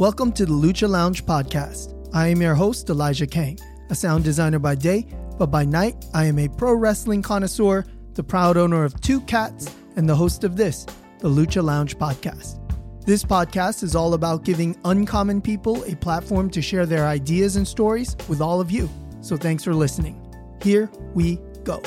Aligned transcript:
Welcome 0.00 0.32
to 0.32 0.46
the 0.46 0.52
Lucha 0.54 0.88
Lounge 0.88 1.26
podcast. 1.26 1.94
I 2.14 2.28
am 2.28 2.40
your 2.40 2.54
host, 2.54 2.88
Elijah 2.88 3.26
Kang, 3.26 3.58
a 3.90 3.94
sound 3.94 4.24
designer 4.24 4.58
by 4.58 4.74
day, 4.74 5.06
but 5.38 5.48
by 5.48 5.66
night, 5.66 6.06
I 6.14 6.24
am 6.24 6.38
a 6.38 6.48
pro 6.48 6.72
wrestling 6.72 7.20
connoisseur, 7.20 7.84
the 8.14 8.22
proud 8.22 8.56
owner 8.56 8.82
of 8.82 8.98
two 9.02 9.20
cats, 9.20 9.70
and 9.96 10.08
the 10.08 10.16
host 10.16 10.42
of 10.42 10.56
this, 10.56 10.86
the 11.18 11.28
Lucha 11.28 11.62
Lounge 11.62 11.98
podcast. 11.98 12.58
This 13.04 13.24
podcast 13.24 13.82
is 13.82 13.94
all 13.94 14.14
about 14.14 14.42
giving 14.42 14.74
uncommon 14.86 15.42
people 15.42 15.84
a 15.84 15.94
platform 15.96 16.48
to 16.48 16.62
share 16.62 16.86
their 16.86 17.06
ideas 17.06 17.56
and 17.56 17.68
stories 17.68 18.16
with 18.26 18.40
all 18.40 18.58
of 18.58 18.70
you. 18.70 18.88
So 19.20 19.36
thanks 19.36 19.62
for 19.62 19.74
listening. 19.74 20.18
Here 20.62 20.90
we 21.12 21.36
go. 21.62 21.82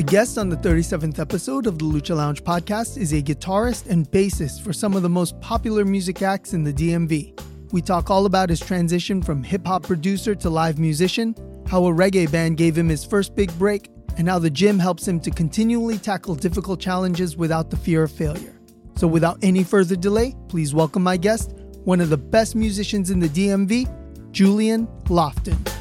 The 0.00 0.06
guest 0.06 0.38
on 0.38 0.48
the 0.48 0.56
37th 0.56 1.18
episode 1.18 1.66
of 1.66 1.78
the 1.78 1.84
Lucha 1.84 2.16
Lounge 2.16 2.42
podcast 2.42 2.96
is 2.96 3.12
a 3.12 3.20
guitarist 3.20 3.86
and 3.86 4.10
bassist 4.10 4.62
for 4.62 4.72
some 4.72 4.94
of 4.94 5.02
the 5.02 5.10
most 5.10 5.38
popular 5.42 5.84
music 5.84 6.22
acts 6.22 6.54
in 6.54 6.64
the 6.64 6.72
DMV. 6.72 7.38
We 7.70 7.82
talk 7.82 8.08
all 8.08 8.24
about 8.24 8.48
his 8.48 8.60
transition 8.60 9.20
from 9.20 9.42
hip 9.42 9.66
hop 9.66 9.82
producer 9.82 10.34
to 10.34 10.48
live 10.48 10.78
musician, 10.78 11.34
how 11.66 11.84
a 11.84 11.92
reggae 11.92 12.32
band 12.32 12.56
gave 12.56 12.78
him 12.78 12.88
his 12.88 13.04
first 13.04 13.34
big 13.34 13.52
break, 13.58 13.90
and 14.16 14.26
how 14.26 14.38
the 14.38 14.48
gym 14.48 14.78
helps 14.78 15.06
him 15.06 15.20
to 15.20 15.30
continually 15.30 15.98
tackle 15.98 16.34
difficult 16.34 16.80
challenges 16.80 17.36
without 17.36 17.68
the 17.68 17.76
fear 17.76 18.02
of 18.02 18.10
failure. 18.10 18.58
So, 18.96 19.06
without 19.06 19.36
any 19.42 19.64
further 19.64 19.96
delay, 19.96 20.34
please 20.48 20.72
welcome 20.72 21.02
my 21.02 21.18
guest, 21.18 21.52
one 21.84 22.00
of 22.00 22.08
the 22.08 22.16
best 22.16 22.56
musicians 22.56 23.10
in 23.10 23.20
the 23.20 23.28
DMV, 23.28 24.32
Julian 24.32 24.86
Lofton. 25.08 25.79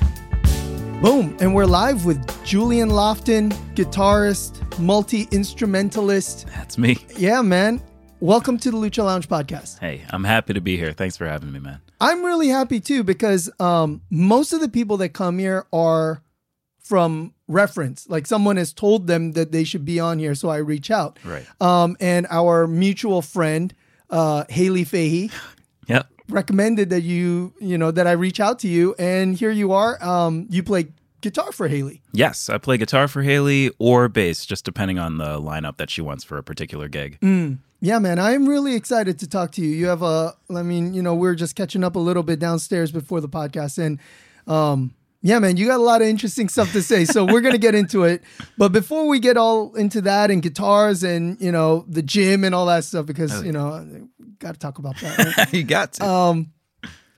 Boom. 1.01 1.37
And 1.39 1.55
we're 1.55 1.65
live 1.65 2.03
with 2.05 2.19
Julian 2.43 2.89
Lofton, 2.89 3.51
guitarist, 3.75 4.77
multi 4.79 5.29
instrumentalist. 5.31 6.45
That's 6.47 6.77
me. 6.77 6.97
Yeah, 7.15 7.41
man. 7.41 7.81
Welcome 8.19 8.57
to 8.59 8.71
the 8.71 8.75
Lucha 8.77 9.05
Lounge 9.05 9.29
podcast. 9.29 9.79
Hey, 9.79 10.01
I'm 10.09 10.25
happy 10.25 10.53
to 10.53 10.59
be 10.59 10.75
here. 10.75 10.91
Thanks 10.91 11.15
for 11.15 11.25
having 11.25 11.53
me, 11.53 11.59
man. 11.59 11.79
I'm 12.01 12.25
really 12.25 12.49
happy 12.49 12.81
too 12.81 13.05
because 13.05 13.49
um, 13.61 14.01
most 14.09 14.51
of 14.51 14.59
the 14.59 14.67
people 14.67 14.97
that 14.97 15.09
come 15.09 15.39
here 15.39 15.65
are 15.71 16.21
from 16.81 17.33
reference. 17.47 18.09
Like 18.09 18.27
someone 18.27 18.57
has 18.57 18.73
told 18.73 19.07
them 19.07 19.31
that 19.33 19.53
they 19.53 19.63
should 19.63 19.85
be 19.85 20.01
on 20.01 20.19
here, 20.19 20.35
so 20.35 20.49
I 20.49 20.57
reach 20.57 20.91
out. 20.91 21.17
Right. 21.23 21.45
Um, 21.61 21.95
and 22.01 22.27
our 22.29 22.67
mutual 22.67 23.21
friend, 23.21 23.73
uh, 24.09 24.43
Haley 24.49 24.83
Fahey, 24.83 25.31
Yep. 25.87 26.07
recommended 26.27 26.89
that 26.89 27.01
you, 27.01 27.53
you 27.61 27.77
know, 27.77 27.89
that 27.91 28.05
I 28.05 28.11
reach 28.11 28.39
out 28.41 28.59
to 28.59 28.67
you, 28.67 28.95
and 28.99 29.35
here 29.35 29.49
you 29.51 29.71
are. 29.71 30.01
Um, 30.03 30.45
you 30.49 30.61
play 30.61 30.87
guitar 31.21 31.51
for 31.51 31.67
Haley. 31.67 32.01
Yes, 32.11 32.49
I 32.49 32.57
play 32.57 32.77
guitar 32.77 33.07
for 33.07 33.21
Haley 33.21 33.71
or 33.79 34.07
bass, 34.09 34.45
just 34.45 34.65
depending 34.65 34.99
on 34.99 35.17
the 35.17 35.39
lineup 35.39 35.77
that 35.77 35.89
she 35.89 36.01
wants 36.01 36.23
for 36.23 36.37
a 36.37 36.43
particular 36.43 36.87
gig. 36.87 37.17
Yeah, 37.81 37.99
man, 37.99 38.19
I'm 38.19 38.47
really 38.47 38.75
excited 38.75 39.19
to 39.19 39.27
talk 39.27 39.51
to 39.53 39.61
you. 39.61 39.69
You 39.69 39.87
have 39.87 40.01
a, 40.01 40.33
I 40.53 40.63
mean, 40.63 40.93
you 40.93 41.01
know, 41.01 41.15
we're 41.15 41.35
just 41.35 41.55
catching 41.55 41.83
up 41.83 41.95
a 41.95 41.99
little 41.99 42.23
bit 42.23 42.37
downstairs 42.39 42.91
before 42.91 43.21
the 43.21 43.29
podcast, 43.29 43.77
and 43.77 43.99
um, 44.47 44.93
yeah, 45.21 45.39
man, 45.39 45.55
you 45.55 45.67
got 45.67 45.79
a 45.79 45.83
lot 45.83 46.01
of 46.01 46.07
interesting 46.07 46.49
stuff 46.49 46.73
to 46.73 46.81
say. 46.81 47.05
So 47.05 47.25
we're 47.25 47.41
gonna 47.41 47.57
get 47.57 47.75
into 47.75 48.03
it. 48.03 48.21
But 48.57 48.73
before 48.73 49.07
we 49.07 49.19
get 49.19 49.37
all 49.37 49.73
into 49.75 50.01
that 50.01 50.29
and 50.31 50.41
guitars 50.41 51.03
and 51.03 51.39
you 51.41 51.51
know 51.51 51.85
the 51.87 52.01
gym 52.01 52.43
and 52.43 52.53
all 52.53 52.65
that 52.65 52.83
stuff, 52.83 53.05
because 53.05 53.43
you 53.43 53.51
know, 53.51 54.07
got 54.39 54.53
to 54.53 54.59
talk 54.59 54.77
about 54.77 54.97
that. 54.99 55.37
Right? 55.37 55.53
you 55.53 55.63
got 55.63 55.93
to. 55.93 56.05
um, 56.05 56.51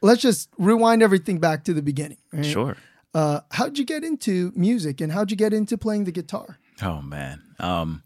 let's 0.02 0.22
just 0.22 0.50
rewind 0.58 1.02
everything 1.02 1.40
back 1.40 1.64
to 1.66 1.74
the 1.74 1.82
beginning. 1.82 2.18
Right? 2.34 2.46
sure. 2.46 2.78
Uh, 3.14 3.42
how'd 3.52 3.78
you 3.78 3.86
get 3.86 4.04
into 4.04 4.52
music 4.56 5.02
and 5.02 5.12
how'd 5.12 5.32
you 5.32 5.38
get 5.38 5.54
into 5.54 5.78
playing 5.78 6.06
the 6.06 6.12
guitar? 6.12 6.60
Oh 6.82 7.02
man. 7.02 7.42
Um, 7.60 8.04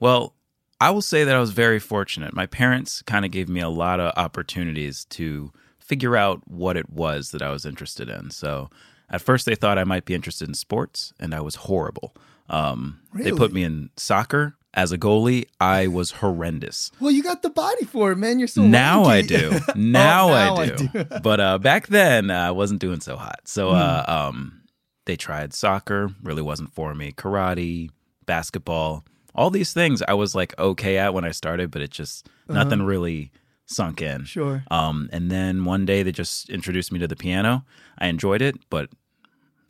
well, 0.00 0.34
I 0.80 0.90
will 0.90 1.02
say 1.02 1.24
that 1.24 1.34
I 1.34 1.40
was 1.40 1.50
very 1.50 1.78
fortunate. 1.78 2.34
My 2.34 2.46
parents 2.46 3.02
kind 3.02 3.24
of 3.24 3.30
gave 3.30 3.48
me 3.48 3.60
a 3.60 3.68
lot 3.68 4.00
of 4.00 4.12
opportunities 4.16 5.04
to 5.06 5.52
figure 5.78 6.16
out 6.16 6.42
what 6.46 6.76
it 6.76 6.90
was 6.90 7.30
that 7.30 7.42
I 7.42 7.50
was 7.50 7.64
interested 7.64 8.08
in. 8.08 8.30
So 8.30 8.68
at 9.08 9.22
first 9.22 9.46
they 9.46 9.54
thought 9.54 9.78
I 9.78 9.84
might 9.84 10.04
be 10.04 10.14
interested 10.14 10.46
in 10.48 10.54
sports, 10.54 11.12
and 11.18 11.34
I 11.34 11.40
was 11.40 11.54
horrible. 11.54 12.14
Um, 12.50 13.00
They 13.14 13.32
put 13.32 13.52
me 13.52 13.62
in 13.64 13.90
soccer 13.96 14.54
as 14.74 14.92
a 14.92 14.98
goalie. 14.98 15.46
I 15.60 15.86
was 15.86 16.10
horrendous. 16.12 16.90
Well, 17.00 17.10
you 17.10 17.22
got 17.22 17.42
the 17.42 17.50
body 17.50 17.84
for 17.84 18.12
it, 18.12 18.16
man. 18.16 18.38
You're 18.38 18.48
so 18.48 18.62
now 18.62 19.04
I 19.04 19.22
do. 19.22 19.58
Now, 19.74 20.26
Oh, 20.28 20.28
now 20.30 20.54
I 20.56 20.62
I 20.62 20.66
do. 20.66 20.88
do. 20.88 21.04
but 21.22 21.40
uh, 21.40 21.58
back 21.58 21.86
then, 21.88 22.30
uh, 22.30 22.48
I 22.48 22.50
wasn't 22.50 22.80
doing 22.80 23.00
so 23.00 23.16
hot. 23.16 23.40
So 23.44 23.70
uh, 23.70 24.04
Hmm. 24.04 24.10
um, 24.10 24.62
they 25.06 25.16
tried 25.16 25.54
soccer, 25.54 26.10
really 26.22 26.42
wasn't 26.42 26.72
for 26.74 26.94
me. 26.94 27.12
Karate, 27.12 27.88
basketball, 28.26 29.04
all 29.34 29.50
these 29.50 29.72
things 29.72 30.02
I 30.06 30.14
was 30.14 30.34
like 30.34 30.58
okay 30.58 30.98
at 30.98 31.14
when 31.14 31.24
I 31.24 31.30
started, 31.30 31.70
but 31.70 31.80
it 31.82 31.90
just 31.90 32.28
nothing 32.48 32.82
really 32.82 33.30
sunk 33.66 34.02
in. 34.02 34.16
Uh-huh. 34.22 34.24
Sure. 34.24 34.64
Um, 34.70 35.08
and 35.12 35.30
then 35.30 35.64
one 35.64 35.86
day 35.86 36.02
they 36.02 36.12
just 36.12 36.48
introduced 36.50 36.92
me 36.92 36.98
to 36.98 37.08
the 37.08 37.16
piano. 37.16 37.64
I 37.98 38.08
enjoyed 38.08 38.42
it, 38.42 38.56
but 38.70 38.90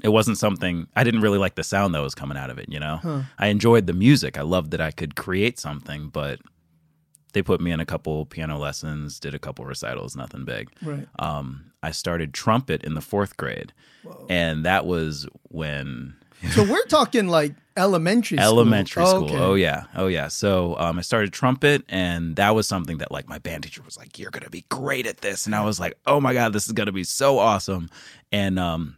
it 0.02 0.08
wasn't 0.10 0.38
something 0.38 0.86
I 0.94 1.04
didn't 1.04 1.20
really 1.20 1.38
like 1.38 1.54
the 1.56 1.62
sound 1.64 1.94
that 1.94 2.00
was 2.00 2.14
coming 2.14 2.38
out 2.38 2.50
of 2.50 2.58
it. 2.58 2.66
You 2.68 2.80
know, 2.80 3.24
I 3.38 3.48
enjoyed 3.48 3.86
the 3.86 3.92
music. 3.92 4.38
I 4.38 4.42
loved 4.42 4.70
that 4.70 4.80
I 4.80 4.90
could 4.90 5.16
create 5.16 5.58
something, 5.58 6.08
but 6.08 6.40
they 7.32 7.42
put 7.42 7.60
me 7.60 7.72
in 7.72 7.80
a 7.80 7.86
couple 7.86 8.24
piano 8.26 8.58
lessons, 8.58 9.20
did 9.20 9.34
a 9.34 9.38
couple 9.38 9.64
recitals, 9.64 10.16
nothing 10.16 10.44
big. 10.44 10.70
Right. 10.82 11.06
Um, 11.18 11.72
I 11.82 11.90
started 11.90 12.32
trumpet 12.34 12.82
in 12.84 12.94
the 12.94 13.00
fourth 13.00 13.36
grade, 13.36 13.72
and 14.28 14.64
that 14.64 14.86
was 14.86 15.26
when 15.44 16.14
So 16.52 16.62
we're 16.62 16.84
talking 16.86 17.26
like 17.28 17.54
elementary 17.76 18.38
school. 18.38 18.46
elementary 18.46 19.06
school. 19.06 19.24
Okay. 19.24 19.36
Oh 19.38 19.54
yeah, 19.54 19.84
oh 19.96 20.06
yeah. 20.06 20.28
So 20.28 20.76
um, 20.78 20.98
I 20.98 21.02
started 21.02 21.32
trumpet, 21.32 21.84
and 21.88 22.36
that 22.36 22.54
was 22.54 22.68
something 22.68 22.98
that 22.98 23.10
like 23.10 23.28
my 23.28 23.38
band 23.38 23.64
teacher 23.64 23.82
was 23.82 23.96
like, 23.96 24.18
"You're 24.18 24.30
gonna 24.30 24.50
be 24.50 24.64
great 24.68 25.06
at 25.06 25.18
this," 25.18 25.46
and 25.46 25.54
I 25.54 25.64
was 25.64 25.80
like, 25.80 25.98
"Oh 26.06 26.20
my 26.20 26.32
god, 26.34 26.52
this 26.52 26.66
is 26.66 26.72
gonna 26.72 26.92
be 26.92 27.02
so 27.04 27.38
awesome!" 27.38 27.90
And 28.30 28.58
um, 28.58 28.97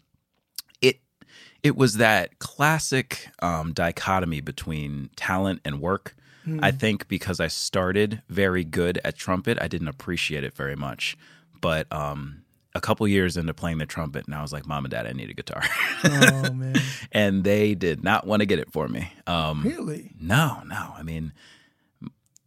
it 1.63 1.77
was 1.77 1.95
that 1.99 2.39
classic 2.39 3.29
um, 3.41 3.73
dichotomy 3.73 4.41
between 4.41 5.11
talent 5.17 5.61
and 5.65 5.81
work. 5.81 6.15
I 6.63 6.73
think 6.73 7.07
because 7.07 7.39
I 7.39 7.47
started 7.47 8.23
very 8.29 8.65
good 8.65 8.99
at 9.05 9.15
trumpet, 9.17 9.57
I 9.61 9.69
didn't 9.69 9.87
appreciate 9.89 10.43
it 10.43 10.55
very 10.55 10.77
much, 10.77 11.17
but 11.61 11.87
um. 11.93 12.43
A 12.73 12.81
couple 12.81 13.09
years 13.09 13.37
into 13.37 13.53
playing 13.53 13.79
the 13.79 13.85
trumpet, 13.87 14.27
and 14.27 14.35
I 14.35 14.43
was 14.43 14.53
like, 14.53 14.65
"Mom 14.65 14.85
and 14.85 14.93
Dad, 14.93 15.05
I 15.05 15.11
need 15.11 15.29
a 15.29 15.35
guitar," 15.35 15.61
Oh 16.05 16.53
man. 16.55 16.77
and 17.11 17.43
they 17.43 17.75
did 17.75 18.05
not 18.05 18.29
want 18.29 18.43
to 18.43 18.47
get 18.47 18.61
it 18.61 18.71
for 18.71 18.87
me. 18.87 19.13
Um, 19.27 19.63
Really? 19.65 20.13
no, 20.21 20.63
no. 20.65 20.95
I 20.97 21.03
mean, 21.03 21.33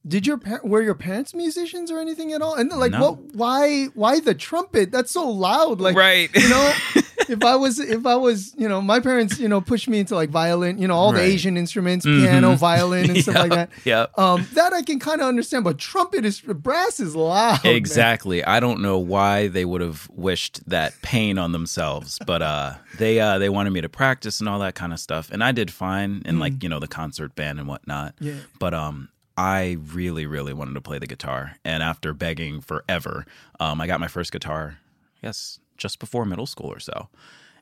Did 0.06 0.28
your 0.28 0.38
par- 0.38 0.62
were 0.64 0.82
your 0.82 0.96
parents 0.96 1.34
musicians 1.34 1.90
or 1.90 2.00
anything 2.00 2.34
at 2.34 2.42
all? 2.42 2.56
And 2.56 2.70
like, 2.72 2.92
No. 2.92 3.00
what? 3.12 3.20
Why? 3.36 3.86
Why 3.94 4.20
the 4.20 4.34
trumpet? 4.36 4.92
That's 4.92 5.12
so 5.12 5.30
loud. 5.30 5.80
Like, 5.80 5.96
right. 5.96 6.30
you 6.36 6.50
know, 6.50 6.74
if 7.30 7.42
I 7.42 7.56
was, 7.56 7.80
if 7.80 8.06
I 8.06 8.16
was, 8.16 8.54
you 8.58 8.68
know, 8.68 8.82
my 8.82 9.00
parents, 9.00 9.40
you 9.40 9.48
know, 9.48 9.62
pushed 9.62 9.88
me 9.88 10.00
into 10.00 10.14
like 10.16 10.30
violin, 10.30 10.78
you 10.78 10.90
know, 10.90 10.96
all 10.96 11.14
the 11.14 11.22
Asian 11.22 11.56
instruments, 11.56 12.06
piano, 12.06 12.56
violin, 12.56 13.12
and 13.12 13.20
stuff 13.22 13.36
like 13.36 13.52
that. 13.52 13.70
yeah. 13.86 14.08
Um, 14.18 14.46
that 14.54 14.74
I 14.74 14.82
can 14.82 15.00
kind 15.00 15.22
of 15.22 15.28
understand, 15.28 15.64
but 15.64 15.78
trumpet 15.78 16.26
is 16.26 16.42
brass 16.42 17.00
is 17.00 17.16
loud. 17.16 17.64
man. 17.64 17.74
Exactly. 17.76 18.44
I 18.44 18.60
don't 18.60 18.82
know 18.82 18.98
why 19.00 19.48
they 19.48 19.64
would 19.64 19.80
have 19.82 20.10
wished 20.12 20.68
that 20.70 20.94
pain 21.02 21.38
on 21.38 21.54
themselves, 21.54 22.20
but 22.28 22.42
uh, 22.42 22.74
they 22.98 23.22
uh, 23.22 23.38
they 23.38 23.48
wanted 23.48 23.70
me 23.72 23.80
to 23.80 23.90
practice 23.90 24.42
and 24.42 24.50
all 24.50 24.60
that 24.60 24.76
kind 24.76 24.92
of 24.92 25.00
stuff, 25.00 25.30
and 25.32 25.42
I 25.42 25.54
did 25.54 25.72
fine 25.72 26.24
in 26.26 26.40
like 26.40 26.62
you 26.62 26.68
know 26.68 26.80
the 26.80 26.90
concert 26.90 27.36
band 27.36 27.58
and 27.60 27.70
whatnot. 27.70 28.16
Yeah. 28.20 28.34
But 28.60 28.74
um, 28.74 29.08
I 29.36 29.78
really 29.94 30.26
really 30.26 30.54
wanted 30.54 30.74
to 30.76 30.82
play 30.82 31.00
the 31.00 31.08
guitar, 31.08 31.56
and 31.66 31.82
after 31.82 32.14
begging 32.14 32.62
forever, 32.62 33.26
um, 33.60 33.82
I 33.82 33.88
got 33.88 34.00
my 34.00 34.08
first 34.08 34.32
guitar. 34.32 34.78
Yes, 35.22 35.60
just 35.78 36.00
before 36.00 36.26
middle 36.26 36.46
school 36.46 36.68
or 36.68 36.80
so, 36.80 37.10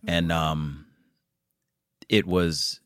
and 0.06 0.32
um, 0.32 0.86
it 2.10 2.26
was 2.26 2.82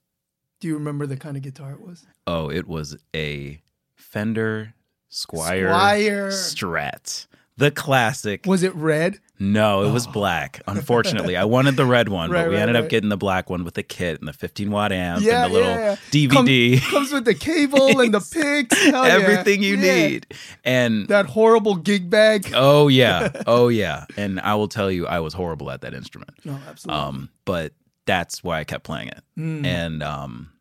Do 0.60 0.68
you 0.68 0.76
remember 0.76 1.08
the 1.08 1.18
kind 1.18 1.36
of 1.38 1.44
guitar 1.44 1.72
it 1.72 1.82
was? 1.82 2.06
Oh, 2.28 2.50
it 2.50 2.68
was 2.68 2.98
a 3.16 3.62
Fender 3.96 4.74
Squier, 5.12 5.72
Squier. 5.72 6.28
Strat. 6.32 7.28
The 7.58 7.72
classic. 7.72 8.46
Was 8.46 8.64
it 8.64 8.76
red? 8.76 9.20
No, 9.38 9.84
it 9.84 9.92
was 9.92 10.08
black. 10.08 10.62
Unfortunately, 10.68 11.36
I 11.36 11.44
wanted 11.44 11.76
the 11.76 11.86
red 11.86 12.08
one, 12.10 12.32
Right, 12.32 12.44
but 12.44 12.50
we 12.50 12.56
right, 12.56 12.62
ended 12.62 12.76
right. 12.76 12.84
up 12.86 12.90
getting 12.90 13.10
the 13.10 13.18
black 13.18 13.50
one 13.50 13.64
with 13.66 13.74
the 13.74 13.84
kit 13.84 14.20
and 14.20 14.28
the 14.28 14.34
15 14.34 14.72
watt 14.72 14.92
amp 14.94 15.22
Yeah, 15.24 15.46
and 15.46 15.54
the 15.54 15.58
little 15.58 15.72
yeah, 15.74 15.92
yeah. 15.92 16.28
DVD, 16.30 16.82
Comes 16.82 17.12
with 17.12 17.26
the 17.26 17.34
cable 17.34 18.00
and 18.00 18.14
the 18.14 18.20
picks. 18.32 18.86
Everything 18.88 19.62
you 19.62 19.76
need. 19.78 20.28
And 20.64 21.08
That 21.10 21.26
horrible 21.26 21.76
gig 21.76 22.10
bag. 22.10 22.52
oh 22.56 22.88
yeah, 22.88 23.30
oh 23.48 23.68
yeah. 23.68 24.06
And 24.16 24.40
I 24.40 24.56
will 24.56 24.68
tell 24.70 24.90
you, 24.90 25.06
I 25.06 25.20
was 25.20 25.34
horrible 25.34 25.70
at 25.70 25.82
that 25.82 25.94
instrument. 25.94 26.32
No, 26.46 26.58
absolutely. 26.70 27.02
Um, 27.04 27.30
but 27.44 27.74
that's 28.06 28.44
why 28.44 28.60
I 28.60 28.64
kept 28.64 28.84
playing 28.86 29.10
it. 29.10 29.24
Mm. 29.38 29.66
And 29.66 30.04
um, 30.04 30.52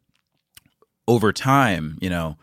over 1.06 1.32
time, 1.32 1.98
you 2.00 2.10
know, 2.10 2.36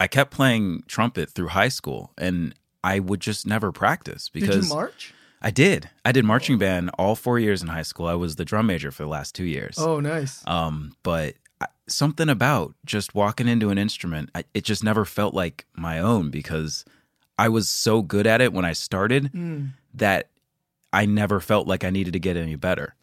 I 0.00 0.06
kept 0.08 0.30
playing 0.30 0.82
trumpet 0.88 1.30
through 1.30 1.48
high 1.48 1.68
school, 1.68 2.12
and 2.18 2.54
I 2.82 2.98
would 3.00 3.20
just 3.20 3.46
never 3.46 3.72
practice 3.72 4.28
Did 4.32 4.40
because 4.40 4.68
you 4.68 4.74
march? 4.74 5.12
I 5.42 5.50
did. 5.50 5.90
I 6.04 6.12
did 6.12 6.24
marching 6.24 6.58
band 6.58 6.90
all 6.98 7.14
four 7.14 7.38
years 7.38 7.62
in 7.62 7.68
high 7.68 7.82
school. 7.82 8.06
I 8.06 8.14
was 8.14 8.36
the 8.36 8.44
drum 8.44 8.66
major 8.66 8.90
for 8.90 9.02
the 9.02 9.08
last 9.08 9.34
two 9.34 9.44
years. 9.44 9.76
Oh, 9.78 10.00
nice. 10.00 10.42
Um, 10.46 10.96
but 11.02 11.34
I, 11.60 11.66
something 11.88 12.28
about 12.28 12.74
just 12.84 13.14
walking 13.14 13.46
into 13.46 13.70
an 13.70 13.78
instrument, 13.78 14.30
I, 14.34 14.44
it 14.54 14.64
just 14.64 14.82
never 14.82 15.04
felt 15.04 15.34
like 15.34 15.66
my 15.74 15.98
own 15.98 16.30
because 16.30 16.84
I 17.38 17.48
was 17.48 17.68
so 17.68 18.02
good 18.02 18.26
at 18.26 18.40
it 18.40 18.52
when 18.52 18.64
I 18.64 18.72
started 18.72 19.30
that 19.94 20.30
I 20.92 21.04
never 21.06 21.40
felt 21.40 21.66
like 21.66 21.84
I 21.84 21.90
needed 21.90 22.14
to 22.14 22.18
get 22.18 22.36
any 22.36 22.56
better. 22.56 22.94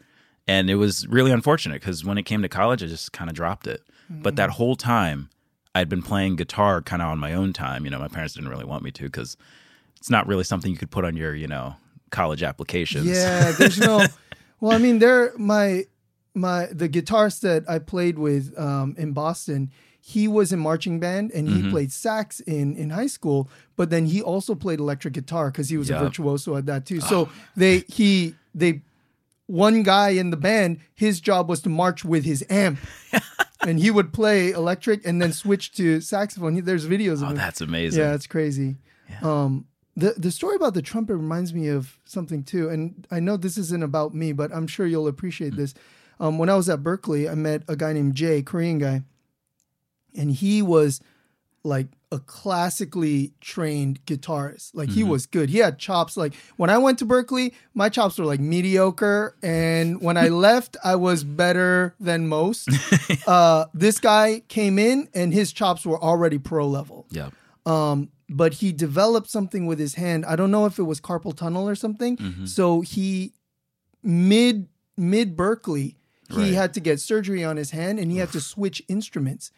And 0.48 0.70
it 0.70 0.76
was 0.76 1.08
really 1.08 1.32
unfortunate 1.32 1.82
because 1.82 2.04
when 2.04 2.18
it 2.18 2.24
came 2.24 2.42
to 2.42 2.50
college, 2.50 2.84
I 2.84 2.88
just 2.88 3.14
kind 3.14 3.30
of 3.30 3.36
dropped 3.36 3.68
it. 3.68 3.82
But 4.10 4.36
that 4.36 4.50
whole 4.52 4.76
time, 4.76 5.30
I'd 5.74 5.90
been 5.90 6.02
playing 6.02 6.36
guitar 6.36 6.82
kind 6.82 7.02
of 7.02 7.08
on 7.08 7.18
my 7.20 7.34
own 7.34 7.54
time. 7.54 7.86
You 7.86 7.92
know, 7.92 8.00
my 8.00 8.08
parents 8.08 8.34
didn't 8.34 8.50
really 8.50 8.66
want 8.66 8.84
me 8.84 8.92
to 8.92 9.04
because 9.04 9.38
it's 9.98 10.10
not 10.10 10.28
really 10.28 10.44
something 10.44 10.72
you 10.72 10.78
could 10.78 10.92
put 10.92 11.06
on 11.06 11.16
your, 11.16 11.34
you 11.34 11.48
know, 11.48 11.76
college 12.14 12.44
applications. 12.44 13.06
Yeah, 13.06 13.52
there's 13.60 13.78
no. 13.80 14.06
Well, 14.62 14.72
I 14.72 14.78
mean, 14.78 15.00
there 15.00 15.34
my 15.38 15.86
my 16.34 16.68
the 16.72 16.88
guitarist 16.88 17.42
that 17.42 17.70
I 17.70 17.80
played 17.80 18.18
with 18.18 18.58
um, 18.58 18.96
in 18.98 19.12
Boston. 19.12 19.72
He 20.06 20.28
was 20.28 20.52
in 20.52 20.60
marching 20.60 21.00
band 21.00 21.32
and 21.32 21.48
Mm-hmm. 21.48 21.64
he 21.64 21.70
played 21.72 21.92
sax 21.94 22.42
in 22.42 22.76
in 22.76 22.90
high 22.90 23.08
school, 23.08 23.50
but 23.78 23.90
then 23.90 24.06
he 24.06 24.22
also 24.22 24.54
played 24.54 24.80
electric 24.80 25.14
guitar 25.14 25.50
because 25.50 25.70
he 25.70 25.78
was 25.78 25.90
a 25.90 25.98
virtuoso 25.98 26.58
at 26.58 26.66
that 26.66 26.86
too. 26.86 27.00
So 27.00 27.30
they 27.56 27.86
he 27.88 28.36
they 28.54 28.82
one 29.48 29.84
guy 29.84 30.10
in 30.10 30.30
the 30.30 30.36
band, 30.38 30.80
his 30.94 31.22
job 31.22 31.48
was 31.48 31.62
to 31.62 31.70
march 31.70 32.04
with 32.04 32.26
his 32.26 32.44
amp. 32.50 32.80
and 33.68 33.80
he 33.80 33.90
would 33.92 34.12
play 34.12 34.52
electric 34.52 35.06
and 35.08 35.22
then 35.22 35.32
switch 35.32 35.72
to 35.74 36.02
saxophone. 36.02 36.56
He- 36.56 36.62
There's 36.62 36.86
videos 36.86 37.22
of 37.22 37.24
Oh, 37.24 37.28
him. 37.30 37.36
that's 37.38 37.62
amazing. 37.62 38.02
Yeah, 38.02 38.14
it's 38.14 38.28
crazy. 38.28 38.76
Um, 39.22 39.66
the 39.96 40.14
the 40.18 40.32
story 40.32 40.56
about 40.56 40.74
the 40.74 40.82
trumpet 40.82 41.16
reminds 41.16 41.54
me 41.54 41.68
of 41.68 41.98
something 42.06 42.44
too, 42.44 42.70
and 42.70 43.08
I 43.12 43.20
know 43.20 43.38
this 43.38 43.58
isn't 43.58 43.84
about 43.84 44.14
me, 44.14 44.32
but 44.34 44.54
I'm 44.54 44.68
sure 44.68 44.86
you'll 44.88 45.08
appreciate 45.08 45.56
this. 45.56 45.74
Um, 46.20 46.38
when 46.38 46.50
I 46.50 46.56
was 46.56 46.70
at 46.70 46.80
Berklee, 46.84 47.30
I 47.30 47.36
met 47.36 47.64
a 47.68 47.76
guy 47.76 47.94
named 47.94 48.16
Jay, 48.16 48.42
Korean 48.42 48.80
guy, 48.80 49.04
and 50.16 50.32
he 50.32 50.62
was 50.62 51.02
like 51.64 51.88
a 52.12 52.20
classically 52.20 53.34
trained 53.42 54.06
guitarist. 54.06 54.72
Like 54.76 54.90
he 54.90 55.04
was 55.04 55.26
good. 55.26 55.50
He 55.50 55.58
had 55.60 55.80
chops. 55.80 56.16
Like 56.18 56.34
when 56.58 56.70
I 56.70 56.78
went 56.78 57.00
to 57.00 57.06
Berklee, 57.06 57.54
my 57.74 57.90
chops 57.90 58.18
were 58.20 58.26
like 58.26 58.40
mediocre, 58.40 59.36
and 59.42 60.02
when 60.02 60.18
I 60.18 60.28
left, 60.48 60.78
I 60.84 60.96
was 60.96 61.24
better 61.24 61.96
than 62.00 62.28
most. 62.28 62.70
uh, 63.28 63.66
this 63.74 64.00
guy 64.00 64.42
came 64.48 64.78
in, 64.78 65.08
and 65.14 65.34
his 65.34 65.52
chops 65.54 65.86
were 65.86 66.02
already 66.02 66.38
pro 66.38 66.68
level 66.68 67.06
Yeah. 67.12 67.30
um, 67.66 68.10
but 68.36 68.56
he 68.56 68.72
developed 68.72 69.30
something 69.30 69.66
with 69.66 69.78
his 69.80 69.96
hand. 69.96 70.26
I 70.26 70.36
don't 70.36 70.52
know 70.52 70.66
if 70.66 70.80
it 70.80 70.84
was 70.84 71.00
carpal 71.00 71.36
tunnel 71.36 71.68
or 71.70 71.76
something. 71.76 72.18
Mm-hmm. 72.18 72.46
So 72.46 72.82
he 72.82 73.34
mid 74.02 74.68
mid 74.98 75.36
Berklee, 75.38 75.96
he 76.30 76.36
Right. 76.38 76.54
had 76.54 76.74
to 76.76 76.80
get 76.80 77.00
surgery 77.00 77.44
on 77.44 77.58
his 77.58 77.72
hand 77.72 78.00
and 78.00 78.12
he 78.12 78.18
had 78.18 78.32
to 78.32 78.42
switch 78.42 78.82
instruments. 78.88 79.52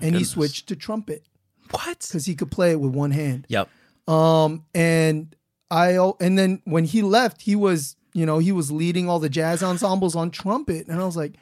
And 0.00 0.14
he 0.14 0.24
switched 0.24 0.66
to 0.68 0.76
trumpet 0.76 1.26
What? 1.72 1.98
because 2.00 2.24
he 2.24 2.34
could 2.34 2.50
play 2.50 2.70
it 2.70 2.80
with 2.80 2.92
one 2.92 3.10
hand. 3.10 3.46
Yep. 3.50 3.68
Um, 4.08 4.64
and 4.74 5.36
I 5.70 5.90
and 6.20 6.38
then 6.38 6.62
when 6.64 6.84
he 6.84 7.02
left, 7.02 7.42
he 7.42 7.54
was 7.54 7.96
you 8.14 8.24
know 8.26 8.38
he 8.38 8.50
was 8.50 8.72
leading 8.72 9.08
all 9.08 9.18
the 9.18 9.28
jazz 9.28 9.62
ensembles 9.62 10.16
on 10.16 10.30
trumpet, 10.30 10.88
and 10.88 11.00
I 11.00 11.04
was 11.04 11.16
like, 11.16 11.36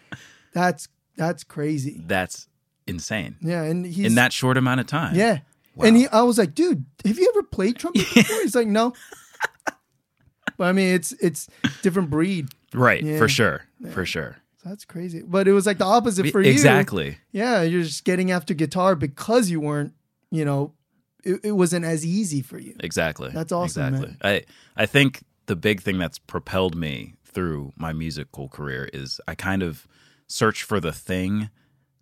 that's 0.53 0.89
that's 1.17 1.45
crazy. 1.45 2.03
That's 2.07 2.49
insane. 2.87 3.37
Yeah, 3.41 3.63
and 3.63 3.87
he's 3.87 4.07
In 4.07 4.17
that 4.17 4.33
short 4.33 4.57
amount 4.57 4.81
of 4.81 4.87
time. 4.87 5.15
Yeah. 5.15 5.39
And 5.87 5.97
he, 5.97 6.09
I 6.09 6.23
was 6.23 6.39
like, 6.39 6.55
dude, 6.55 6.85
have 7.05 7.19
you 7.19 7.33
ever 7.35 7.43
played 7.45 7.77
trumpet 7.77 8.07
before? 8.15 8.43
He's 8.43 8.55
like, 8.55 8.67
no. 8.69 8.95
But 10.57 10.65
I 10.65 10.73
mean, 10.73 10.95
it's 10.95 11.13
it's 11.13 11.49
different 11.83 12.11
breed. 12.11 12.49
Right. 12.75 13.03
Yeah. 13.03 13.19
For 13.19 13.29
sure. 13.29 13.63
For 13.91 14.05
sure. 14.05 14.37
So 14.63 14.69
that's 14.71 14.85
crazy. 14.85 15.23
But 15.25 15.47
it 15.47 15.53
was 15.53 15.67
like 15.67 15.79
the 15.79 15.85
opposite 15.85 16.31
for 16.31 16.41
you. 16.43 16.51
exactly. 16.51 17.19
Yeah, 17.31 17.63
you're 17.63 17.83
just 17.85 18.05
getting 18.05 18.33
after 18.33 18.55
guitar 18.55 18.97
because 18.97 19.51
you 19.51 19.61
weren't, 19.61 19.93
you 20.33 20.45
know, 20.45 20.75
it, 21.25 21.41
it 21.45 21.53
wasn't 21.53 21.85
as 21.85 22.05
easy 22.05 22.43
for 22.43 22.59
you. 22.59 22.75
Exactly. 22.81 23.31
That's 23.31 23.53
awesome, 23.53 23.95
Exactly. 23.95 24.17
I 24.23 24.43
I 24.77 24.87
think 24.87 25.23
the 25.47 25.55
big 25.57 25.81
thing 25.81 25.97
that's 25.99 26.19
propelled 26.19 26.75
me 26.75 27.15
through 27.25 27.73
my 27.77 27.93
musical 27.93 28.49
career 28.49 28.89
is 28.93 29.21
I 29.29 29.37
kind 29.37 29.63
of 29.63 29.87
search 30.27 30.65
for 30.65 30.81
the 30.81 30.93
thing 30.93 31.51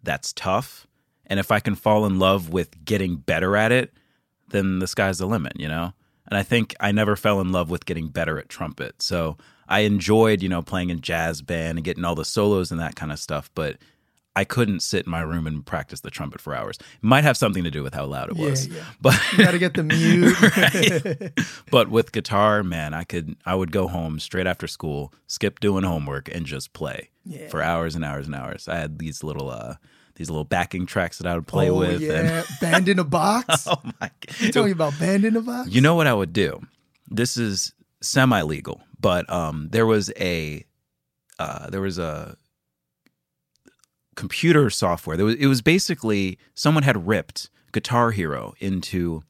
that's 0.03 0.33
tough, 0.33 0.87
and 1.27 1.39
if 1.41 1.51
I 1.51 1.61
can 1.61 1.75
fall 1.75 2.07
in 2.07 2.19
love 2.19 2.51
with 2.51 2.85
getting 2.85 3.17
better 3.17 3.57
at 3.57 3.73
it, 3.73 3.93
then 4.49 4.79
the 4.79 4.87
sky's 4.87 5.19
the 5.19 5.27
limit, 5.27 5.59
you 5.59 5.69
know. 5.69 5.93
And 6.29 6.37
I 6.37 6.43
think 6.43 6.75
I 6.81 6.91
never 6.93 7.15
fell 7.17 7.41
in 7.41 7.53
love 7.53 7.71
with 7.71 7.87
getting 7.87 8.09
better 8.09 8.39
at 8.39 8.49
trumpet. 8.49 9.01
So 9.01 9.37
I 9.69 9.81
enjoyed, 9.81 10.43
you 10.43 10.49
know, 10.49 10.63
playing 10.63 10.91
in 10.91 11.01
jazz 11.01 11.41
band 11.43 11.79
and 11.79 11.85
getting 11.85 12.05
all 12.05 12.15
the 12.17 12.25
solos 12.25 12.71
and 12.71 12.81
that 12.81 12.97
kind 12.97 13.13
of 13.13 13.19
stuff, 13.19 13.51
but 13.55 13.77
I 14.35 14.45
couldn't 14.45 14.81
sit 14.81 15.07
in 15.07 15.11
my 15.11 15.21
room 15.23 15.47
and 15.47 15.65
practice 15.65 16.01
the 16.01 16.11
trumpet 16.11 16.41
for 16.43 16.55
hours. 16.55 16.77
It 16.79 16.87
might 17.01 17.25
have 17.25 17.37
something 17.39 17.65
to 17.65 17.71
do 17.71 17.83
with 17.83 17.95
how 17.95 18.05
loud 18.05 18.31
it 18.31 18.37
Yeah, 18.37 18.45
was. 18.51 18.67
yeah. 18.69 18.83
But 19.01 19.19
You 19.33 19.45
got 19.45 19.53
to 19.53 19.59
get 19.59 19.75
the 19.75 19.83
mute. 19.85 21.33
but 21.71 21.89
with 21.89 22.13
guitar, 22.13 22.63
man, 22.63 22.93
I 22.95 23.05
could 23.05 23.37
I 23.47 23.55
would 23.55 23.73
go 23.73 23.89
home 23.89 24.19
straight 24.21 24.47
after 24.47 24.67
school, 24.67 25.13
skip 25.27 25.61
doing 25.61 25.85
homework, 25.85 26.29
and 26.35 26.45
just 26.45 26.73
play 26.73 27.11
Yeah. 27.25 27.49
for 27.49 27.63
hours 27.63 27.95
and 27.95 28.05
hours 28.05 28.27
and 28.27 28.35
hours. 28.35 28.69
I 28.69 28.77
had 28.77 28.99
these 28.99 29.23
little 29.25 29.51
uh 29.51 29.77
these 30.17 30.31
little 30.31 30.45
backing 30.45 30.87
tracks 30.87 31.19
that 31.19 31.27
I 31.27 31.35
would 31.35 31.47
play 31.47 31.71
oh, 31.71 31.79
with. 31.79 32.03
And, 32.03 32.29
yeah. 32.29 32.43
Band 32.61 32.89
in 32.89 32.99
a 32.99 33.05
box. 33.05 33.67
oh 33.71 33.81
my 34.01 34.11
You 34.41 34.51
Tell 34.53 34.65
me 34.65 34.71
god! 34.71 34.89
about 34.89 34.99
band 34.99 35.25
in 35.25 35.37
a 35.37 35.41
box. 35.41 35.71
You 35.71 35.81
know 35.81 35.95
what 35.95 36.07
I 36.07 36.15
would 36.15 36.33
do? 36.33 36.61
This 37.09 37.37
is 37.37 37.73
semi 38.03 38.43
legal, 38.43 38.81
but 38.99 39.31
um, 39.31 39.69
there 39.71 39.87
was 39.87 40.13
a 40.19 40.65
uh, 41.39 41.71
there 41.71 41.81
was 41.81 41.99
a 41.99 42.37
computer 44.17 44.71
software. 44.71 45.17
There 45.17 45.27
was 45.27 45.37
it 45.37 45.47
was 45.47 45.63
basically 45.63 46.39
someone 46.55 46.83
had 46.83 47.07
ripped 47.07 47.51
Guitar 47.73 48.11
Hero 48.11 48.55
into 48.59 49.23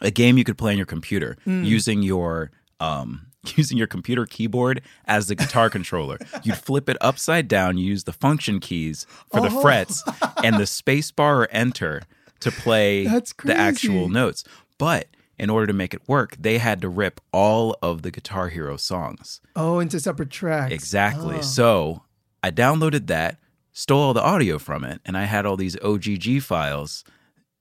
a 0.00 0.10
game 0.10 0.38
you 0.38 0.44
could 0.44 0.58
play 0.58 0.72
on 0.72 0.78
your 0.78 0.86
computer 0.86 1.36
using 1.44 2.02
your 2.02 2.50
um 2.80 3.31
using 3.56 3.76
your 3.78 3.86
computer 3.86 4.26
keyboard 4.26 4.82
as 5.06 5.26
the 5.26 5.34
guitar 5.34 5.68
controller. 5.70 6.18
You'd 6.42 6.56
flip 6.58 6.88
it 6.88 6.96
upside 7.00 7.48
down, 7.48 7.76
you 7.78 7.86
use 7.86 8.04
the 8.04 8.12
function 8.12 8.60
keys 8.60 9.06
for 9.32 9.40
the 9.40 9.48
Oh. 9.54 9.60
frets 9.62 10.02
and 10.44 10.56
the 10.56 10.66
space 10.66 11.10
bar 11.10 11.42
or 11.42 11.48
enter 11.50 12.02
to 12.40 12.50
play 12.50 13.04
the 13.06 13.54
actual 13.56 14.08
notes. 14.08 14.44
But 14.78 15.08
in 15.38 15.50
order 15.50 15.66
to 15.66 15.72
make 15.72 15.94
it 15.94 16.02
work, 16.08 16.36
they 16.38 16.58
had 16.58 16.80
to 16.82 16.88
rip 16.88 17.20
all 17.32 17.76
of 17.82 18.02
the 18.02 18.10
Guitar 18.10 18.48
Hero 18.48 18.76
songs. 18.76 19.40
Oh, 19.56 19.80
into 19.80 19.98
separate 19.98 20.30
tracks. 20.30 20.72
Exactly. 20.72 21.36
Oh. 21.38 21.40
So 21.42 22.02
I 22.42 22.50
downloaded 22.50 23.06
that, 23.08 23.38
stole 23.72 24.00
all 24.02 24.14
the 24.14 24.22
audio 24.22 24.58
from 24.58 24.84
it, 24.84 25.00
and 25.04 25.16
I 25.16 25.24
had 25.24 25.46
all 25.46 25.56
these 25.56 25.76
OGG 25.82 26.42
files 26.42 27.04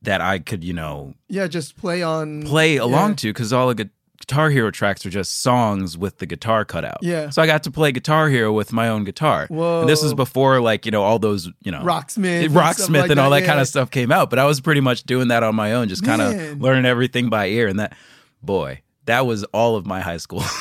that 0.03 0.19
I 0.21 0.39
could, 0.39 0.63
you 0.63 0.73
know, 0.73 1.13
Yeah, 1.27 1.47
just 1.47 1.77
play 1.77 2.01
on. 2.03 2.43
play 2.43 2.77
along 2.77 3.11
yeah. 3.11 3.15
to 3.17 3.29
because 3.33 3.53
all 3.53 3.71
the 3.73 3.89
Guitar 4.21 4.49
Hero 4.49 4.71
tracks 4.71 5.05
are 5.05 5.09
just 5.09 5.41
songs 5.41 5.97
with 5.97 6.19
the 6.19 6.25
guitar 6.25 6.63
cut 6.63 6.85
out. 6.85 6.99
Yeah. 7.01 7.31
So 7.31 7.41
I 7.41 7.47
got 7.47 7.63
to 7.63 7.71
play 7.71 7.91
Guitar 7.91 8.29
Hero 8.29 8.53
with 8.53 8.71
my 8.71 8.87
own 8.87 9.03
guitar. 9.03 9.47
And 9.49 9.89
this 9.89 10.03
was 10.03 10.13
before, 10.13 10.61
like, 10.61 10.85
you 10.85 10.91
know, 10.91 11.01
all 11.03 11.17
those, 11.19 11.49
you 11.61 11.71
know, 11.71 11.81
Rocksmith. 11.81 12.45
and 12.45 12.53
Rocksmith 12.53 13.09
and, 13.09 13.09
like 13.09 13.17
all 13.17 13.31
that 13.31 13.41
yeah. 13.41 13.47
kind 13.47 13.59
of 13.59 13.67
stuff 13.67 13.89
came 13.89 14.11
out. 14.11 14.29
But 14.29 14.37
I 14.39 14.45
was 14.45 14.61
pretty 14.61 14.81
much 14.81 15.03
doing 15.03 15.29
that 15.29 15.41
on 15.43 15.55
my 15.55 15.73
own, 15.73 15.89
just 15.89 16.05
kind 16.05 16.21
of 16.21 16.61
learning 16.61 16.85
everything 16.85 17.29
by 17.29 17.47
ear. 17.47 17.67
And 17.67 17.79
that, 17.79 17.97
boy, 18.43 18.81
that 19.05 19.25
was 19.25 19.43
all 19.45 19.75
of 19.75 19.85
my 19.85 20.01
high 20.01 20.17
school. 20.17 20.43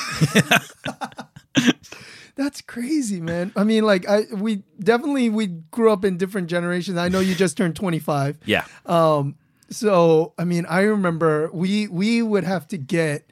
That's 2.37 2.62
crazy, 2.62 3.21
man. 3.21 3.52
I 3.55 3.64
mean, 3.64 3.85
like, 3.85 4.09
I 4.09 4.23
we 4.33 4.62
definitely 4.79 5.29
we 5.29 5.49
grew 5.49 5.93
up 5.93 6.07
in 6.07 6.17
different 6.17 6.49
generations. 6.49 6.97
I 6.97 7.11
know 7.11 7.21
you 7.21 7.35
just 7.35 7.59
turned 7.59 7.76
twenty 7.76 7.99
five. 7.99 8.38
yeah. 8.47 8.64
Um, 8.87 9.37
so 9.69 10.33
I 10.38 10.45
mean, 10.45 10.64
I 10.67 10.81
remember 10.83 11.50
we 11.52 11.87
we 11.88 12.23
would 12.23 12.45
have 12.45 12.67
to 12.69 12.79
get 12.79 13.31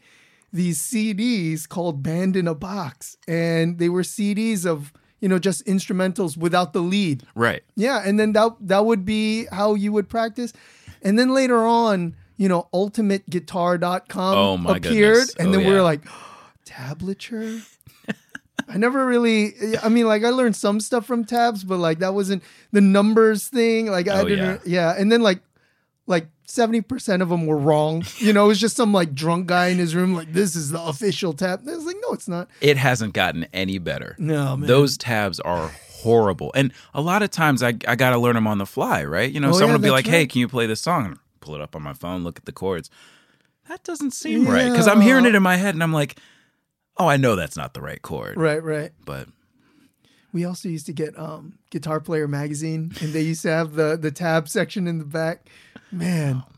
these 0.53 0.81
CDs 0.81 1.69
called 1.69 2.03
Band 2.03 2.37
in 2.37 2.49
a 2.49 2.55
Box, 2.55 3.17
and 3.27 3.79
they 3.79 3.89
were 3.89 4.03
CDs 4.03 4.65
of 4.67 4.93
you 5.21 5.29
know 5.29 5.39
just 5.39 5.65
instrumentals 5.67 6.37
without 6.37 6.73
the 6.73 6.81
lead. 6.81 7.25
Right. 7.35 7.63
Yeah, 7.77 8.03
and 8.05 8.19
then 8.19 8.33
that 8.33 8.53
that 8.61 8.85
would 8.87 9.05
be 9.05 9.47
how 9.53 9.75
you 9.75 9.93
would 9.93 10.09
practice. 10.09 10.53
And 11.03 11.19
then 11.19 11.33
later 11.35 11.59
on, 11.65 12.17
you 12.39 12.49
know, 12.49 12.69
ultimateguitar.com 12.75 14.35
Oh, 14.37 14.57
my 14.57 14.77
appeared 14.77 15.15
goodness. 15.15 15.35
and 15.37 15.49
Oh, 15.49 15.53
then 15.53 15.61
we 15.61 15.67
yeah. 15.67 15.73
were 15.75 15.83
like, 15.83 16.03
tablature? 16.67 17.63
I 18.71 18.77
never 18.77 19.07
really 19.07 19.55
I 19.83 19.89
mean 19.89 20.07
like 20.07 20.25
I 20.25 20.29
learned 20.31 20.55
some 20.57 20.81
stuff 20.81 21.07
from 21.07 21.25
tabs, 21.25 21.65
but 21.65 21.79
like 21.79 22.01
that 22.01 22.13
wasn't 22.15 22.43
the 22.73 22.81
numbers 22.83 23.49
thing. 23.49 23.87
Like 23.87 24.09
I 24.09 24.21
Oh, 24.21 24.29
didn't 24.29 24.67
yeah. 24.67 24.95
And 24.99 25.11
then 25.11 25.23
like 25.23 25.41
like 26.07 26.27
70% 26.49 27.21
of 27.23 27.29
them 27.29 27.47
were 27.47 27.57
wrong. 27.59 28.03
You 28.17 28.33
know, 28.33 28.47
it 28.47 28.49
was 28.49 28.61
just 28.61 28.75
some 28.77 28.93
like 28.93 29.15
drunk 29.15 29.47
guy 29.47 29.69
in 29.69 29.79
his 29.79 29.95
room 29.95 30.15
like 30.15 30.33
this 30.33 30.57
is 30.57 30.71
the 30.71 30.81
official 30.83 31.35
tab. 31.35 31.61
I 31.69 31.77
was 31.77 31.85
like, 31.85 31.97
no, 32.03 32.13
it's 32.15 32.27
not. 32.29 32.49
It 32.61 32.77
hasn't 32.79 33.13
gotten 33.13 33.47
any 33.53 33.79
better. 33.79 34.17
No, 34.19 34.57
man. 34.57 34.67
Those 34.67 34.97
tabs 34.97 35.39
are 35.41 35.69
horrible. 35.69 36.51
And 36.55 36.73
a 36.95 37.01
lot 37.03 37.23
of 37.23 37.31
times 37.31 37.63
I, 37.63 37.75
I 37.87 37.97
got 37.97 38.11
to 38.11 38.19
learn 38.19 38.35
them 38.35 38.47
on 38.47 38.59
the 38.59 38.67
fly, 38.67 39.05
right? 39.05 39.31
You 39.31 39.41
know, 39.41 39.51
Oh, 39.51 39.53
someone 39.53 39.69
yeah, 39.69 39.75
will 39.77 39.83
be 39.83 39.91
like, 39.91 40.07
hey, 40.07 40.27
can 40.27 40.41
you 40.41 40.49
play 40.49 40.67
this 40.67 40.81
song? 40.81 41.19
Pull 41.41 41.55
it 41.55 41.61
up 41.61 41.77
on 41.77 41.83
my 41.83 41.93
phone, 41.93 42.25
look 42.25 42.39
at 42.39 42.47
the 42.47 42.53
chords. 42.53 42.89
That 43.69 43.85
doesn't 43.85 44.13
seem 44.13 44.47
right. 44.47 44.71
Because 44.71 44.89
I'm 44.89 45.03
hearing 45.03 45.27
it 45.27 45.35
in 45.35 45.43
my 45.43 45.57
head 45.57 45.75
and 45.75 45.83
I'm 45.83 45.93
like, 45.93 46.17
oh, 46.97 47.07
I 47.07 47.19
know 47.19 47.37
that's 47.37 47.57
not 47.57 47.75
the 47.75 47.83
right 47.83 48.01
chord. 48.01 48.37
Right, 48.39 48.63
right. 48.63 48.93
But 49.05 49.29
We 50.39 50.45
also 50.45 50.69
used 50.69 50.87
to 50.87 50.93
get 50.93 51.19
um 51.19 51.59
Guitar 51.71 51.99
Player 51.99 52.29
magazine, 52.29 52.93
and 53.01 53.13
they 53.13 53.23
used 53.23 53.43
to 53.43 53.51
have 53.51 53.73
the 53.73 53.97
the 53.97 54.13
tab 54.13 54.49
section 54.49 54.87
in 54.87 54.99
the 54.99 55.05
back. 55.05 55.49
Man, 55.91 56.45
Oh, 56.47 56.53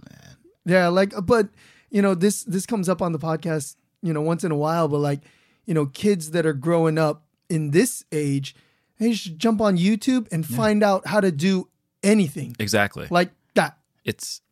yeah, 0.67 0.89
like, 0.89 1.15
but 1.25 1.49
you 1.91 2.03
know, 2.03 2.15
this 2.15 2.45
this 2.45 2.67
comes 2.67 2.91
up 2.91 3.01
on 3.01 3.13
the 3.13 3.19
podcast, 3.19 3.77
you 4.03 4.13
know, 4.13 4.21
once 4.21 4.45
in 4.45 4.53
a 4.53 4.57
while, 4.57 4.87
but 4.87 4.99
like, 4.99 5.21
you 5.65 5.73
know, 5.73 5.87
kids 5.87 6.33
that 6.33 6.45
are 6.45 6.53
growing 6.53 6.99
up 6.99 7.25
in 7.49 7.71
this 7.71 8.05
age, 8.13 8.55
they 8.99 9.15
should 9.15 9.39
jump 9.39 9.63
on 9.63 9.79
YouTube 9.79 10.29
and 10.31 10.45
find 10.47 10.83
out 10.83 11.07
how 11.07 11.21
to 11.23 11.33
do 11.33 11.69
anything 12.03 12.55
Exactly. 12.59 13.07
like 13.11 13.31
that. 13.55 13.79
it's 14.05 14.43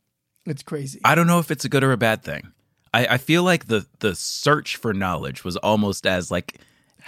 It's 0.47 0.63
crazy. 0.63 1.01
I 1.05 1.15
don't 1.15 1.27
know 1.27 1.39
if 1.39 1.51
it's 1.51 1.67
a 1.67 1.69
good 1.69 1.85
or 1.85 1.93
a 1.93 1.99
bad 1.99 2.23
thing. 2.23 2.53
I, 2.95 3.07
I 3.07 3.19
feel 3.19 3.43
like 3.45 3.67
the 3.67 3.87
the 3.99 4.15
search 4.15 4.77
for 4.77 4.95
knowledge 4.95 5.45
was 5.45 5.59
almost 5.59 6.07
as 6.07 6.31
like 6.31 6.59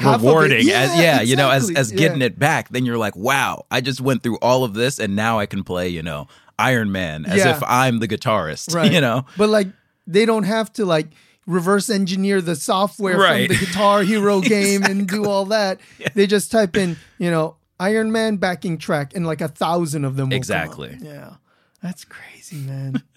Half 0.01 0.23
rewarding 0.23 0.67
Yeah, 0.67 0.81
as 0.81 0.97
yeah, 0.99 1.21
you 1.21 1.37
know, 1.37 1.51
as 1.51 1.71
as 1.71 1.93
getting 1.93 2.21
Yeah. 2.21 2.27
it 2.27 2.39
back. 2.39 2.69
Then 2.71 2.85
you're 2.87 2.99
like, 2.99 3.17
wow, 3.17 3.65
I 3.71 3.81
just 3.81 4.01
went 4.01 4.23
through 4.23 4.39
all 4.39 4.65
of 4.65 4.75
this 4.75 4.99
and 4.99 5.15
now 5.17 5.39
I 5.39 5.47
can 5.47 5.63
play, 5.65 5.89
you 5.89 6.03
know, 6.03 6.27
Iron 6.59 6.91
Man 6.93 7.25
as 7.27 7.39
Yeah. 7.39 7.57
if 7.57 7.63
I'm 7.67 7.99
the 8.01 8.09
guitarist. 8.09 8.75
right. 8.75 8.91
You 8.93 9.01
know? 9.01 9.25
But 9.37 9.49
like 9.51 9.69
they 10.07 10.25
don't 10.27 10.45
have 10.45 10.73
to 10.75 10.85
like 10.85 11.09
reverse 11.47 11.89
engineer 11.91 12.41
the 12.41 12.55
software 12.57 13.19
Right. 13.19 13.49
from 13.49 13.57
the 13.59 13.67
Guitar 13.67 14.03
Hero 14.05 14.41
game 14.41 14.83
and 14.85 15.07
do 15.09 15.25
all 15.27 15.47
that. 15.47 15.81
They 16.15 16.27
just 16.27 16.51
type 16.51 16.77
in, 16.77 16.97
you 17.19 17.31
know, 17.31 17.57
Iron 17.79 18.13
Man 18.13 18.37
backing 18.37 18.77
track 18.79 19.15
and 19.15 19.27
like 19.27 19.41
a 19.41 19.49
thousand 19.49 20.05
of 20.05 20.17
them 20.17 20.25
will 20.29 20.31
come 20.31 20.37
up. 20.37 20.37
Exactly. 20.37 20.99
Yeah. 21.01 21.35
That's 21.83 22.05
crazy, 22.05 22.57
man. 22.57 23.03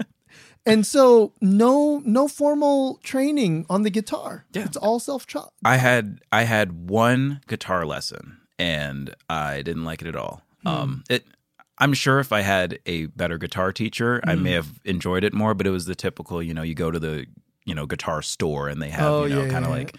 and 0.66 0.86
so 0.86 1.34
no 1.42 2.02
no 2.06 2.28
formal 2.28 3.00
training 3.04 3.66
on 3.70 3.84
the 3.84 3.90
guitar. 3.90 4.46
Yeah. 4.54 4.66
It's 4.66 4.78
all 4.78 5.00
self-taught. 5.00 5.54
I 5.66 5.78
had 5.78 6.20
I 6.32 6.44
had 6.44 6.90
one 6.90 7.42
guitar 7.48 7.86
lesson 7.86 8.38
and 8.60 9.16
I 9.30 9.62
didn't 9.62 9.84
like 9.86 10.02
it 10.02 10.08
at 10.08 10.16
all. 10.16 10.42
Hmm. 10.64 10.68
Um 10.68 11.04
it 11.10 11.26
I'm 11.80 11.94
sure 11.94 12.20
if 12.20 12.32
I 12.32 12.42
had 12.42 12.80
a 12.86 13.08
better 13.08 13.38
guitar 13.38 13.72
teacher, 13.74 14.22
I 14.26 14.36
Hmm. 14.36 14.44
may 14.44 14.52
have 14.52 14.80
enjoyed 14.86 15.24
it 15.24 15.34
more, 15.34 15.54
but 15.54 15.66
it 15.68 15.72
was 15.72 15.86
the 15.86 15.96
typical, 15.96 16.42
you 16.42 16.54
know, 16.54 16.62
you 16.62 16.76
go 16.76 16.92
to 16.92 17.00
the, 17.00 17.26
you 17.66 17.74
know, 17.76 17.86
guitar 17.86 18.22
store 18.22 18.70
and 18.70 18.82
they 18.82 18.90
have, 18.90 19.12
Oh, 19.12 19.24
you 19.26 19.36
know, 19.36 19.44
yeah, 19.44 19.50
kind 19.50 19.66
of 19.66 19.72
yeah, 19.72 19.78
like 19.78 19.96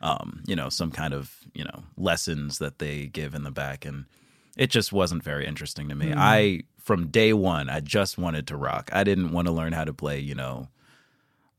um, 0.00 0.42
you 0.46 0.54
know, 0.56 0.68
some 0.68 0.90
kind 0.92 1.12
of, 1.12 1.36
you 1.54 1.64
know, 1.64 1.82
lessons 1.96 2.58
that 2.58 2.78
they 2.78 3.06
give 3.06 3.34
in 3.34 3.42
the 3.42 3.50
back 3.50 3.84
and 3.84 4.04
it 4.56 4.70
just 4.70 4.92
wasn't 4.92 5.22
very 5.22 5.44
interesting 5.46 5.88
to 5.88 5.94
me. 5.94 6.08
Hmm. 6.10 6.18
I 6.18 6.60
from 6.88 7.08
day 7.08 7.34
1, 7.34 7.68
I 7.68 7.80
just 7.80 8.16
wanted 8.16 8.46
to 8.46 8.56
rock. 8.56 8.88
I 8.94 9.04
didn't 9.04 9.30
want 9.32 9.46
to 9.46 9.52
learn 9.52 9.74
how 9.74 9.84
to 9.84 9.92
play, 9.92 10.20
you 10.20 10.34
know, 10.34 10.68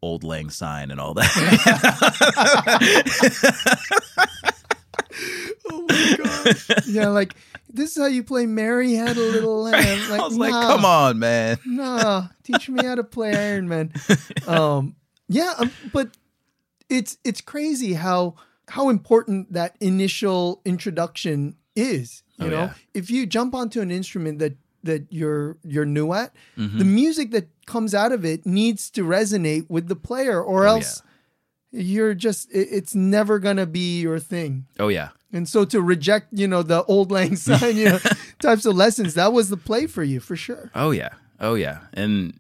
Auld 0.02 0.24
Lang 0.24 0.50
Syne 0.50 0.90
and 0.90 1.00
all 1.00 1.14
that. 1.14 1.30
Oh 5.72 5.86
my 5.88 6.16
gosh. 6.18 6.88
yeah, 6.88 7.10
like 7.10 7.36
this 7.72 7.96
is 7.96 8.02
how 8.02 8.08
you 8.08 8.24
play 8.24 8.46
Mary 8.48 8.94
Had 8.94 9.18
a 9.18 9.20
Little 9.22 9.62
Lamb. 9.64 10.10
Like, 10.10 10.20
I 10.20 10.24
was 10.24 10.38
like, 10.38 10.52
nah. 10.52 10.68
come 10.76 10.86
on, 10.86 11.20
man. 11.20 11.58
nah, 11.66 12.28
teach 12.44 12.70
me 12.70 12.84
how 12.84 12.96
to 12.96 13.04
play 13.04 13.36
Iron 13.36 13.68
Man. 13.68 13.92
Um, 14.48 14.96
yeah, 15.28 15.54
um, 15.60 15.72
but 15.94 16.18
it's 16.90 17.18
it's 17.24 17.42
crazy 17.42 17.94
how 17.94 18.36
how 18.68 18.90
important 18.90 19.54
that 19.54 19.76
initial 19.80 20.62
introduction 20.66 21.56
is. 21.76 22.24
You 22.38 22.48
Oh, 22.48 22.50
know, 22.50 22.56
yeah. 22.64 22.74
if 22.96 23.12
you 23.12 23.26
jump 23.28 23.54
onto 23.54 23.82
an 23.82 23.92
instrument 23.92 24.40
that 24.40 24.54
that 24.84 25.08
you're 25.10 25.58
you're 25.64 25.86
new 25.86 26.14
at, 26.14 26.34
Mm-hmm. 26.58 26.80
the 26.80 26.86
music 26.86 27.32
that 27.32 27.48
comes 27.66 27.94
out 27.94 28.12
of 28.12 28.24
it 28.26 28.46
needs 28.46 28.90
to 28.92 29.04
resonate 29.04 29.66
with 29.70 29.88
the 29.88 29.96
player, 29.96 30.42
or 30.42 30.66
Oh, 30.66 30.72
else 30.76 31.02
you're 31.72 32.14
just 32.16 32.50
it, 32.52 32.68
it's 32.72 32.96
never 32.96 33.38
gonna 33.40 33.66
be 33.66 34.02
your 34.02 34.20
thing. 34.20 34.66
Oh 34.80 34.88
yeah. 34.88 35.10
And 35.32 35.48
so 35.48 35.64
to 35.66 35.80
reject, 35.82 36.28
you 36.32 36.48
know, 36.48 36.64
the 36.64 36.84
old 36.86 37.12
lang 37.12 37.36
syne, 37.46 37.78
you 37.78 37.86
know, 37.90 38.00
types 38.40 38.66
of 38.66 38.76
lessons, 38.76 39.14
that 39.14 39.32
was 39.34 39.50
the 39.50 39.58
play 39.58 39.86
for 39.86 40.04
you 40.04 40.20
for 40.20 40.36
sure. 40.36 40.72
Oh 40.74 40.90
yeah. 40.92 41.10
Oh 41.40 41.54
yeah. 41.54 41.82
And 41.94 42.40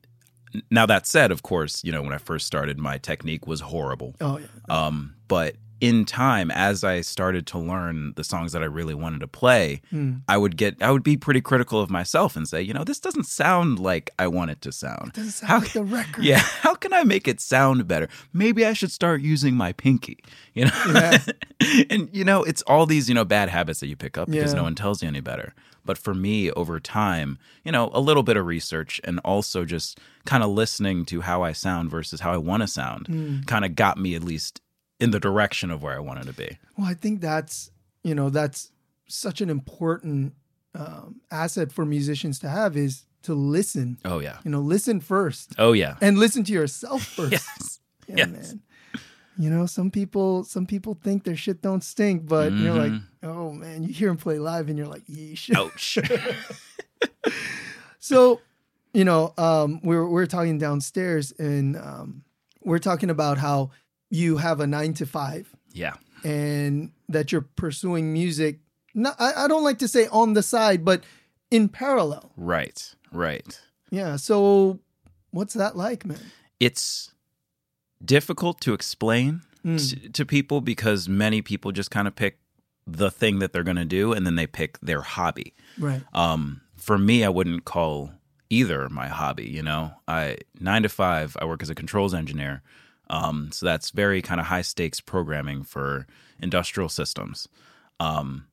now 0.72 0.88
that 0.88 1.06
said, 1.06 1.30
of 1.32 1.44
course, 1.44 1.84
you 1.84 1.92
know, 1.92 2.02
when 2.02 2.14
I 2.14 2.18
first 2.18 2.48
started, 2.48 2.80
my 2.80 2.98
technique 2.98 3.46
was 3.46 3.62
horrible. 3.62 4.16
Oh 4.20 4.38
yeah. 4.40 4.48
Um, 4.68 5.14
but 5.28 5.56
in 5.82 6.06
time, 6.06 6.52
as 6.52 6.84
I 6.84 7.02
started 7.02 7.48
to 7.48 7.58
learn 7.58 8.14
the 8.16 8.24
songs 8.24 8.52
that 8.52 8.62
I 8.62 8.66
really 8.66 8.94
wanted 8.94 9.20
to 9.22 9.28
play, 9.28 9.82
Hmm. 9.90 10.16
I 10.28 10.38
would 10.38 10.58
get, 10.58 10.82
I 10.82 10.92
would 10.92 11.04
be 11.04 11.16
pretty 11.18 11.42
critical 11.42 11.80
of 11.82 11.90
myself 11.90 12.36
and 12.36 12.48
say, 12.48 12.62
you 12.62 12.74
know, 12.74 12.84
this 12.84 13.00
doesn't 13.00 13.26
sound 13.26 13.80
like 13.80 14.10
I 14.20 14.28
want 14.28 14.52
it 14.52 14.62
to 14.64 14.72
sound. 14.72 15.14
Doesn't 15.14 15.32
sound 15.32 15.50
How 15.50 15.60
like 15.60 15.72
the 15.74 15.84
record. 16.00 16.24
Yeah, 16.24 16.40
how 16.40 16.76
can 16.76 16.92
I 16.94 17.04
make 17.04 17.28
it 17.28 17.40
sound 17.40 17.88
better? 17.88 18.10
Maybe 18.34 18.66
I 18.66 18.74
should 18.74 18.92
start 18.92 19.22
using 19.22 19.56
my 19.56 19.72
pinky. 19.74 20.18
You 20.54 20.66
know, 20.66 20.72
Yeah. 20.94 21.18
and 21.90 22.10
you 22.12 22.24
know, 22.26 22.44
it's 22.44 22.62
all 22.64 22.86
these 22.86 23.08
you 23.08 23.16
know 23.16 23.26
bad 23.26 23.50
habits 23.50 23.80
that 23.80 23.88
you 23.88 23.96
pick 23.96 24.18
up 24.18 24.30
because 24.30 24.52
Yeah. 24.52 24.58
no 24.58 24.64
one 24.64 24.76
tells 24.76 25.02
you 25.02 25.08
any 25.08 25.22
better. 25.22 25.54
But 25.86 25.98
for 25.98 26.14
me, 26.14 26.52
over 26.52 26.80
time, 26.80 27.40
you 27.64 27.72
know, 27.72 27.90
a 27.94 28.02
little 28.02 28.22
bit 28.22 28.36
of 28.38 28.46
research 28.46 29.00
and 29.06 29.20
also 29.24 29.66
just 29.66 29.98
kind 30.26 30.44
of 30.44 30.50
listening 30.52 31.06
to 31.06 31.22
how 31.22 31.42
I 31.42 31.54
sound 31.54 31.90
versus 31.90 32.20
how 32.20 32.34
I 32.34 32.38
want 32.38 32.62
to 32.62 32.68
sound, 32.68 33.08
Hmm. 33.08 33.40
kind 33.44 33.64
of 33.66 33.76
got 33.76 33.98
me 33.98 34.14
at 34.14 34.24
least 34.24 34.62
in 35.00 35.12
the 35.12 35.20
direction 35.20 35.72
of 35.72 35.82
where 35.82 35.96
I 35.96 36.00
wanted 36.00 36.26
to 36.28 36.34
be. 36.34 36.58
Well, 36.78 36.88
I 36.88 36.94
think 36.94 37.22
that's 37.22 37.72
you 38.04 38.16
know 38.16 38.30
that's 38.30 38.72
such 39.08 39.42
an 39.42 39.50
important 39.50 40.34
um, 40.76 41.22
asset 41.32 41.72
for 41.72 41.86
musicians 41.86 42.40
to 42.40 42.50
have 42.50 42.78
is 42.78 43.06
to 43.24 43.34
listen. 43.34 43.98
Oh 44.06 44.20
yeah, 44.20 44.38
You 44.46 44.52
know, 44.52 44.62
listen 44.62 45.02
first 45.02 45.54
oh 45.58 45.74
yeah, 45.74 45.96
and 46.02 46.18
listen 46.18 46.44
to 46.46 46.54
yourself 46.54 47.04
first. 47.18 47.32
yes, 47.32 47.80
Yeah, 48.08 48.16
yes. 48.18 48.30
man. 48.30 48.62
You 49.38 49.50
know, 49.50 49.66
some 49.68 49.90
people 49.90 50.44
some 50.44 50.66
people 50.66 50.98
think 51.02 51.24
their 51.24 51.36
shit 51.38 51.62
don't 51.62 51.84
stink, 51.84 52.28
but 52.28 52.52
you're 52.54 52.74
like, 52.74 52.92
Mm-hmm. 52.92 53.30
oh 53.30 53.52
man, 53.54 53.84
you 53.84 53.94
hear 53.94 54.10
them 54.10 54.18
play 54.18 54.38
live 54.38 54.68
and 54.70 54.78
you're 54.78 54.88
like, 54.88 55.06
yeesh. 55.08 55.50
ouch. 55.56 55.98
So, 58.02 58.40
you 58.94 59.04
know, 59.04 59.34
um, 59.38 59.82
we're 59.84 60.08
we're 60.08 60.26
talking 60.26 60.58
downstairs 60.58 61.34
and 61.38 61.76
um, 61.78 62.24
we're 62.64 62.80
talking 62.80 63.10
about 63.10 63.38
how 63.38 63.72
you 64.10 64.38
have 64.38 64.60
a 64.60 64.68
nine 64.68 64.94
to 64.96 65.06
five 65.06 65.54
yeah, 65.74 65.94
and 66.24 66.92
that 67.10 67.32
you're 67.32 67.42
pursuing 67.56 68.12
music. 68.14 68.60
Not, 68.96 69.16
I, 69.20 69.46
I 69.46 69.48
don't 69.48 69.64
like 69.64 69.80
to 69.80 69.88
say 69.88 70.08
on 70.08 70.34
the 70.34 70.42
side, 70.44 70.84
but 70.84 71.04
in 71.52 71.70
parallel. 71.70 72.32
right, 72.36 72.96
right. 73.12 73.60
Yeah. 73.92 74.16
So, 74.18 74.80
what's 75.32 75.54
that 75.54 75.76
like, 75.78 76.06
man? 76.06 76.20
it's 76.60 77.12
difficult 78.04 78.60
to 78.62 78.74
explain 78.74 79.42
Hmm. 79.64 79.76
to, 79.76 80.10
to 80.10 80.26
people 80.26 80.62
because 80.62 81.10
many 81.10 81.42
people 81.42 81.74
just 81.74 81.92
kind 81.92 82.08
of 82.08 82.16
pick 82.16 82.40
the 82.88 83.12
thing 83.12 83.40
that 83.40 83.52
they're 83.52 83.64
going 83.64 83.76
to 83.76 83.84
do 83.86 84.14
and 84.14 84.26
then 84.26 84.36
they 84.36 84.48
pick 84.48 84.80
their 84.80 85.02
hobby. 85.02 85.54
Right. 85.78 86.02
Um, 86.14 86.62
for 86.78 86.98
me, 86.98 87.26
I 87.26 87.30
wouldn't 87.30 87.66
call 87.66 88.12
either 88.50 88.88
my 88.88 89.08
hobby. 89.10 89.48
You 89.50 89.62
know, 89.64 89.92
I 90.08 90.38
nine 90.62 90.84
to 90.84 90.90
five. 90.90 91.36
I 91.42 91.46
work 91.46 91.62
as 91.62 91.70
a 91.70 91.76
controls 91.76 92.14
engineer, 92.14 92.62
um, 93.10 93.50
so 93.52 93.66
that's 93.66 93.90
very 93.92 94.22
kind 94.22 94.40
of 94.40 94.48
high 94.48 94.62
stakes 94.62 95.00
programming 95.02 95.64
for 95.64 96.06
industrial 96.42 96.90
systems. 96.90 97.48
Um, 98.00 98.48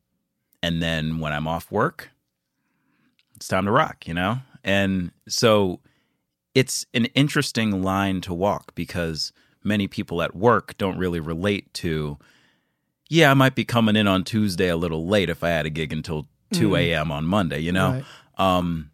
and 0.63 0.83
then 0.83 1.19
when 1.19 1.33
I'm 1.33 1.47
off 1.47 1.71
work, 1.71 2.11
it's 3.35 3.49
time 3.49 3.67
to 3.67 3.71
rock. 3.71 4.07
You 4.09 4.15
know, 4.15 4.39
and 4.65 5.13
so 5.29 5.81
it's 6.55 6.87
an 6.95 7.05
interesting 7.07 7.83
line 7.83 8.21
to 8.23 8.33
walk 8.35 8.75
because 8.75 9.33
many 9.63 9.87
people 9.89 10.23
at 10.23 10.35
work 10.35 10.77
don't 10.79 10.97
really 10.97 11.21
relate 11.21 11.73
to 11.75 12.17
yeah 13.11 13.31
i 13.33 13.35
might 13.35 13.55
be 13.57 13.65
coming 13.65 13.97
in 13.97 14.07
on 14.07 14.23
tuesday 14.23 14.69
a 14.69 14.77
little 14.77 15.07
late 15.09 15.29
if 15.29 15.43
i 15.43 15.49
had 15.49 15.67
a 15.67 15.71
gig 15.71 15.93
until 15.93 16.29
2 16.53 16.77
a.m 16.77 17.11
on 17.11 17.25
monday 17.25 17.59
you 17.59 17.73
know 17.73 17.91
Right. 17.91 18.05
um 18.39 18.91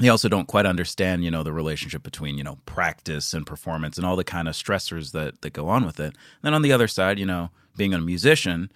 they 0.00 0.08
also 0.08 0.28
don't 0.28 0.46
quite 0.48 0.66
understand 0.66 1.24
you 1.24 1.30
know 1.30 1.42
the 1.42 1.52
relationship 1.52 2.02
between 2.02 2.36
you 2.38 2.44
know 2.44 2.58
practice 2.66 3.32
and 3.34 3.46
performance 3.46 3.96
and 3.98 4.06
all 4.06 4.16
the 4.16 4.24
kind 4.24 4.48
of 4.48 4.54
stressors 4.54 5.12
that 5.12 5.40
that 5.42 5.52
go 5.52 5.68
on 5.68 5.84
with 5.84 6.00
it 6.00 6.14
then 6.42 6.54
on 6.54 6.62
the 6.62 6.72
other 6.72 6.88
side 6.88 7.18
you 7.18 7.26
know 7.26 7.50
being 7.76 7.94
a 7.94 7.98
musician 8.00 8.70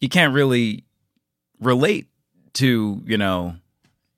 you 0.00 0.08
can't 0.08 0.32
really 0.34 0.84
relate 1.60 2.08
to 2.54 3.02
you 3.06 3.18
know 3.18 3.56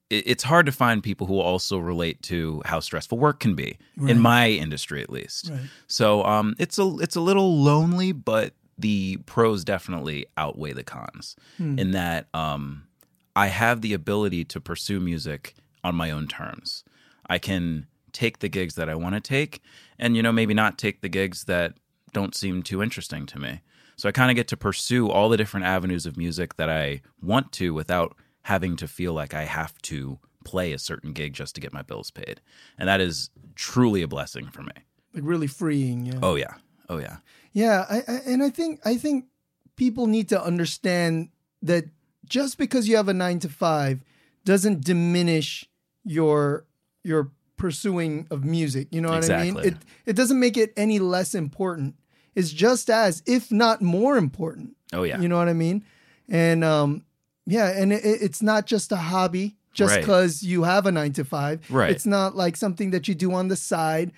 it- 0.09 0.25
it's 0.27 0.45
hard 0.45 0.67
to 0.67 0.73
find 0.73 1.03
people 1.03 1.27
who 1.27 1.39
also 1.41 1.79
relate 1.79 2.23
to 2.23 2.63
how 2.65 2.79
stressful 2.81 3.19
work 3.19 3.41
can 3.41 3.55
be 3.55 3.77
Right. 3.97 4.11
in 4.11 4.21
my 4.21 4.51
industry 4.51 5.03
at 5.03 5.11
least 5.11 5.51
Right. 5.51 5.69
so 5.87 6.25
um 6.25 6.55
it's 6.59 6.79
a 6.79 6.97
it's 7.01 7.17
a 7.17 7.21
little 7.21 7.61
lonely 7.63 8.13
but 8.13 8.55
the 8.79 9.19
pros 9.27 9.65
definitely 9.65 10.27
outweigh 10.37 10.73
the 10.75 10.85
cons 10.85 11.35
Hmm. 11.57 11.79
in 11.79 11.91
that 11.93 12.29
um 12.35 12.83
I 13.35 13.49
have 13.49 13.83
the 13.83 13.93
ability 13.93 14.45
to 14.47 14.61
pursue 14.63 14.99
music 14.99 15.55
on 15.87 15.95
my 15.95 16.11
own 16.11 16.27
terms. 16.27 16.85
I 17.29 17.39
can 17.39 17.87
take 18.13 18.39
the 18.39 18.49
gigs 18.49 18.75
that 18.75 18.89
I 18.89 18.95
want 18.95 19.15
to 19.15 19.21
take 19.21 19.61
and 19.99 20.17
you 20.17 20.23
know 20.23 20.33
maybe 20.33 20.55
not 20.55 20.79
take 20.79 21.01
the 21.01 21.09
gigs 21.09 21.45
that 21.45 21.75
don't 22.13 22.35
seem 22.35 22.63
too 22.63 22.83
interesting 22.83 23.27
to 23.27 23.39
me. 23.39 23.61
So 23.97 24.09
I 24.09 24.13
kind 24.13 24.31
of 24.31 24.37
get 24.37 24.49
to 24.49 24.57
pursue 24.57 25.09
all 25.09 25.29
the 25.29 25.37
different 25.37 25.67
avenues 25.67 26.07
of 26.07 26.17
music 26.17 26.57
that 26.57 26.69
I 26.69 27.03
want 27.23 27.53
to 27.53 27.73
without 27.73 28.15
having 28.43 28.77
to 28.77 28.89
feel 28.89 29.13
like 29.13 29.35
I 29.35 29.45
have 29.45 29.81
to 29.83 30.19
play 30.45 30.73
a 30.73 30.79
certain 30.79 31.13
gig 31.13 31.33
just 31.35 31.55
to 31.55 31.61
get 31.61 31.73
my 31.73 31.83
bills 31.83 32.11
paid. 32.11 32.41
And 32.79 32.89
that 32.89 33.01
is 33.01 33.31
truly 33.55 34.03
a 34.03 34.09
blessing 34.09 34.49
for 34.49 34.63
me. 34.63 34.73
Like 35.15 35.25
really 35.25 35.47
freeing. 35.47 36.07
Yeah. 36.07 36.19
Oh 36.23 36.37
yeah. 36.37 36.55
Oh 36.89 36.99
yeah. 36.99 37.19
Yeah, 37.53 37.87
I, 37.89 37.97
I, 38.07 38.21
and 38.27 38.43
I 38.43 38.51
think 38.51 38.81
I 38.85 38.97
think 38.97 39.27
people 39.77 40.07
need 40.07 40.29
to 40.29 40.43
understand 40.43 41.31
that 41.63 41.85
just 42.27 42.59
because 42.59 42.89
you 42.89 42.97
have 42.97 43.09
a 43.09 43.15
nine 43.15 43.39
to 43.41 43.49
five 43.49 44.03
doesn't 44.45 44.85
diminish 44.85 45.69
your 46.07 46.65
your 47.05 47.31
pursuing 47.57 48.27
of 48.31 48.45
music. 48.45 48.89
You 48.91 49.01
know 49.01 49.11
what 49.11 49.31
I 49.31 49.45
mean? 49.45 49.59
It 49.59 49.75
it 50.07 50.13
doesn't 50.17 50.39
make 50.41 50.57
it 50.57 50.73
any 50.77 50.99
less 50.99 51.35
important. 51.35 51.95
It's 52.35 52.51
just 52.51 52.91
as, 52.91 53.23
if 53.27 53.51
not 53.51 53.81
more 53.83 54.17
important. 54.17 54.77
Oh 54.93 55.03
yeah. 55.03 55.21
You 55.21 55.29
know 55.29 55.37
what 55.39 55.49
I 55.49 55.53
mean? 55.55 55.85
And 56.29 56.63
um, 56.65 57.03
yeah, 57.47 57.69
and 57.71 57.93
it, 57.93 58.03
it's 58.05 58.43
not 58.43 58.67
just 58.67 58.93
a 58.93 58.97
hobby 58.97 59.57
just 59.73 59.93
Right. 59.95 60.01
because 60.01 60.43
you 60.43 60.63
have 60.65 60.87
a 60.87 60.93
nine 60.93 61.13
to 61.15 61.25
five. 61.25 61.61
Right. 61.71 61.91
It's 61.91 62.07
not 62.07 62.37
like 62.37 62.57
something 62.57 62.91
that 62.93 63.09
you 63.09 63.15
do 63.15 63.33
on 63.33 63.49
the 63.49 63.57
side. 63.57 64.13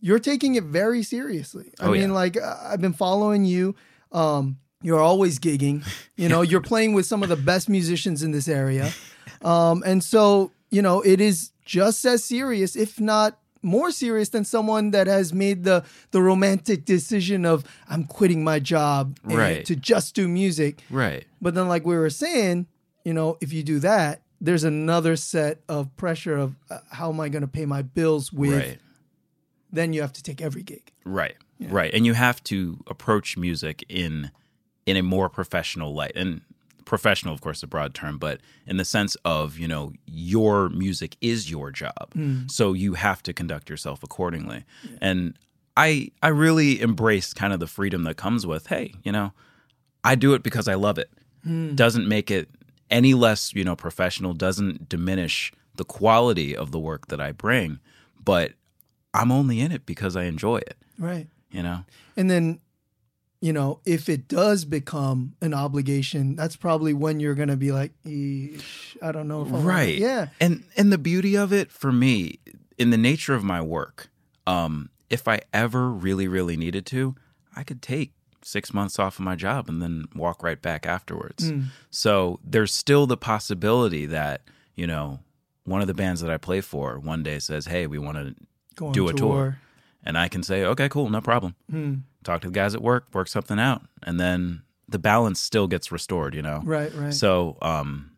You're 0.00 0.18
taking 0.20 0.54
it 0.54 0.64
very 0.64 1.02
seriously. 1.02 1.72
I 1.80 1.86
Oh, 1.86 1.90
mean, 1.92 2.02
yeah. 2.08 2.12
like 2.12 2.36
I've 2.36 2.80
been 2.80 2.92
following 2.92 3.44
you. 3.44 3.74
Um, 4.12 4.58
you're 4.82 5.00
always 5.00 5.38
gigging. 5.40 5.84
You 6.16 6.28
know, 6.28 6.42
you're 6.42 6.60
playing 6.60 6.92
with 6.94 7.04
some 7.06 7.22
of 7.22 7.28
the 7.28 7.36
best 7.36 7.68
musicians 7.68 8.22
in 8.22 8.30
this 8.32 8.46
area. 8.48 8.92
Um, 9.42 9.84
and 9.86 10.02
so, 10.02 10.50
you 10.70 10.82
know, 10.82 11.00
it 11.02 11.20
is 11.20 11.50
just 11.64 12.04
as 12.04 12.24
serious, 12.24 12.76
if 12.76 13.00
not 13.00 13.38
more 13.62 13.90
serious 13.90 14.28
than 14.28 14.44
someone 14.44 14.92
that 14.92 15.06
has 15.08 15.32
made 15.32 15.64
the 15.64 15.84
the 16.12 16.22
romantic 16.22 16.84
decision 16.84 17.44
of 17.44 17.64
I'm 17.88 18.04
quitting 18.04 18.44
my 18.44 18.60
job 18.60 19.18
Right. 19.24 19.64
to 19.66 19.74
just 19.76 20.14
do 20.14 20.28
music. 20.28 20.82
right. 20.90 21.24
But 21.42 21.54
then, 21.54 21.68
like 21.68 21.84
we 21.84 21.96
were 21.96 22.10
saying, 22.10 22.66
you 23.04 23.12
know, 23.12 23.36
if 23.40 23.52
you 23.52 23.62
do 23.62 23.78
that, 23.80 24.22
there's 24.40 24.62
another 24.64 25.16
set 25.16 25.60
of 25.68 25.94
pressure 25.96 26.36
of 26.36 26.54
uh, 26.70 26.78
how 26.92 27.10
am 27.10 27.18
I 27.20 27.28
going 27.28 27.42
to 27.42 27.48
pay 27.48 27.66
my 27.66 27.82
bills 27.82 28.32
with? 28.32 28.52
Right. 28.52 28.78
Then 29.72 29.92
you 29.92 30.00
have 30.02 30.12
to 30.14 30.22
take 30.22 30.40
every 30.40 30.62
gig. 30.62 30.92
Right. 31.04 31.36
Right. 31.60 31.92
And 31.92 32.06
you 32.06 32.14
have 32.14 32.42
to 32.44 32.82
approach 32.86 33.36
music 33.36 33.84
in 33.88 34.30
in 34.86 34.96
a 34.96 35.02
more 35.02 35.28
professional 35.28 35.92
light. 35.92 36.12
And 36.14 36.40
professional, 36.88 37.32
of 37.34 37.40
course, 37.40 37.62
a 37.62 37.66
broad 37.66 37.94
term, 37.94 38.18
but 38.18 38.40
in 38.66 38.78
the 38.78 38.84
sense 38.84 39.14
of, 39.24 39.58
you 39.58 39.68
know, 39.68 39.92
your 40.06 40.68
music 40.70 41.16
is 41.20 41.50
your 41.50 41.70
job. 41.70 42.12
Hmm. 42.14 42.46
So 42.48 42.72
you 42.72 42.94
have 42.94 43.22
to 43.24 43.32
conduct 43.32 43.70
yourself 43.70 44.02
accordingly. 44.02 44.64
And 45.00 45.38
I 45.76 46.10
I 46.22 46.28
really 46.28 46.80
embrace 46.80 47.32
kind 47.34 47.52
of 47.52 47.60
the 47.60 47.66
freedom 47.68 48.02
that 48.04 48.16
comes 48.16 48.46
with, 48.46 48.66
hey, 48.68 48.94
you 49.04 49.12
know, 49.12 49.32
I 50.02 50.14
do 50.16 50.34
it 50.34 50.42
because 50.42 50.66
I 50.66 50.74
love 50.74 50.98
it. 50.98 51.10
Hmm. 51.44 51.74
Doesn't 51.76 52.08
make 52.08 52.30
it 52.30 52.48
any 52.90 53.14
less, 53.14 53.54
you 53.54 53.64
know, 53.64 53.76
professional, 53.76 54.32
doesn't 54.32 54.88
diminish 54.88 55.52
the 55.76 55.84
quality 55.84 56.56
of 56.56 56.72
the 56.72 56.78
work 56.80 57.06
that 57.08 57.20
I 57.20 57.32
bring, 57.32 57.78
but 58.24 58.52
I'm 59.14 59.30
only 59.30 59.60
in 59.60 59.70
it 59.72 59.84
because 59.86 60.16
I 60.16 60.24
enjoy 60.24 60.56
it, 60.56 60.76
Right. 60.98 61.28
you 61.50 61.62
know? 61.62 61.84
And 62.16 62.30
then, 62.30 62.60
you 63.40 63.52
know, 63.52 63.80
if 63.84 64.08
it 64.08 64.26
does 64.28 64.64
become 64.64 65.34
an 65.40 65.54
obligation, 65.54 66.34
that's 66.34 66.56
probably 66.56 66.92
when 66.92 67.20
you're 67.20 67.34
going 67.36 67.48
to 67.48 67.56
be 67.56 67.70
like, 67.72 67.92
I 68.04 69.12
don't 69.12 69.28
know 69.28 69.42
if 69.42 69.48
I 69.48 69.52
wanna-" 69.52 69.66
right. 69.66 69.96
Yeah. 69.96 70.28
and 70.40 70.64
and 70.76 70.92
the 70.92 70.98
beauty 70.98 71.36
of 71.36 71.52
it 71.52 71.70
for 71.70 71.92
me 71.92 72.38
in 72.76 72.90
the 72.90 72.96
nature 72.98 73.34
of 73.34 73.42
my 73.44 73.60
work 73.60 74.08
um 74.46 74.88
if 75.10 75.26
i 75.28 75.40
ever 75.52 75.90
really 75.90 76.28
really 76.28 76.56
needed 76.56 76.86
to 76.86 77.14
i 77.56 77.62
could 77.64 77.82
take 77.82 78.12
six 78.42 78.72
months 78.72 78.98
off 78.98 79.18
of 79.18 79.24
my 79.24 79.34
job 79.34 79.68
and 79.68 79.82
then 79.82 80.04
walk 80.14 80.42
right 80.42 80.62
back 80.62 80.86
afterwards. 80.86 81.52
So 81.90 82.38
there's 82.44 82.72
still 82.72 83.06
the 83.06 83.16
possibility 83.16 84.06
that 84.06 84.42
you 84.76 84.86
know 84.86 85.18
one 85.64 85.80
of 85.80 85.86
the 85.86 85.94
bands 85.94 86.20
that 86.22 86.30
i 86.30 86.36
play 86.38 86.60
for 86.60 86.98
one 86.98 87.22
day 87.22 87.38
says 87.40 87.66
hey 87.66 87.86
we 87.86 87.98
want 87.98 88.16
to 88.16 88.92
do 88.92 89.08
a 89.08 89.12
tour. 89.12 89.58
and 90.04 90.16
i 90.16 90.28
can 90.28 90.42
say 90.42 90.64
okay 90.64 90.88
cool 90.88 91.10
no 91.10 91.20
problem 91.20 91.54
talk 92.24 92.40
to 92.42 92.48
the 92.48 92.52
guys 92.52 92.74
at 92.74 92.82
work 92.82 93.06
work 93.12 93.28
something 93.28 93.58
out 93.58 93.82
and 94.02 94.18
then 94.20 94.62
the 94.88 94.98
balance 94.98 95.40
still 95.40 95.66
gets 95.66 95.90
restored 95.92 96.34
you 96.34 96.42
know 96.42 96.60
Right, 96.64 96.92
right. 96.94 97.12
so 97.14 97.56
um, 97.62 98.10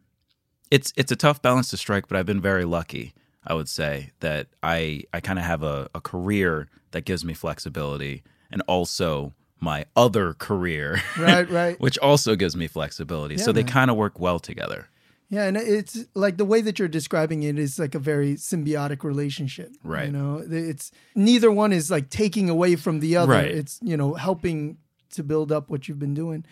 it's 0.70 0.92
it's 0.96 1.10
a 1.12 1.16
tough 1.16 1.42
balance 1.42 1.68
to 1.70 1.76
strike, 1.76 2.06
but 2.08 2.16
I've 2.16 2.26
been 2.26 2.40
very 2.40 2.64
lucky. 2.64 3.12
I 3.44 3.54
would 3.54 3.68
say 3.68 4.10
that 4.20 4.46
I 4.62 5.02
I 5.12 5.18
kind 5.20 5.38
of 5.38 5.44
have 5.44 5.62
a, 5.64 5.88
a 5.94 6.00
career 6.00 6.68
that 6.92 7.04
gives 7.04 7.24
me 7.24 7.34
flexibility, 7.34 8.22
and 8.52 8.62
also 8.68 9.34
my 9.58 9.86
other 9.96 10.32
career, 10.34 11.02
Right, 11.18 11.50
right. 11.50 11.80
which 11.84 11.98
also 11.98 12.36
gives 12.36 12.54
me 12.56 12.68
flexibility. 12.68 13.34
Yeah, 13.34 13.42
so 13.44 13.52
they 13.52 13.64
kind 13.64 13.90
of 13.90 13.96
work 13.96 14.20
well 14.20 14.38
together. 14.38 14.88
Yeah, 15.30 15.44
and 15.44 15.56
it's 15.56 16.06
like 16.14 16.38
the 16.38 16.44
way 16.44 16.60
that 16.60 16.80
you're 16.80 16.88
describing 16.88 17.44
it 17.44 17.56
is 17.56 17.78
like 17.78 17.94
a 17.94 18.00
very 18.00 18.34
symbiotic 18.34 19.04
relationship. 19.04 19.70
Right. 19.84 20.06
You 20.06 20.12
know, 20.12 20.44
it's 20.44 20.90
neither 21.14 21.52
one 21.52 21.72
is 21.72 21.88
like 21.88 22.10
taking 22.10 22.50
away 22.50 22.74
from 22.74 22.98
the 22.98 23.16
other. 23.16 23.32
Right. 23.32 23.46
It's, 23.46 23.78
you 23.80 23.96
know, 23.96 24.14
helping 24.14 24.78
to 25.12 25.22
build 25.22 25.52
up 25.52 25.70
what 25.70 25.86
you've 25.88 26.00
been 26.00 26.14
doing. 26.14 26.44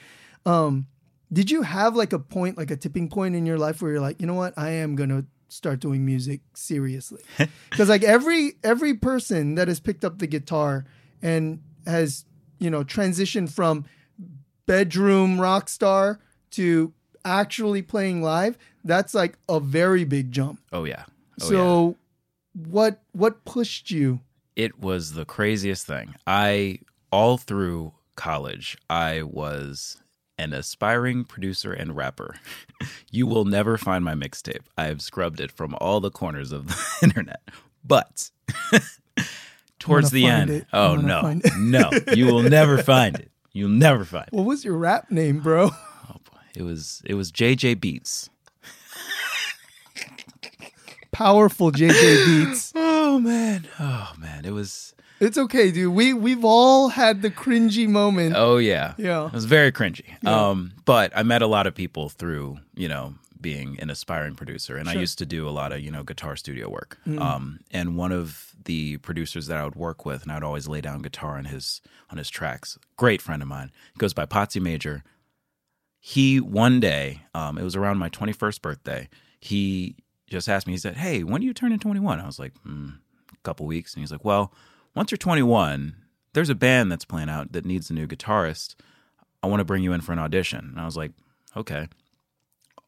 Um, 0.46 0.86
did 1.32 1.50
you 1.50 1.62
have 1.62 1.96
like 1.96 2.12
a 2.12 2.20
point, 2.20 2.56
like 2.56 2.70
a 2.70 2.76
tipping 2.76 3.08
point 3.08 3.34
in 3.34 3.44
your 3.46 3.58
life 3.58 3.82
where 3.82 3.90
you're 3.90 4.00
like, 4.00 4.20
you 4.20 4.28
know 4.28 4.34
what, 4.34 4.54
I 4.56 4.70
am 4.70 4.94
gonna 4.94 5.24
start 5.48 5.80
doing 5.80 6.06
music 6.06 6.40
seriously? 6.54 7.22
Because 7.70 7.88
like 7.88 8.04
every 8.04 8.54
every 8.62 8.94
person 8.94 9.56
that 9.56 9.66
has 9.66 9.80
picked 9.80 10.04
up 10.04 10.20
the 10.20 10.28
guitar 10.28 10.86
and 11.20 11.60
has, 11.84 12.24
you 12.60 12.70
know, 12.70 12.84
transitioned 12.84 13.50
from 13.50 13.86
bedroom 14.66 15.40
rock 15.40 15.68
star 15.68 16.20
to 16.52 16.92
actually 17.24 17.82
playing 17.82 18.22
live, 18.22 18.58
that's 18.84 19.14
like 19.14 19.38
a 19.48 19.60
very 19.60 20.04
big 20.04 20.32
jump. 20.32 20.60
Oh 20.72 20.84
yeah. 20.84 21.04
Oh, 21.40 21.44
yeah. 21.44 21.48
so 21.48 21.96
what 22.52 23.02
what 23.12 23.44
pushed 23.44 23.90
you? 23.90 24.20
it 24.58 24.80
was 24.80 25.12
the 25.12 25.24
craziest 25.24 25.86
thing. 25.86 26.16
I 26.26 26.80
all 27.12 27.38
through 27.38 27.92
college, 28.16 28.76
I 28.90 29.22
was 29.22 30.02
an 30.36 30.52
aspiring 30.52 31.24
producer 31.24 31.72
and 31.72 31.96
rapper. 31.96 32.34
you 33.10 33.26
will 33.26 33.44
never 33.44 33.78
find 33.78 34.04
my 34.04 34.14
mixtape. 34.14 34.66
I 34.76 34.86
have 34.86 35.00
scrubbed 35.00 35.40
it 35.40 35.52
from 35.52 35.76
all 35.80 36.00
the 36.00 36.10
corners 36.10 36.50
of 36.50 36.66
the 36.66 36.76
internet. 37.02 37.40
But 37.84 38.30
towards 39.78 40.10
the 40.10 40.26
end, 40.26 40.50
it. 40.50 40.66
Oh 40.72 40.96
no, 40.96 41.40
no, 41.56 41.90
you 42.12 42.26
will 42.26 42.42
never 42.42 42.82
find 42.82 43.16
it. 43.16 43.30
You'll 43.52 43.68
never 43.70 44.04
find 44.04 44.26
it. 44.26 44.34
What 44.34 44.44
was 44.44 44.64
your 44.64 44.76
rap 44.76 45.10
name, 45.10 45.38
bro? 45.38 45.70
It 46.58 46.64
was 46.64 47.00
it 47.04 47.14
was 47.14 47.30
JJ 47.30 47.80
Beats. 47.80 48.30
Powerful 51.12 51.70
JJ 51.72 52.26
Beats. 52.26 52.72
Oh 53.10 53.18
man, 53.18 53.66
oh 53.80 54.12
man, 54.18 54.44
it 54.44 54.50
was. 54.50 54.94
It's 55.18 55.38
okay, 55.38 55.70
dude. 55.70 55.94
We 55.94 56.12
we've 56.12 56.44
all 56.44 56.88
had 56.90 57.22
the 57.22 57.30
cringy 57.30 57.88
moment. 57.88 58.34
Oh 58.36 58.58
yeah, 58.58 58.92
Yeah. 58.98 59.26
It 59.26 59.32
was 59.32 59.46
very 59.46 59.72
cringy. 59.72 60.04
Um, 60.26 60.72
but 60.84 61.10
I 61.16 61.22
met 61.22 61.40
a 61.40 61.46
lot 61.46 61.66
of 61.66 61.74
people 61.74 62.10
through 62.10 62.58
you 62.76 62.86
know 62.86 63.14
being 63.40 63.80
an 63.80 63.88
aspiring 63.88 64.34
producer, 64.34 64.76
and 64.76 64.90
I 64.90 64.92
used 64.92 65.18
to 65.18 65.26
do 65.26 65.48
a 65.48 65.50
lot 65.50 65.72
of 65.72 65.80
you 65.80 65.90
know 65.90 66.02
guitar 66.02 66.36
studio 66.36 66.68
work. 66.68 66.98
Um, 67.18 67.60
and 67.70 67.96
one 67.96 68.12
of 68.12 68.52
the 68.64 68.98
producers 68.98 69.46
that 69.46 69.56
I 69.56 69.64
would 69.64 69.74
work 69.76 70.04
with, 70.04 70.22
and 70.24 70.30
I'd 70.30 70.42
always 70.44 70.68
lay 70.68 70.82
down 70.82 71.00
guitar 71.00 71.38
on 71.38 71.46
his 71.46 71.80
on 72.10 72.18
his 72.18 72.28
tracks. 72.28 72.78
Great 72.98 73.22
friend 73.22 73.40
of 73.42 73.48
mine. 73.48 73.72
He 73.94 73.98
goes 73.98 74.12
by 74.12 74.26
Potsy 74.26 74.60
Major. 74.60 75.02
He 76.08 76.40
one 76.40 76.80
day, 76.80 77.20
um, 77.34 77.58
it 77.58 77.62
was 77.62 77.76
around 77.76 77.98
my 77.98 78.08
twenty 78.08 78.32
first 78.32 78.62
birthday. 78.62 79.10
He 79.40 79.94
just 80.26 80.48
asked 80.48 80.66
me. 80.66 80.72
He 80.72 80.78
said, 80.78 80.96
"Hey, 80.96 81.22
when 81.22 81.42
do 81.42 81.46
you 81.46 81.52
turn 81.52 81.70
in 81.70 81.78
21?" 81.78 82.18
I 82.18 82.24
was 82.24 82.38
like, 82.38 82.54
mm, 82.66 82.94
"A 83.30 83.36
couple 83.42 83.66
weeks." 83.66 83.92
And 83.92 84.00
he's 84.00 84.10
like, 84.10 84.24
"Well, 84.24 84.50
once 84.94 85.10
you're 85.10 85.18
21, 85.18 85.96
there's 86.32 86.48
a 86.48 86.54
band 86.54 86.90
that's 86.90 87.04
playing 87.04 87.28
out 87.28 87.52
that 87.52 87.66
needs 87.66 87.90
a 87.90 87.92
new 87.92 88.06
guitarist. 88.06 88.74
I 89.42 89.48
want 89.48 89.60
to 89.60 89.66
bring 89.66 89.82
you 89.82 89.92
in 89.92 90.00
for 90.00 90.12
an 90.12 90.18
audition." 90.18 90.68
And 90.70 90.80
I 90.80 90.86
was 90.86 90.96
like, 90.96 91.12
"Okay." 91.54 91.88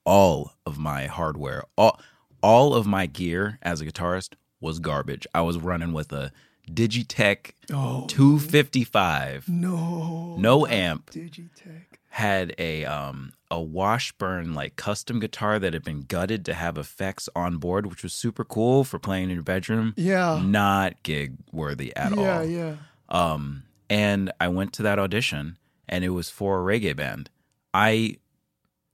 All 0.06 0.54
of 0.64 0.78
my 0.78 1.04
hardware, 1.04 1.64
all 1.76 2.00
all 2.42 2.74
of 2.74 2.86
my 2.86 3.04
gear 3.04 3.58
as 3.60 3.82
a 3.82 3.84
guitarist 3.84 4.30
was 4.62 4.78
garbage. 4.78 5.26
I 5.34 5.42
was 5.42 5.58
running 5.58 5.92
with 5.92 6.10
a 6.10 6.32
Digitech 6.72 7.50
Oh 7.70 8.06
255, 8.08 9.46
no. 9.48 10.36
no 10.38 10.66
amp, 10.66 11.10
Digitech. 11.10 11.89
Had 12.14 12.54
a 12.58 12.84
um 12.84 13.32
a 13.50 13.60
Washburn 13.60 14.52
like 14.54 14.76
custom 14.76 15.18
guitar 15.20 15.58
that 15.58 15.72
had 15.74 15.82
been 15.84 16.02
gutted 16.02 16.44
to 16.44 16.54
have 16.54 16.76
effects 16.78 17.28
on 17.34 17.56
board, 17.58 17.86
which 17.86 18.02
was 18.02 18.12
super 18.12 18.44
cool 18.44 18.84
for 18.84 18.98
playing 18.98 19.24
in 19.30 19.36
your 19.36 19.42
bedroom. 19.42 19.94
Yeah. 19.96 20.40
Not 20.44 21.02
gig 21.02 21.34
worthy 21.52 21.94
at 21.96 22.14
yeah, 22.16 22.38
all. 22.38 22.44
yeah. 22.44 22.58
Yeah. 22.70 22.74
Um, 23.08 23.64
and 23.88 24.30
I 24.40 24.48
went 24.48 24.72
to 24.74 24.82
that 24.84 24.98
audition, 25.00 25.58
and 25.88 26.04
it 26.04 26.10
was 26.10 26.30
for 26.30 26.60
a 26.60 26.78
reggae 26.78 26.94
band. 26.96 27.28
I 27.74 28.16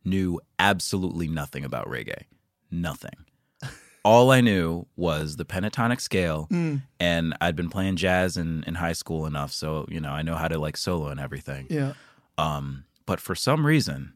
knew 0.05 0.41
absolutely 0.59 1.29
nothing 1.29 1.65
about 1.65 1.87
reggae, 1.87 2.23
nothing. 2.71 3.27
All 4.05 4.31
I 4.31 4.41
knew 4.41 4.87
was 4.97 5.37
the 5.37 5.45
pentatonic 5.45 6.01
scale, 6.01 6.47
Mm, 6.51 6.83
and 6.99 7.35
I'd 7.43 7.57
been 7.57 7.69
playing 7.71 7.97
jazz 7.97 8.37
in, 8.39 8.65
in 8.67 8.77
high 8.77 8.93
school 8.95 9.27
enough, 9.27 9.53
so 9.53 9.85
you 9.91 10.01
know 10.01 10.11
I 10.11 10.23
know 10.23 10.37
how 10.37 10.49
to 10.49 10.59
like 10.59 10.77
solo 10.79 11.09
and 11.09 11.21
everything. 11.21 11.67
yeah. 11.69 11.93
Um, 12.39 12.85
but 13.07 13.21
for 13.21 13.35
some 13.35 13.65
reason, 13.67 14.15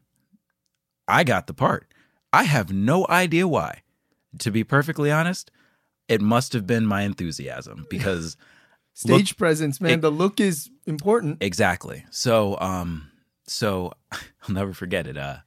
I 1.07 1.23
got 1.23 1.47
the 1.47 1.53
part. 1.53 1.87
I 2.33 2.43
have 2.43 2.71
no 2.71 3.05
idea 3.09 3.47
why. 3.47 3.81
To 4.39 4.51
be 4.51 4.63
perfectly 4.63 5.11
honest, 5.11 5.51
it 6.07 6.21
must 6.21 6.53
have 6.53 6.65
been 6.67 6.85
my 6.85 7.01
enthusiasm 7.01 7.85
because 7.89 8.37
Stage 8.93 9.37
presence, 9.37 9.79
man. 9.81 9.93
it- 9.93 10.01
the 10.01 10.11
look 10.11 10.39
is 10.39 10.69
important. 10.85 11.37
exactly. 11.41 12.05
So, 12.11 12.57
um, 12.59 13.09
so 13.47 13.93
I'll 14.11 14.53
never 14.53 14.73
forget 14.73 15.07
it. 15.07 15.17
Uh, 15.17 15.37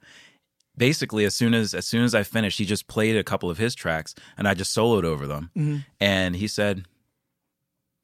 basically 0.77 1.23
as 1.25 1.33
soon 1.33 1.53
as 1.53 1.73
as 1.73 1.85
soon 1.85 2.03
as 2.03 2.13
I 2.13 2.23
finished, 2.23 2.57
he 2.57 2.65
just 2.65 2.87
played 2.87 3.15
a 3.15 3.23
couple 3.23 3.49
of 3.49 3.57
his 3.57 3.73
tracks 3.75 4.13
and 4.37 4.47
I 4.47 4.53
just 4.53 4.75
soloed 4.75 5.03
over 5.05 5.25
them. 5.27 5.51
Mm-hmm. 5.57 5.77
And 5.99 6.35
he 6.35 6.47
said, 6.47 6.85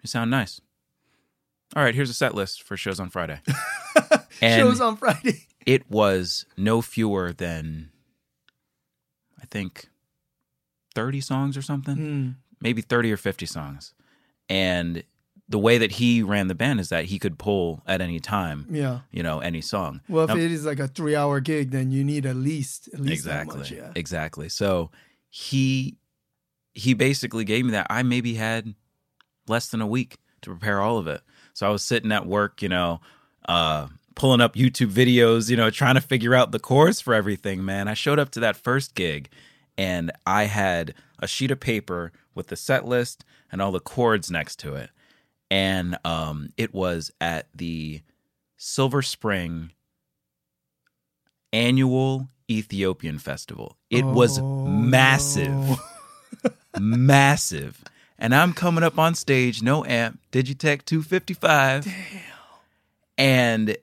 "You 0.04 0.08
sound 0.08 0.32
nice." 0.32 0.62
All 1.76 1.84
right, 1.84 1.96
here's 1.96 2.10
a 2.10 2.14
set 2.14 2.34
list 2.36 2.64
for 2.64 2.76
shows 2.78 3.00
on 3.00 3.10
Friday. 3.10 3.40
and 4.42 4.60
Shows 4.60 4.82
on 4.82 4.98
Friday. 4.98 5.48
it 5.66 5.90
was 5.90 6.46
no 6.58 6.82
fewer 6.82 7.32
than 7.34 7.92
I 9.42 9.46
think 9.46 9.88
30 10.96 11.22
songs 11.22 11.58
or 11.58 11.62
something, 11.62 11.96
Mm. 11.98 12.36
maybe 12.62 12.82
30 12.82 13.12
or 13.12 13.18
50 13.18 13.46
songs. 13.46 13.94
And 14.50 15.04
the 15.48 15.60
way 15.60 15.78
that 15.78 15.94
he 15.94 16.24
ran 16.24 16.48
the 16.48 16.56
band 16.56 16.80
is 16.80 16.90
that 16.90 17.06
he 17.06 17.20
could 17.20 17.38
pull 17.38 17.84
at 17.86 18.02
any 18.02 18.20
time, 18.20 18.68
Yeah. 18.70 19.02
you 19.12 19.22
know, 19.24 19.40
any 19.40 19.62
song. 19.62 20.02
Well, 20.08 20.30
if 20.30 20.36
it 20.38 20.52
is 20.52 20.66
like 20.66 20.80
a 20.80 20.88
three-hour 20.88 21.40
gig, 21.42 21.72
then 21.72 21.92
you 21.92 22.04
need 22.04 22.26
at 22.26 22.36
least 22.38 22.88
at 22.94 23.00
least 23.02 23.14
exactly 23.26 23.54
that 23.56 23.60
much. 23.60 23.72
Yeah. 23.72 23.92
exactly 23.96 24.48
so 24.50 24.92
he 25.30 25.98
he 26.74 26.94
basically 26.94 27.44
gave 27.46 27.66
me 27.66 27.72
that 27.72 27.88
i 27.90 28.02
maybe 28.04 28.34
had 28.36 28.76
less 29.48 29.70
than 29.70 29.82
a 29.82 29.88
week 29.88 30.18
to 30.42 30.50
prepare 30.50 30.80
all 30.82 30.98
of 30.98 31.08
it 31.08 31.22
so 31.54 31.66
i 31.68 31.70
was 31.70 31.82
sitting 31.84 32.12
at 32.12 32.26
work 32.26 32.62
you 32.62 32.68
know 32.70 33.00
uh 33.48 33.88
pulling 34.22 34.40
up 34.42 34.54
youtube 34.56 34.92
videos 34.92 35.50
you 35.50 35.58
know 35.58 35.72
trying 35.72 35.96
to 35.96 36.02
figure 36.02 36.36
out 36.36 36.52
the 36.52 36.60
chorus 36.60 37.02
for 37.02 37.14
everything 37.16 37.66
man 37.66 37.88
i 37.88 37.94
showed 37.96 38.20
up 38.20 38.30
to 38.30 38.40
that 38.40 38.56
first 38.56 38.94
gig 38.94 39.28
and 39.80 40.12
i 40.28 40.44
had 40.44 40.94
a 41.18 41.28
sheet 41.28 41.50
of 41.50 41.60
paper 41.60 42.12
with 42.36 42.46
the 42.48 42.56
set 42.56 42.86
list 42.86 43.26
and 43.52 43.62
all 43.64 43.72
the 43.72 43.80
chords 43.80 44.30
next 44.30 44.58
to 44.58 44.76
it 44.76 44.92
and 45.50 45.98
um 46.06 46.50
it 46.56 46.72
was 46.72 47.12
at 47.20 47.48
the 47.56 48.02
silver 48.58 49.02
spring 49.02 49.72
annual 51.52 52.28
Ethiopian 52.50 53.18
festival. 53.18 53.78
It 53.90 54.06
was 54.06 54.40
Oh, 54.40 54.66
massive, 54.68 55.80
massive. 56.80 57.84
And 58.20 58.36
I'm 58.36 58.54
coming 58.54 58.84
up 58.84 59.00
on 59.00 59.16
stage, 59.16 59.62
no 59.64 59.86
amp, 59.86 60.20
Digitech 60.32 60.86
255. 60.86 61.86
Damn. 61.86 61.94
And 63.18 63.78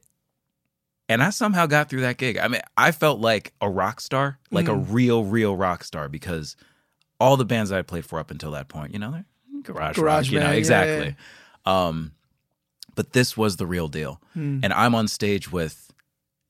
and 1.09 1.23
I 1.23 1.31
somehow 1.31 1.67
got 1.67 1.89
through 1.89 2.03
that 2.03 2.19
gig. 2.19 2.39
I 2.39 2.49
mean, 2.49 2.61
I 2.77 2.93
felt 2.93 3.21
like 3.21 3.53
a 3.61 3.69
rock 3.71 4.01
star, 4.01 4.39
like 4.51 4.69
a 4.69 4.75
real, 4.75 5.25
real 5.25 5.57
rock 5.57 5.85
star, 5.85 6.09
because 6.09 6.57
all 7.21 7.37
the 7.37 7.45
bands 7.45 7.73
I 7.73 7.83
played 7.83 8.05
for 8.05 8.19
up 8.19 8.31
until 8.31 8.51
that 8.53 8.69
point, 8.69 8.93
you 8.93 8.99
know, 8.99 9.11
they're 9.13 9.25
garage, 9.63 9.97
Garage 9.97 9.99
rock, 9.99 10.31
you 10.33 10.39
know, 10.39 10.45
band, 10.47 10.55
yeah, 10.55 10.59
exactly. 10.59 11.17
Um, 11.65 12.13
but 12.95 13.13
this 13.13 13.37
was 13.37 13.57
the 13.57 13.67
real 13.67 13.89
deal, 13.89 14.21
Hmm. 14.35 14.61
and 14.63 14.73
I'm 14.73 14.95
on 14.95 15.09
stage 15.09 15.51
with 15.53 15.93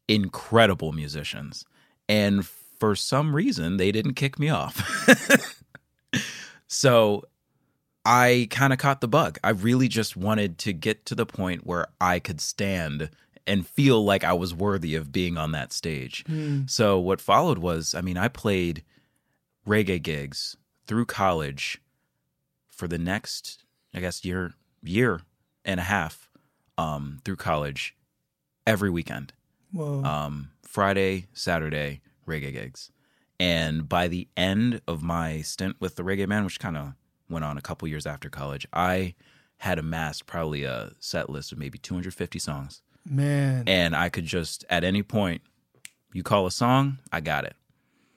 incredible 0.09 0.93
musicians, 0.93 1.65
and 2.09 2.47
for 2.47 2.95
some 2.97 3.35
reason 3.35 3.77
they 3.77 3.91
didn't 3.93 4.15
kick 4.15 4.39
me 4.39 4.49
off. 4.49 4.81
so 6.67 7.25
I 8.05 8.49
kind 8.51 8.73
of 8.73 8.79
caught 8.79 9.01
the 9.01 9.09
bug. 9.09 9.39
I 9.45 9.51
really 9.51 9.89
just 9.89 10.17
wanted 10.17 10.59
to 10.59 10.73
get 10.73 11.05
to 11.07 11.15
the 11.15 11.27
point 11.27 11.67
where 11.67 11.89
I 12.01 12.19
could 12.21 12.41
stand 12.41 13.11
and 13.49 13.67
feel 13.67 14.05
like 14.05 14.23
I 14.23 14.35
was 14.35 14.55
worthy 14.55 14.95
of 14.95 15.11
being 15.11 15.37
on 15.37 15.53
that 15.53 15.73
stage. 15.73 16.25
Hmm. 16.27 16.63
So 16.67 16.99
what 16.99 17.21
followed 17.21 17.59
was, 17.59 17.95
I 17.95 18.01
mean, 18.01 18.17
I 18.17 18.29
played 18.29 18.85
reggae 19.67 20.03
gigs 20.03 20.57
through 20.87 21.07
college 21.07 21.81
for 22.69 22.87
the 22.87 22.99
next, 22.99 23.65
I 23.93 24.01
guess, 24.01 24.25
year 24.25 24.55
year 24.83 25.23
and 25.65 25.81
a 25.81 25.85
half 25.85 26.31
um, 26.77 27.21
through 27.25 27.37
college 27.37 27.97
every 28.67 28.91
weekend. 28.91 29.33
Whoa. 29.73 30.03
Um, 30.05 30.51
Friday, 30.63 31.27
Saturday, 31.33 32.01
reggae 32.27 32.53
gigs. 32.53 32.93
And 33.41 33.89
by 33.89 34.09
the 34.09 34.29
end 34.37 34.81
of 34.87 35.03
my 35.03 35.43
stint 35.43 35.77
with 35.81 35.97
the 35.97 36.03
Reggae 36.03 36.27
Man, 36.27 36.45
which 36.45 36.59
kind 36.59 36.77
of 36.77 36.95
went 37.29 37.45
on 37.45 37.57
a 37.57 37.63
couple 37.63 37.87
years 37.89 38.07
after 38.07 38.29
college, 38.29 38.67
I 38.73 39.15
had 39.59 39.79
amassed 39.79 40.27
probably 40.27 40.65
a 40.65 40.93
set 40.99 41.31
list 41.31 41.53
of 41.53 41.59
maybe 41.59 41.79
250 41.79 42.39
songs. 42.39 42.83
Man. 43.11 43.65
And 43.67 43.97
I 43.97 44.09
could 44.09 44.25
just, 44.25 44.65
at 44.69 44.85
any 44.85 45.03
point, 45.03 45.43
you 46.13 46.23
call 46.23 46.47
a 46.47 46.51
song, 46.51 46.99
I 47.13 47.21
got 47.21 47.45
it. 47.45 47.55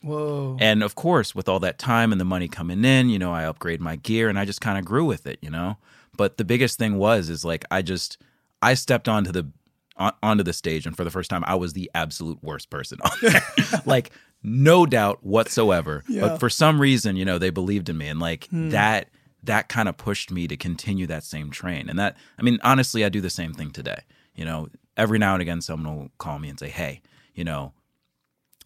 Whoa. 0.01 0.57
And 0.59 0.81
of 0.81 0.95
course, 0.95 1.35
with 1.35 1.47
all 1.47 1.59
that 1.59 1.77
time 1.77 2.11
and 2.11 2.19
the 2.19 2.25
money 2.25 2.47
coming 2.47 2.83
in, 2.83 3.09
you 3.09 3.19
know, 3.19 3.33
I 3.33 3.45
upgrade 3.45 3.81
my 3.81 3.95
gear 3.95 4.29
and 4.29 4.39
I 4.39 4.45
just 4.45 4.61
kind 4.61 4.79
of 4.79 4.85
grew 4.85 5.05
with 5.05 5.27
it, 5.27 5.37
you 5.41 5.49
know. 5.49 5.77
But 6.17 6.37
the 6.37 6.45
biggest 6.45 6.77
thing 6.77 6.97
was 6.97 7.29
is 7.29 7.45
like 7.45 7.65
I 7.71 7.81
just 7.81 8.17
I 8.61 8.73
stepped 8.73 9.07
onto 9.07 9.31
the 9.31 9.51
on, 9.97 10.13
onto 10.23 10.43
the 10.43 10.53
stage 10.53 10.85
and 10.85 10.97
for 10.97 11.03
the 11.03 11.11
first 11.11 11.29
time 11.29 11.43
I 11.45 11.55
was 11.55 11.73
the 11.73 11.89
absolute 11.93 12.43
worst 12.43 12.69
person 12.69 12.99
on 13.03 13.11
there. 13.21 13.41
like 13.85 14.11
no 14.43 14.85
doubt 14.87 15.23
whatsoever. 15.23 16.03
Yeah. 16.07 16.21
But 16.21 16.39
for 16.39 16.49
some 16.49 16.81
reason, 16.81 17.15
you 17.15 17.25
know, 17.25 17.37
they 17.37 17.51
believed 17.51 17.87
in 17.87 17.97
me 17.97 18.07
and 18.07 18.19
like 18.19 18.47
hmm. 18.47 18.69
that 18.69 19.09
that 19.43 19.69
kind 19.69 19.89
of 19.89 19.97
pushed 19.97 20.31
me 20.31 20.47
to 20.47 20.57
continue 20.57 21.07
that 21.07 21.23
same 21.23 21.51
train. 21.51 21.89
And 21.89 21.99
that 21.99 22.17
I 22.39 22.41
mean, 22.41 22.59
honestly, 22.63 23.05
I 23.05 23.09
do 23.09 23.21
the 23.21 23.29
same 23.29 23.53
thing 23.53 23.69
today. 23.69 24.01
You 24.35 24.45
know, 24.45 24.69
every 24.97 25.19
now 25.19 25.33
and 25.33 25.41
again 25.41 25.61
someone 25.61 25.95
will 25.95 26.11
call 26.17 26.39
me 26.39 26.49
and 26.49 26.59
say, 26.59 26.69
"Hey, 26.69 27.01
you 27.33 27.43
know, 27.43 27.73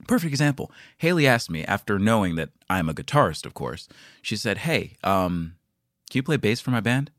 Perfect 0.07 0.29
example. 0.29 0.71
Haley 0.97 1.25
asked 1.25 1.49
me 1.49 1.63
after 1.63 1.97
knowing 1.97 2.35
that 2.35 2.49
I'm 2.69 2.89
a 2.89 2.93
guitarist, 2.93 3.45
of 3.45 3.53
course. 3.53 3.87
She 4.21 4.35
said, 4.35 4.59
"Hey, 4.59 4.97
um, 5.03 5.55
can 6.09 6.19
you 6.19 6.23
play 6.23 6.37
bass 6.37 6.59
for 6.59 6.71
my 6.71 6.81
band?" 6.81 7.11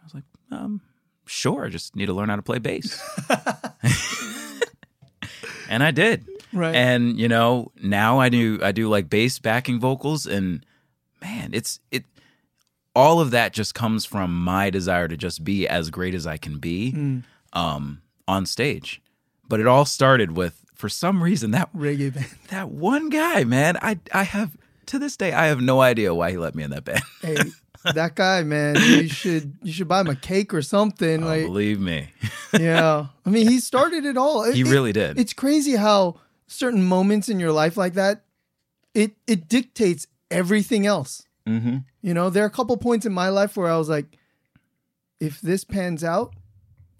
I 0.00 0.04
was 0.04 0.14
like, 0.14 0.24
"Um, 0.50 0.80
sure. 1.26 1.66
I 1.66 1.68
just 1.68 1.94
need 1.94 2.06
to 2.06 2.14
learn 2.14 2.30
how 2.30 2.36
to 2.36 2.42
play 2.42 2.58
bass." 2.58 2.98
and 5.68 5.82
I 5.82 5.90
did. 5.90 6.26
Right. 6.52 6.74
And 6.74 7.20
you 7.20 7.28
know, 7.28 7.70
now 7.82 8.18
I 8.18 8.30
do 8.30 8.58
I 8.62 8.72
do 8.72 8.88
like 8.88 9.10
bass 9.10 9.38
backing 9.38 9.78
vocals 9.78 10.26
and 10.26 10.64
man, 11.22 11.50
it's 11.52 11.80
it 11.90 12.04
all 12.94 13.20
of 13.20 13.30
that 13.30 13.52
just 13.52 13.74
comes 13.74 14.04
from 14.04 14.42
my 14.42 14.70
desire 14.70 15.06
to 15.06 15.16
just 15.16 15.44
be 15.44 15.68
as 15.68 15.90
great 15.90 16.14
as 16.14 16.26
I 16.26 16.38
can 16.38 16.58
be 16.58 16.90
Hmm. 16.90 17.18
Um 17.52 18.02
on 18.28 18.46
stage. 18.46 19.00
But 19.48 19.60
it 19.60 19.66
all 19.66 19.84
started 19.84 20.36
with 20.36 20.64
for 20.74 20.88
some 20.88 21.22
reason 21.22 21.50
that 21.52 21.72
Reggae 21.74 22.12
band. 22.14 22.26
that 22.50 22.70
one 22.70 23.08
guy, 23.08 23.44
man. 23.44 23.76
I 23.82 23.98
I 24.12 24.22
have 24.22 24.56
to 24.86 24.98
this 24.98 25.16
day 25.16 25.32
I 25.32 25.46
have 25.46 25.60
no 25.60 25.80
idea 25.80 26.14
why 26.14 26.30
he 26.30 26.36
let 26.38 26.54
me 26.54 26.62
in 26.62 26.70
that 26.70 26.84
band. 26.84 27.02
Hey, 27.22 27.36
that 27.94 28.14
guy, 28.14 28.42
man. 28.42 28.76
You 28.76 29.08
should 29.08 29.56
you 29.62 29.72
should 29.72 29.88
buy 29.88 30.00
him 30.00 30.08
a 30.08 30.16
cake 30.16 30.54
or 30.54 30.62
something. 30.62 31.22
Oh, 31.22 31.26
like, 31.26 31.46
believe 31.46 31.80
me. 31.80 32.08
yeah. 32.58 33.06
I 33.26 33.30
mean, 33.30 33.48
he 33.48 33.58
started 33.60 34.04
it 34.04 34.16
all. 34.16 34.50
He 34.50 34.60
It- 34.60 34.66
really 34.68 34.92
did. 34.92 35.18
It's 35.18 35.32
crazy 35.32 35.76
how 35.76 36.20
certain 36.46 36.82
moments 36.84 37.28
in 37.28 37.38
your 37.40 37.52
life 37.52 37.76
like 37.76 37.94
that, 37.94 38.22
it 38.94 39.12
it 39.26 39.48
dictates 39.48 40.06
everything 40.30 40.86
else. 40.86 41.24
mm-hmm. 41.46 41.78
You 42.02 42.14
know, 42.14 42.30
there 42.30 42.42
are 42.44 42.46
a 42.46 42.50
couple 42.50 42.76
points 42.76 43.04
in 43.06 43.12
my 43.12 43.28
life 43.28 43.56
where 43.56 43.70
I 43.70 43.76
was 43.76 43.88
like, 43.88 44.06
if 45.20 45.40
this 45.40 45.64
pans 45.64 46.02
out, 46.02 46.32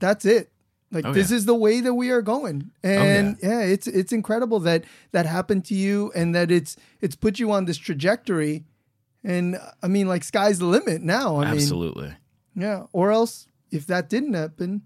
that's 0.01 0.25
it. 0.25 0.51
Like 0.93 1.07
Oh, 1.07 1.13
this 1.13 1.31
yeah. 1.31 1.37
is 1.37 1.45
the 1.47 1.55
way 1.55 1.81
that 1.81 1.95
we 1.95 2.11
are 2.11 2.21
going. 2.23 2.73
Oh, 2.83 2.89
and 2.89 3.37
yeah. 3.43 3.61
it's 3.61 3.87
it's 3.87 4.13
incredible 4.13 4.59
that 4.61 4.85
that 5.13 5.25
happened 5.27 5.65
to 5.67 5.75
you 5.75 6.11
and 6.17 6.35
that 6.35 6.51
it's 6.51 6.77
it's 7.01 7.15
put 7.15 7.39
you 7.39 7.53
on 7.53 7.67
this 7.67 7.79
trajectory. 7.79 8.65
And 9.23 9.57
I 9.83 9.87
mean, 9.87 10.09
like 10.09 10.25
sky's 10.25 10.59
the 10.59 10.65
limit 10.65 11.03
now. 11.03 11.37
I 11.37 11.45
mean, 11.45 11.55
Absolutely. 11.61 12.15
yeah. 12.57 12.85
Or 12.93 13.13
else, 13.13 13.47
if 13.71 13.87
that 13.87 14.09
didn't 14.09 14.33
happen, 14.35 14.83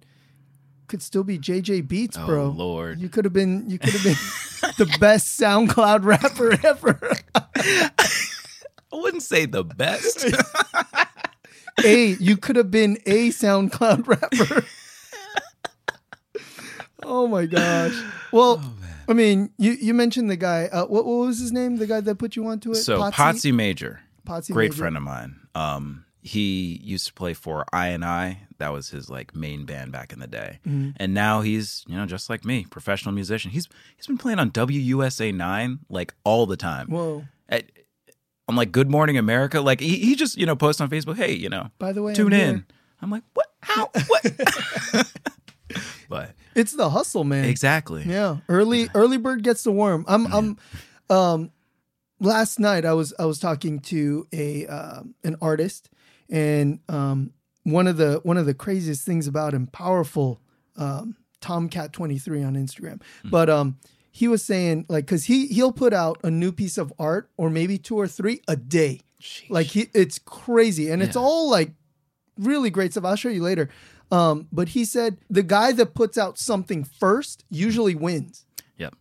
could 0.88 1.00
still 1.03 1.24
be 1.24 1.38
JJ 1.38 1.88
Beats, 1.88 2.18
Oh 2.18 2.27
bro. 2.27 2.48
Lord. 2.48 3.00
You 3.00 3.09
could 3.09 3.24
have 3.24 3.33
been 3.33 3.70
you 3.70 3.79
could 3.79 3.94
have 3.94 4.05
been 4.05 4.74
the 4.87 4.96
best 5.00 5.40
SoundCloud 5.40 6.05
rapper 6.05 6.59
ever. 6.66 7.12
I 7.35 7.90
wouldn't 8.92 9.22
say 9.22 9.46
the 9.46 9.64
best. 9.64 10.27
a 11.85 12.07
you 12.20 12.37
could 12.37 12.57
have 12.57 12.70
been 12.70 12.98
a 13.07 13.31
SoundCloud 13.31 14.07
rapper. 14.07 14.64
Oh 17.05 17.27
my 17.27 17.47
gosh. 17.47 17.93
Well, 18.33 18.61
Oh, 18.61 18.75
I 19.09 19.12
mean, 19.12 19.51
you 19.59 19.73
you 19.73 19.95
mentioned 19.95 20.29
the 20.29 20.37
guy. 20.37 20.64
Uh, 20.67 20.87
what 20.87 21.05
what 21.05 21.27
was 21.27 21.38
his 21.38 21.53
name? 21.53 21.77
The 21.77 21.87
guy 21.87 22.01
that 22.01 22.17
put 22.17 22.35
you 22.35 22.47
onto 22.47 22.73
it? 22.73 22.77
so 22.77 22.99
Potsy? 22.99 23.12
Potsy 23.12 23.55
Major, 23.55 24.01
Potsy 24.27 24.53
great 24.53 24.71
Major. 24.73 24.79
friend 24.79 24.97
of 24.97 25.03
mine. 25.05 25.37
Um, 25.55 26.05
he 26.21 26.81
used 26.83 27.07
to 27.07 27.12
play 27.12 27.35
for 27.35 27.64
I 27.73 27.88
and 27.88 28.05
I. 28.05 28.40
That 28.59 28.73
was 28.73 28.88
his 28.90 29.11
like 29.11 29.37
main 29.37 29.67
band 29.67 29.93
back 29.93 30.12
in 30.12 30.21
the 30.21 30.27
day. 30.27 30.59
Mm-hmm. 30.67 30.90
And 30.97 31.12
now 31.14 31.43
he's 31.43 31.85
you 31.87 31.97
know 31.97 32.07
just 32.07 32.31
like 32.31 32.45
me, 32.45 32.64
professional 32.69 33.14
musician. 33.14 33.51
He's 33.51 33.69
he's 33.97 34.07
been 34.07 34.19
playing 34.19 34.38
on 34.38 34.51
WUSA 34.51 35.35
nine 35.35 35.81
like 35.88 36.14
all 36.25 36.47
the 36.47 36.57
time. 36.57 36.88
Whoa. 36.88 37.25
At, 37.49 37.67
on 38.49 38.57
like 38.57 38.73
Good 38.73 38.90
Morning 38.90 39.19
America, 39.19 39.61
like 39.61 39.81
he, 39.81 39.97
he 39.99 40.17
just 40.17 40.37
you 40.38 40.47
know 40.47 40.57
posts 40.57 40.81
on 40.81 40.88
Facebook, 40.88 41.17
hey, 41.17 41.33
you 41.33 41.49
know, 41.49 41.71
By 41.79 41.93
the 41.93 42.03
way, 42.03 42.14
tune 42.14 42.33
I'm 42.33 42.40
in. 42.40 42.67
I'm 43.03 43.11
like, 43.11 43.23
what? 43.35 43.47
How? 43.61 43.90
What? 44.07 44.25
It's 46.55 46.73
the 46.73 46.90
hustle, 46.90 47.25
man. 47.25 47.45
exactly. 47.47 48.05
Yeah, 48.07 48.38
early 48.49 48.88
early 48.95 49.19
bird 49.19 49.43
gets 49.43 49.62
the 49.64 49.73
worm. 49.73 50.05
I'm 50.09 50.27
I'm 50.33 50.59
um 51.11 51.51
last 52.21 52.59
night 52.59 52.85
I 52.85 52.93
was 52.95 53.12
I 53.19 53.25
was 53.25 53.38
talking 53.38 53.81
to 53.81 54.27
a 54.33 54.67
um 54.67 55.14
an 55.25 55.37
artist 55.40 55.90
and 56.31 56.81
um 56.88 57.33
one 57.64 57.87
of 57.87 57.97
the 57.97 58.21
one 58.23 58.37
of 58.37 58.47
the 58.47 58.55
craziest 58.55 59.05
things 59.05 59.27
about 59.27 59.55
him 59.55 59.67
powerful 59.67 60.40
um 60.77 61.17
Tomcat23 61.40 62.47
on 62.47 62.55
Instagram. 62.55 63.03
But 63.25 63.51
um 63.51 63.79
he 64.11 64.29
was 64.29 64.45
saying 64.45 64.87
like 64.88 65.07
because 65.07 65.25
he 65.25 65.47
he'll 65.49 65.73
put 65.73 65.93
out 65.93 66.19
a 66.23 66.31
new 66.31 66.53
piece 66.53 66.79
of 66.79 66.93
art 66.99 67.31
or 67.37 67.51
maybe 67.51 67.79
two 67.79 67.97
or 67.97 68.07
three 68.07 68.40
a 68.47 68.57
day. 68.57 69.01
Sheesh. 69.21 69.51
Like 69.51 69.67
he, 69.69 69.88
it's 69.95 70.19
crazy, 70.19 70.90
and 70.90 71.03
it's 71.03 71.17
all 71.17 71.51
like 71.51 71.71
really 72.38 72.69
great 72.71 72.93
stuff. 72.93 73.05
I'll 73.05 73.17
show 73.17 73.31
you 73.31 73.43
later. 73.43 73.71
Um, 74.11 74.49
but 74.53 74.69
he 74.71 74.85
said 74.85 75.19
the 75.29 75.43
guy 75.43 75.73
that 75.73 75.95
puts 75.95 76.17
out 76.19 76.38
something 76.38 76.85
first 76.85 77.45
usually 77.51 77.95
wins. 77.95 78.45
Yep. 78.79 78.95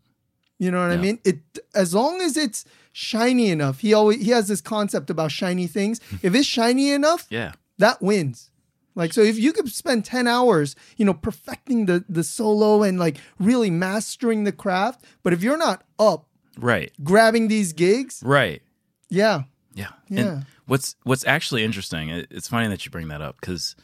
You 0.60 0.72
know 0.72 0.80
what 0.82 0.92
I 0.92 0.98
mean? 0.98 1.20
It 1.24 1.40
as 1.76 1.94
long 1.94 2.22
as 2.22 2.38
it's 2.38 2.66
shiny 2.92 3.50
enough. 3.50 3.80
He 3.80 3.94
always 3.94 4.24
he 4.24 4.32
has 4.32 4.48
this 4.48 4.62
concept 4.62 5.10
about 5.10 5.32
shiny 5.32 5.68
things. 5.68 6.00
if 6.24 6.34
it's 6.34 6.48
shiny 6.48 6.92
enough, 6.92 7.28
Yeah. 7.30 7.54
that 7.78 8.02
wins. 8.02 8.50
Like 8.96 9.12
so 9.14 9.22
if 9.22 9.38
you 9.38 9.52
could 9.54 9.70
spend 9.72 10.06
10 10.06 10.28
hours, 10.28 10.76
you 10.98 11.06
know, 11.06 11.14
perfecting 11.14 11.86
the 11.88 12.06
the 12.08 12.24
solo 12.24 12.84
and 12.84 12.98
like 13.00 13.18
really 13.40 13.70
mastering 13.72 14.44
the 14.46 14.52
craft, 14.52 15.04
but 15.24 15.34
if 15.34 15.42
you're 15.44 15.58
not 15.58 15.84
up 16.00 16.28
Right. 16.58 16.92
grabbing 17.04 17.48
these 17.48 17.74
gigs, 17.74 18.22
Right. 18.24 18.62
yeah. 19.10 19.44
Yeah. 19.76 19.90
Yeah. 20.08 20.20
And 20.22 20.46
what's 20.68 20.96
what's 21.04 21.26
actually 21.26 21.64
interesting, 21.64 22.10
it's 22.10 22.48
funny 22.48 22.68
that 22.68 22.86
you 22.86 22.92
bring 22.92 23.08
that 23.10 23.22
up 23.22 23.38
because 23.42 23.76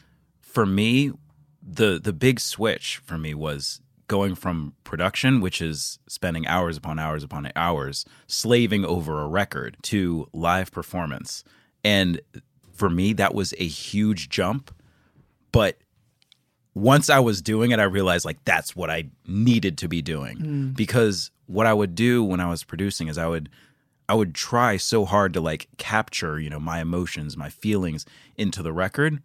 for 0.50 0.66
me, 0.66 1.12
the 1.62 2.00
the 2.02 2.12
big 2.12 2.40
switch 2.40 3.00
for 3.04 3.16
me 3.16 3.34
was 3.34 3.80
going 4.08 4.34
from 4.34 4.74
production, 4.82 5.40
which 5.40 5.62
is 5.62 6.00
spending 6.08 6.46
hours 6.46 6.76
upon 6.76 6.98
hours 6.98 7.22
upon 7.22 7.50
hours 7.54 8.04
slaving 8.26 8.84
over 8.84 9.20
a 9.20 9.28
record, 9.28 9.76
to 9.82 10.28
live 10.32 10.72
performance. 10.72 11.44
And 11.84 12.20
for 12.72 12.90
me, 12.90 13.12
that 13.12 13.34
was 13.34 13.54
a 13.58 13.66
huge 13.66 14.28
jump. 14.28 14.74
But 15.52 15.78
once 16.74 17.08
I 17.08 17.20
was 17.20 17.40
doing 17.40 17.70
it, 17.70 17.78
I 17.78 17.84
realized 17.84 18.24
like 18.24 18.44
that's 18.44 18.74
what 18.74 18.90
I 18.90 19.10
needed 19.26 19.78
to 19.78 19.88
be 19.88 20.02
doing 20.02 20.36
hmm. 20.38 20.68
because 20.70 21.30
what 21.46 21.66
I 21.66 21.74
would 21.74 21.94
do 21.94 22.24
when 22.24 22.40
I 22.40 22.48
was 22.48 22.64
producing 22.64 23.08
is 23.08 23.18
I 23.18 23.28
would 23.28 23.48
I 24.08 24.14
would 24.14 24.34
try 24.34 24.76
so 24.76 25.04
hard 25.04 25.32
to 25.34 25.40
like 25.40 25.68
capture, 25.78 26.40
you 26.40 26.50
know, 26.50 26.58
my 26.58 26.80
emotions, 26.80 27.36
my 27.36 27.48
feelings 27.48 28.04
into 28.36 28.60
the 28.60 28.72
record. 28.72 29.22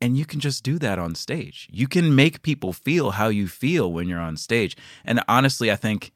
And 0.00 0.16
you 0.16 0.24
can 0.24 0.40
just 0.40 0.64
do 0.64 0.78
that 0.78 0.98
on 0.98 1.14
stage. 1.14 1.68
You 1.70 1.86
can 1.86 2.14
make 2.14 2.42
people 2.42 2.72
feel 2.72 3.12
how 3.12 3.28
you 3.28 3.48
feel 3.48 3.92
when 3.92 4.08
you're 4.08 4.20
on 4.20 4.36
stage. 4.36 4.76
And 5.04 5.22
honestly, 5.28 5.70
I 5.70 5.76
think 5.76 6.12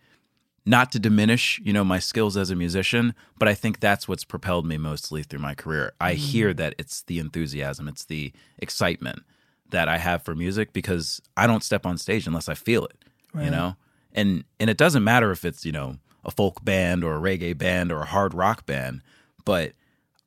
not 0.67 0.91
to 0.93 0.99
diminish, 0.99 1.61
you 1.63 1.73
know, 1.73 1.85
my 1.85 1.99
skills 1.99 2.37
as 2.37 2.51
a 2.51 2.57
musician, 2.57 3.15
but 3.39 3.49
I 3.49 3.55
think 3.55 3.81
that's 3.81 4.09
what's 4.09 4.25
propelled 4.25 4.67
me 4.67 4.79
mostly 4.79 5.23
through 5.23 5.41
my 5.41 5.55
career. 5.55 5.93
I 6.01 6.13
mm-hmm. 6.13 6.23
hear 6.23 6.55
that 6.55 6.75
it's 6.79 7.03
the 7.03 7.19
enthusiasm, 7.19 7.87
it's 7.87 8.07
the 8.07 8.33
excitement 8.59 9.23
that 9.69 9.89
I 9.89 9.99
have 9.99 10.23
for 10.23 10.35
music 10.35 10.73
because 10.73 11.21
I 11.37 11.47
don't 11.47 11.63
step 11.63 11.85
on 11.85 11.99
stage 11.99 12.27
unless 12.27 12.49
I 12.49 12.55
feel 12.55 12.87
it, 12.87 12.97
you 13.35 13.51
know? 13.51 13.77
And 14.13 14.45
and 14.61 14.71
it 14.71 14.77
doesn't 14.77 15.03
matter 15.03 15.33
if 15.33 15.45
it's, 15.45 15.67
you 15.67 15.73
know, 15.73 15.97
a 16.25 16.31
folk 16.31 16.65
band 16.65 17.03
or 17.05 17.17
a 17.17 17.21
reggae 17.21 17.57
band 17.59 17.91
or 17.91 18.01
a 18.01 18.07
hard 18.07 18.33
rock 18.33 18.65
band, 18.65 19.03
but 19.45 19.73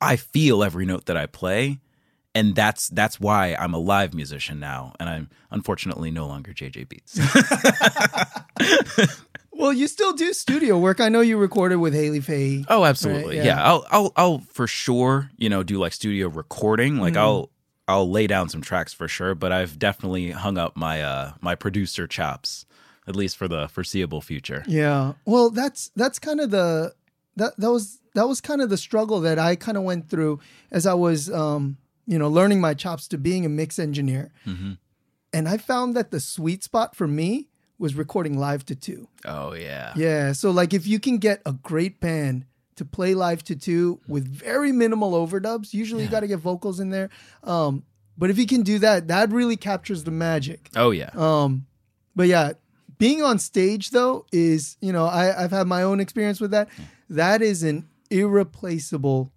I 0.00 0.16
feel 0.16 0.62
every 0.62 0.84
note 0.86 1.06
that 1.06 1.16
I 1.16 1.26
play 1.26 1.78
and 2.34 2.54
that's 2.54 2.88
that's 2.88 3.18
why 3.18 3.56
I'm 3.58 3.74
a 3.74 3.78
live 3.78 4.14
musician 4.14 4.60
now 4.60 4.92
and 5.00 5.08
I'm 5.08 5.30
unfortunately 5.50 6.10
no 6.10 6.26
longer 6.26 6.52
JJ 6.52 6.88
Beats. 6.88 7.18
Well, 9.58 9.72
you 9.72 9.88
still 9.88 10.12
do 10.12 10.32
studio 10.32 10.78
work. 10.78 11.00
I 11.00 11.08
know 11.08 11.20
you 11.20 11.36
recorded 11.36 11.78
with 11.78 11.92
Haley 11.92 12.20
Faye. 12.20 12.64
Oh, 12.68 12.84
absolutely. 12.84 13.38
Right, 13.38 13.44
yeah. 13.44 13.56
yeah. 13.56 13.64
I'll 13.64 13.84
I'll 13.90 14.12
I'll 14.16 14.38
for 14.38 14.68
sure, 14.68 15.32
you 15.36 15.48
know, 15.48 15.64
do 15.64 15.78
like 15.78 15.92
studio 15.92 16.28
recording. 16.28 16.98
Like 16.98 17.16
I'll 17.16 17.50
I'll 17.88 18.08
lay 18.08 18.28
down 18.28 18.48
some 18.48 18.60
tracks 18.60 18.92
for 18.92 19.08
sure, 19.08 19.34
but 19.34 19.50
I've 19.50 19.76
definitely 19.76 20.30
hung 20.30 20.58
up 20.58 20.76
my 20.76 21.02
uh 21.02 21.32
my 21.40 21.56
producer 21.56 22.06
chops 22.06 22.66
at 23.08 23.16
least 23.16 23.36
for 23.36 23.48
the 23.48 23.66
foreseeable 23.66 24.20
future. 24.20 24.62
Yeah. 24.68 25.14
Well, 25.24 25.50
that's 25.50 25.90
that's 25.96 26.20
kind 26.20 26.40
of 26.40 26.52
the 26.52 26.94
that 27.34 27.58
that 27.58 27.72
was 27.72 27.98
that 28.14 28.28
was 28.28 28.40
kind 28.40 28.62
of 28.62 28.70
the 28.70 28.76
struggle 28.76 29.20
that 29.22 29.40
I 29.40 29.56
kind 29.56 29.76
of 29.76 29.82
went 29.82 30.08
through 30.08 30.38
as 30.70 30.86
I 30.86 30.94
was 30.94 31.32
um, 31.32 31.78
you 32.08 32.18
know, 32.18 32.28
learning 32.28 32.60
my 32.60 32.72
chops 32.74 33.06
to 33.08 33.18
being 33.18 33.44
a 33.44 33.48
mix 33.50 33.78
engineer. 33.78 34.32
And 35.32 35.46
I 35.48 35.58
found 35.58 35.94
that 35.94 36.10
the 36.10 36.20
sweet 36.20 36.64
spot 36.64 36.96
for 36.96 37.06
me 37.06 37.50
was 37.78 37.94
recording 37.94 38.38
live 38.38 38.64
to 38.66 38.74
two. 38.74 39.08
Oh 39.26 39.52
yeah. 39.52 39.92
Yeah. 39.94 40.32
So 40.32 40.50
like 40.50 40.72
if 40.72 40.86
you 40.86 40.98
can 40.98 41.18
get 41.18 41.42
a 41.44 41.52
great 41.52 42.00
band 42.00 42.46
to 42.76 42.84
play 42.84 43.14
live 43.14 43.44
to 43.44 43.54
two 43.54 44.00
with 44.08 44.26
very 44.26 44.72
minimal 44.72 45.12
overdubs, 45.12 45.74
usually 45.74 46.02
you 46.04 46.08
got 46.08 46.20
to 46.20 46.26
get 46.26 46.38
vocals 46.38 46.80
in 46.80 46.88
there. 46.90 47.10
Um, 47.44 47.84
but 48.16 48.30
if 48.30 48.38
you 48.38 48.46
can 48.46 48.62
do 48.62 48.78
that, 48.80 49.08
that 49.08 49.30
really 49.30 49.56
captures 49.56 50.04
the 50.04 50.10
magic. 50.10 50.70
Oh 50.74 50.90
yeah. 50.90 51.10
Um, 51.14 51.66
but 52.16 52.26
yeah, 52.26 52.54
being 52.96 53.22
on 53.22 53.38
stage 53.38 53.90
though 53.90 54.24
is, 54.32 54.78
you 54.80 54.92
know, 54.92 55.04
I, 55.04 55.44
I've 55.44 55.52
had 55.52 55.66
my 55.66 55.82
own 55.82 56.00
experience 56.00 56.40
with 56.40 56.52
that. 56.52 56.68
That 57.10 57.42
is 57.42 57.62
an 57.62 57.86
irreplaceable 58.10 59.30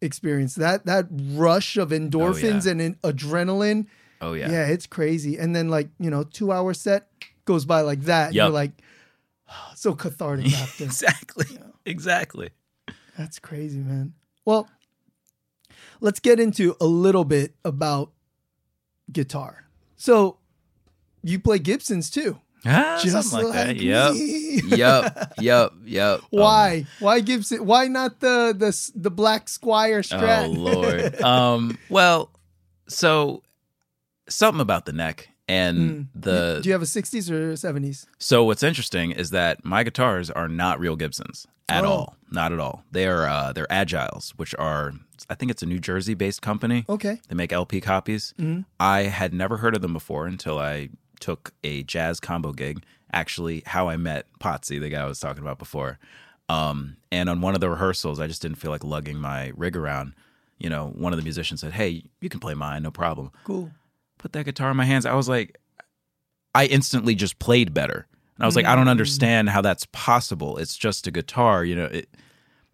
experience. 0.00 0.54
That 0.54 0.86
that 0.86 1.06
rush 1.10 1.76
of 1.76 1.92
oh, 1.92 1.96
endorphins 1.96 2.64
yeah. 2.64 2.72
and 2.72 2.80
in 2.80 2.94
adrenaline, 2.96 3.86
Oh 4.20 4.32
yeah. 4.32 4.50
yeah. 4.50 4.66
it's 4.66 4.86
crazy. 4.86 5.38
And 5.38 5.54
then 5.54 5.68
like, 5.68 5.88
you 5.98 6.10
know, 6.10 6.24
two 6.24 6.52
hour 6.52 6.74
set 6.74 7.08
goes 7.44 7.64
by 7.64 7.82
like 7.82 8.02
that. 8.02 8.34
Yep. 8.34 8.42
You're 8.42 8.50
like 8.50 8.72
ah, 9.48 9.72
so 9.74 9.94
cathartic 9.94 10.52
after. 10.52 10.84
exactly. 10.84 11.46
Exactly. 11.84 12.50
That's 13.16 13.38
crazy, 13.38 13.78
man. 13.78 14.14
Well, 14.44 14.68
let's 16.00 16.20
get 16.20 16.40
into 16.40 16.76
a 16.80 16.86
little 16.86 17.24
bit 17.24 17.54
about 17.64 18.12
guitar. 19.10 19.66
So 19.96 20.38
you 21.22 21.38
play 21.40 21.58
Gibsons 21.58 22.10
too. 22.10 22.40
Ah, 22.66 22.98
Just 23.02 23.30
something 23.30 23.48
like, 23.50 23.54
that. 23.54 23.68
like 23.68 23.80
Yep. 23.80 24.12
me. 24.14 24.60
yep. 24.76 25.32
Yep. 25.40 25.72
Yep. 25.84 26.20
Why? 26.30 26.86
Why 26.98 27.20
Gibson? 27.20 27.64
Why 27.66 27.86
not 27.88 28.20
the 28.20 28.54
the 28.56 28.90
the 28.94 29.10
Black 29.10 29.46
Squier 29.46 29.98
Oh, 29.98 30.16
Strat? 30.16 30.46
oh 30.46 30.50
Lord. 30.50 31.20
um 31.22 31.78
well, 31.88 32.30
so 32.88 33.42
something 34.28 34.60
about 34.60 34.86
the 34.86 34.92
neck 34.92 35.28
and 35.46 36.08
the 36.14 36.60
Do 36.62 36.68
you 36.68 36.72
have 36.72 36.82
a 36.82 36.86
'60s 36.86 37.30
or 37.30 37.52
'70s? 37.54 38.06
So 38.18 38.44
what's 38.44 38.62
interesting 38.62 39.12
is 39.12 39.30
that 39.30 39.64
my 39.64 39.82
guitars 39.82 40.30
are 40.30 40.48
not 40.48 40.78
real 40.80 40.96
Gibsons 40.96 41.46
at 41.68 41.84
Oh. 41.84 41.88
all. 41.90 42.16
Not 42.30 42.52
at 42.52 42.58
all. 42.60 42.84
They 42.92 43.06
are 43.06 43.26
uh, 43.26 43.52
they're 43.52 43.66
Agiles, 43.70 44.30
which 44.36 44.54
are 44.58 44.92
I 45.30 45.34
think 45.34 45.50
it's 45.50 45.62
a 45.62 45.66
New 45.66 45.78
Jersey 45.78 46.14
based 46.14 46.42
company. 46.42 46.84
Okay. 46.88 47.20
They 47.28 47.34
make 47.34 47.52
LP 47.52 47.80
copies. 47.80 48.34
I 48.78 49.02
had 49.04 49.32
never 49.32 49.56
heard 49.58 49.74
of 49.74 49.80
them 49.82 49.92
before 49.94 50.26
until 50.26 50.58
I 50.58 50.90
took 51.18 51.52
a 51.64 51.82
jazz 51.84 52.20
combo 52.20 52.52
gig. 52.52 52.82
Actually, 53.12 53.62
how 53.66 53.88
I 53.88 53.96
met 53.96 54.26
Potsy, 54.38 54.78
the 54.80 54.88
guy 54.90 55.00
I 55.02 55.06
was 55.06 55.18
talking 55.20 55.42
about 55.42 55.58
before. 55.58 55.98
Um, 56.48 56.96
and 57.12 57.28
on 57.28 57.40
one 57.40 57.54
of 57.54 57.60
the 57.60 57.70
rehearsals, 57.70 58.20
I 58.20 58.26
just 58.26 58.40
didn't 58.42 58.58
feel 58.58 58.70
like 58.70 58.84
lugging 58.84 59.18
my 59.18 59.52
rig 59.56 59.76
around. 59.76 60.14
You 60.58 60.68
know, 60.70 60.88
one 60.96 61.12
of 61.12 61.16
the 61.18 61.22
musicians 61.22 61.60
said, 61.60 61.72
"Hey, 61.72 62.04
you 62.20 62.28
can 62.28 62.40
play 62.40 62.54
mine, 62.54 62.82
no 62.82 62.90
problem." 62.90 63.30
Cool. 63.44 63.70
put 64.18 64.32
that 64.32 64.44
guitar 64.44 64.70
in 64.72 64.76
my 64.76 64.84
hands, 64.84 65.06
I 65.06 65.14
was 65.14 65.28
like, 65.28 65.58
I 66.54 66.66
instantly 66.66 67.14
just 67.14 67.38
played 67.38 67.72
better. 67.72 68.06
And 68.36 68.42
I 68.42 68.46
was 68.46 68.56
like, 68.56 68.64
I 68.64 68.72
Mm. 68.72 68.76
don't 68.78 68.88
understand 68.88 69.48
how 69.50 69.60
that's 69.60 69.86
possible. 69.92 70.56
It's 70.58 70.76
just 70.76 71.06
a 71.06 71.10
guitar, 71.12 71.64
you 71.64 71.76
know. 71.76 71.84
It, 71.84 72.08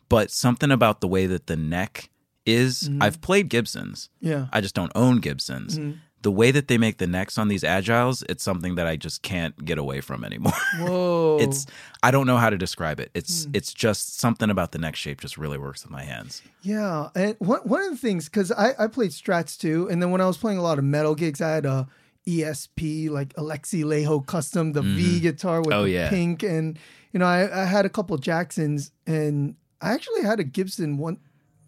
but 0.09 0.31
something 0.31 0.71
about 0.71 1.01
the 1.03 1.09
way 1.09 1.27
that 1.27 1.47
the 1.47 1.57
neck 1.57 2.09
is, 2.47 2.85
Mm-hmm. 2.89 3.03
I've 3.03 3.21
played 3.21 3.49
Gibsons. 3.51 4.09
Yeah. 4.21 4.47
I 4.53 4.61
just 4.63 4.75
don't 4.75 4.93
own 4.95 5.19
Gibsons. 5.19 5.79
Mm-hmm. 5.79 5.99
The 6.25 6.31
way 6.33 6.51
that 6.51 6.67
they 6.69 6.79
make 6.79 6.97
the 6.99 7.07
necks 7.07 7.37
on 7.39 7.49
these 7.49 7.63
Agiles, 7.63 8.25
it's 8.31 8.43
something 8.43 8.75
that 8.77 8.87
I 8.87 8.97
just 8.97 9.23
can't 9.23 9.55
get 9.65 9.77
away 9.79 10.01
from 10.01 10.25
anymore. 10.25 10.53
Whoa. 10.81 11.39
it's 11.41 11.67
I 12.03 12.11
don't 12.11 12.27
know 12.27 12.39
how 12.39 12.49
to 12.51 12.57
describe 12.59 12.99
it. 12.99 13.11
It's 13.15 13.45
Hmm. 13.45 13.51
it's 13.55 13.73
just 13.75 14.19
something 14.19 14.49
about 14.51 14.73
the 14.73 14.79
neck 14.79 14.97
shape 14.97 15.21
just 15.21 15.37
really 15.39 15.59
works 15.59 15.85
with 15.85 15.91
my 15.93 16.03
hands. 16.03 16.43
Yeah, 16.63 17.11
and 17.15 17.37
one 17.39 17.61
one 17.69 17.83
of 17.83 17.91
the 17.91 17.97
things 17.99 18.25
because 18.29 18.51
I 18.51 18.73
I 18.79 18.87
played 18.89 19.11
Strats 19.13 19.59
too, 19.59 19.87
and 19.91 20.01
then 20.03 20.11
when 20.13 20.21
I 20.23 20.27
was 20.27 20.39
playing 20.39 20.59
a 20.59 20.63
lot 20.63 20.79
of 20.79 20.85
metal 20.85 21.15
gigs, 21.15 21.41
I 21.41 21.51
had 21.51 21.67
a 21.67 21.87
ESP 22.27 23.11
like 23.11 23.35
Alexi 23.35 23.85
Laiho 23.85 24.25
custom, 24.27 24.73
the 24.73 24.81
V 24.83 25.21
guitar 25.21 25.61
with 25.61 25.75
Oh, 25.75 25.85
yeah. 25.85 26.09
pink, 26.09 26.43
and 26.43 26.79
you 27.13 27.21
know 27.21 27.27
I, 27.27 27.63
I 27.63 27.65
had 27.67 27.85
a 27.85 27.91
couple 27.91 28.17
Jacksons, 28.19 28.93
and 29.07 29.57
I 29.81 29.93
actually 29.93 30.23
had 30.23 30.41
a 30.41 30.45
Gibson 30.45 30.97
one 30.97 31.19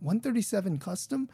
one 0.00 0.20
thirty 0.20 0.42
seven 0.42 0.78
custom, 0.78 1.28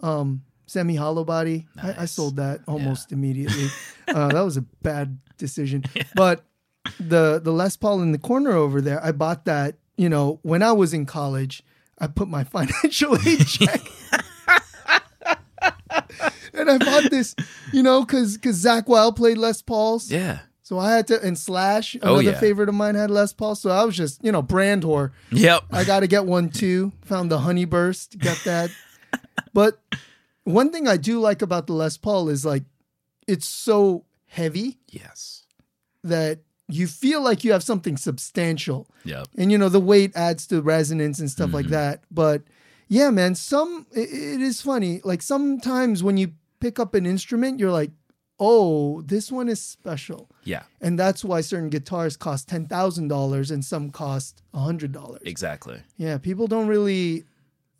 um, 0.00 0.42
semi 0.68 0.94
hollow 0.94 1.24
body. 1.24 1.66
I, 1.82 2.02
I 2.02 2.04
sold 2.04 2.36
that 2.36 2.60
almost 2.68 3.10
immediately. 3.16 3.66
uh, 4.06 4.28
that 4.28 4.42
was 4.42 4.56
a 4.56 4.62
bad 4.62 5.18
decision, 5.38 5.84
but 6.14 6.44
the 7.00 7.40
the 7.42 7.52
Les 7.52 7.76
Paul 7.76 8.00
in 8.02 8.12
the 8.12 8.18
corner 8.18 8.52
over 8.52 8.80
there, 8.80 9.04
I 9.04 9.10
bought 9.12 9.44
that. 9.46 9.76
You 9.96 10.08
know, 10.08 10.38
when 10.42 10.62
I 10.62 10.70
was 10.72 10.94
in 10.94 11.06
college, 11.06 11.64
I 11.98 12.06
put 12.06 12.28
my 12.28 12.44
financial 12.54 13.16
aid 13.26 13.44
check. 13.46 13.80
and 16.54 16.70
I 16.70 16.78
bought 16.78 17.10
this, 17.10 17.34
you 17.72 17.82
know, 17.82 18.04
because 18.04 18.36
because 18.36 18.62
Zakk 18.64 18.86
Wylde 18.86 19.16
played 19.16 19.38
Les 19.38 19.60
Pauls, 19.62 20.10
Yeah. 20.10 20.38
so 20.62 20.78
I 20.78 20.92
had 20.92 21.06
to. 21.08 21.20
And 21.22 21.36
Slash, 21.38 21.96
Oh, 22.02 22.14
another 22.18 22.22
yeah. 22.32 22.40
favorite 22.40 22.68
of 22.68 22.74
mine, 22.74 22.94
had 22.94 23.10
Les 23.10 23.32
Paul, 23.32 23.54
so 23.54 23.70
I 23.70 23.84
was 23.84 23.96
just, 23.96 24.22
you 24.24 24.32
know, 24.32 24.42
brand 24.42 24.82
whore. 24.82 25.10
Yep. 25.32 25.64
I 25.72 25.84
got 25.84 26.00
to 26.00 26.06
get 26.06 26.26
one 26.26 26.50
too. 26.50 26.92
Found 27.06 27.30
the 27.30 27.38
Honey 27.40 27.64
Burst, 27.64 28.18
got 28.18 28.40
that. 28.44 28.70
but 29.52 29.80
one 30.52 30.70
thing 30.70 30.88
I 30.88 30.96
do 30.96 31.20
like 31.20 31.42
about 31.42 31.66
the 31.66 31.72
Les 31.74 31.96
Paul 31.96 32.28
is 32.28 32.44
like, 32.44 32.64
it's 33.26 33.46
so 33.46 34.04
heavy 34.26 34.78
yes. 34.88 35.44
that 36.02 36.40
you 36.68 36.86
feel 36.86 37.22
like 37.22 37.44
you 37.44 37.52
have 37.52 37.62
something 37.62 37.96
substantial. 37.96 38.88
Yeah. 39.04 39.24
And 39.36 39.50
you 39.52 39.58
know, 39.58 39.68
the 39.68 39.80
weight 39.80 40.12
adds 40.16 40.46
to 40.48 40.60
resonance 40.62 41.18
and 41.18 41.30
stuff 41.30 41.52
like 41.52 41.66
Mm-hmm. 41.66 41.74
that. 41.74 42.04
But 42.10 42.42
yeah, 42.88 43.10
man, 43.10 43.34
some 43.34 43.86
it, 43.92 44.08
it 44.10 44.40
is 44.40 44.60
funny. 44.62 45.00
Like 45.04 45.22
sometimes 45.22 46.02
when 46.02 46.16
you 46.16 46.32
pick 46.60 46.78
up 46.78 46.94
an 46.94 47.06
instrument, 47.06 47.58
you're 47.60 47.70
like, 47.70 47.90
"Oh, 48.38 49.02
this 49.02 49.30
one 49.32 49.48
is 49.48 49.60
special." 49.62 50.30
Yeah. 50.44 50.62
And 50.80 50.98
that's 50.98 51.24
why 51.24 51.40
certain 51.42 51.68
guitars 51.70 52.16
cost 52.16 52.48
$10,000 52.48 53.50
and 53.50 53.64
some 53.64 53.90
cost 53.90 54.42
a 54.54 54.58
$100. 54.58 55.18
Exactly. 55.24 55.80
Yeah, 55.96 56.16
people 56.18 56.46
don't 56.46 56.66
really 56.68 57.24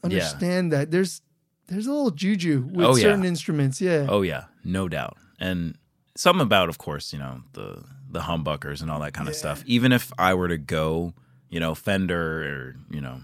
understand 0.04 0.72
that. 0.72 0.90
There's 0.90 1.22
there's 1.68 1.86
a 1.86 1.92
little 1.92 2.10
juju 2.10 2.68
with 2.72 2.84
Oh, 2.84 2.96
yeah. 2.96 3.02
certain 3.02 3.24
instruments. 3.24 3.80
Yeah. 3.80 4.06
Oh 4.08 4.22
yeah, 4.22 4.44
no 4.64 4.88
doubt. 4.88 5.16
And 5.40 5.76
something 6.16 6.42
about, 6.42 6.68
of 6.68 6.78
course, 6.78 7.12
you 7.12 7.18
know 7.18 7.42
the 7.52 7.84
the 8.10 8.20
humbuckers 8.20 8.80
and 8.82 8.90
all 8.90 9.00
that 9.00 9.12
kind 9.14 9.28
of 9.28 9.36
stuff. 9.36 9.62
Even 9.66 9.92
if 9.92 10.10
I 10.18 10.34
were 10.34 10.48
to 10.48 10.58
go, 10.58 11.12
you 11.50 11.60
know, 11.60 11.74
Fender 11.74 12.42
or 12.42 12.76
you 12.90 13.00
know, 13.02 13.20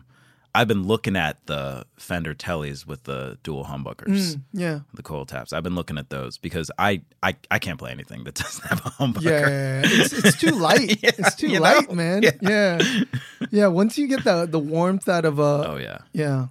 I've 0.54 0.68
been 0.68 0.84
looking 0.84 1.16
at 1.16 1.44
the 1.46 1.86
Fender 1.98 2.34
Tellys 2.34 2.86
with 2.86 3.04
the 3.04 3.38
dual 3.42 3.64
humbuckers, 3.64 4.36
Mm, 4.36 4.40
yeah. 4.52 4.80
the 4.92 5.02
coil 5.02 5.24
taps. 5.26 5.52
I've 5.52 5.62
been 5.64 5.74
looking 5.74 5.96
at 5.98 6.10
those 6.10 6.36
because 6.38 6.70
I 6.78 7.00
I, 7.22 7.34
I 7.50 7.58
can't 7.58 7.78
play 7.78 7.90
anything 7.92 8.24
that 8.24 8.34
doesn't 8.42 8.64
have 8.68 8.80
a 8.86 8.90
humbucker. 8.90 9.22
Yeah, 9.22 9.82
it's, 9.84 10.12
it's 10.12 10.38
too 10.38 10.50
light. 10.68 11.02
Yeah, 11.02 11.10
it's 11.18 11.34
too 11.34 11.48
light, 11.58 11.88
know? 11.88 11.94
man. 11.96 12.22
Yeah. 12.22 12.30
Yeah. 12.42 13.02
yeah, 13.50 13.66
Once 13.68 13.96
you 13.98 14.06
get 14.06 14.22
the 14.24 14.46
the 14.46 14.60
warmth 14.60 15.08
out 15.08 15.24
of 15.24 15.38
a 15.38 15.42
Oh 15.72 15.76
yeah. 15.80 15.98
yeah, 16.12 16.46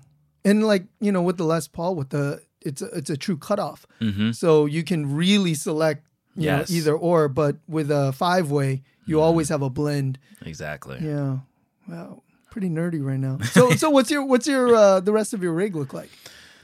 and 0.46 0.66
like 0.66 0.86
you 1.00 1.12
know 1.12 1.22
with 1.22 1.38
the 1.38 1.46
Les 1.46 1.68
Paul 1.68 1.96
with 1.96 2.10
the 2.10 2.42
it's 2.62 2.82
a, 2.82 2.86
it's 2.88 3.10
a 3.10 3.18
true 3.18 3.38
cutoff, 3.38 3.86
hmm 4.00 4.32
so 4.32 4.66
you 4.66 4.84
can 4.84 5.14
really 5.16 5.54
select 5.54 6.06
you 6.36 6.46
Yes. 6.46 6.70
know 6.70 6.76
either 6.76 6.96
or. 6.96 7.28
But 7.30 7.58
with 7.68 7.92
a 7.92 8.12
five 8.14 8.50
way, 8.52 8.84
you 9.06 9.20
always 9.22 9.50
have 9.50 9.62
a 9.62 9.70
blend. 9.70 10.18
Exactly. 10.46 10.98
Yeah. 11.02 11.40
Wow. 11.88 12.24
Pretty 12.50 12.70
nerdy 12.70 13.04
right 13.04 13.20
now. 13.20 13.38
So 13.52 13.76
so 13.76 13.90
what's 13.90 14.10
your 14.12 14.24
what's 14.26 14.48
your 14.48 14.74
uh 14.76 15.00
the 15.00 15.12
rest 15.12 15.34
of 15.34 15.44
your 15.44 15.54
rig 15.54 15.76
look 15.76 15.94
like? 15.94 16.10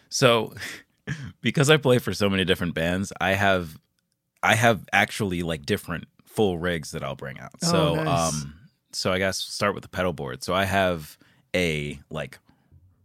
So, 0.09 0.53
because 1.41 1.69
I 1.69 1.77
play 1.77 1.99
for 1.99 2.13
so 2.13 2.29
many 2.29 2.45
different 2.45 2.73
bands, 2.73 3.11
I 3.21 3.33
have 3.33 3.77
I 4.41 4.55
have 4.55 4.85
actually 4.93 5.41
like 5.43 5.65
different 5.65 6.05
full 6.25 6.57
rigs 6.57 6.91
that 6.91 7.03
I'll 7.03 7.15
bring 7.15 7.39
out. 7.39 7.51
Oh, 7.63 7.67
So, 7.67 7.95
nice. 7.95 8.07
um 8.33 8.53
so 8.91 9.11
I 9.11 9.19
guess 9.19 9.37
start 9.37 9.73
with 9.75 9.83
the 9.83 9.89
pedal 9.89 10.13
board. 10.13 10.43
So 10.43 10.53
I 10.53 10.65
have 10.65 11.17
a 11.55 11.99
like 12.09 12.39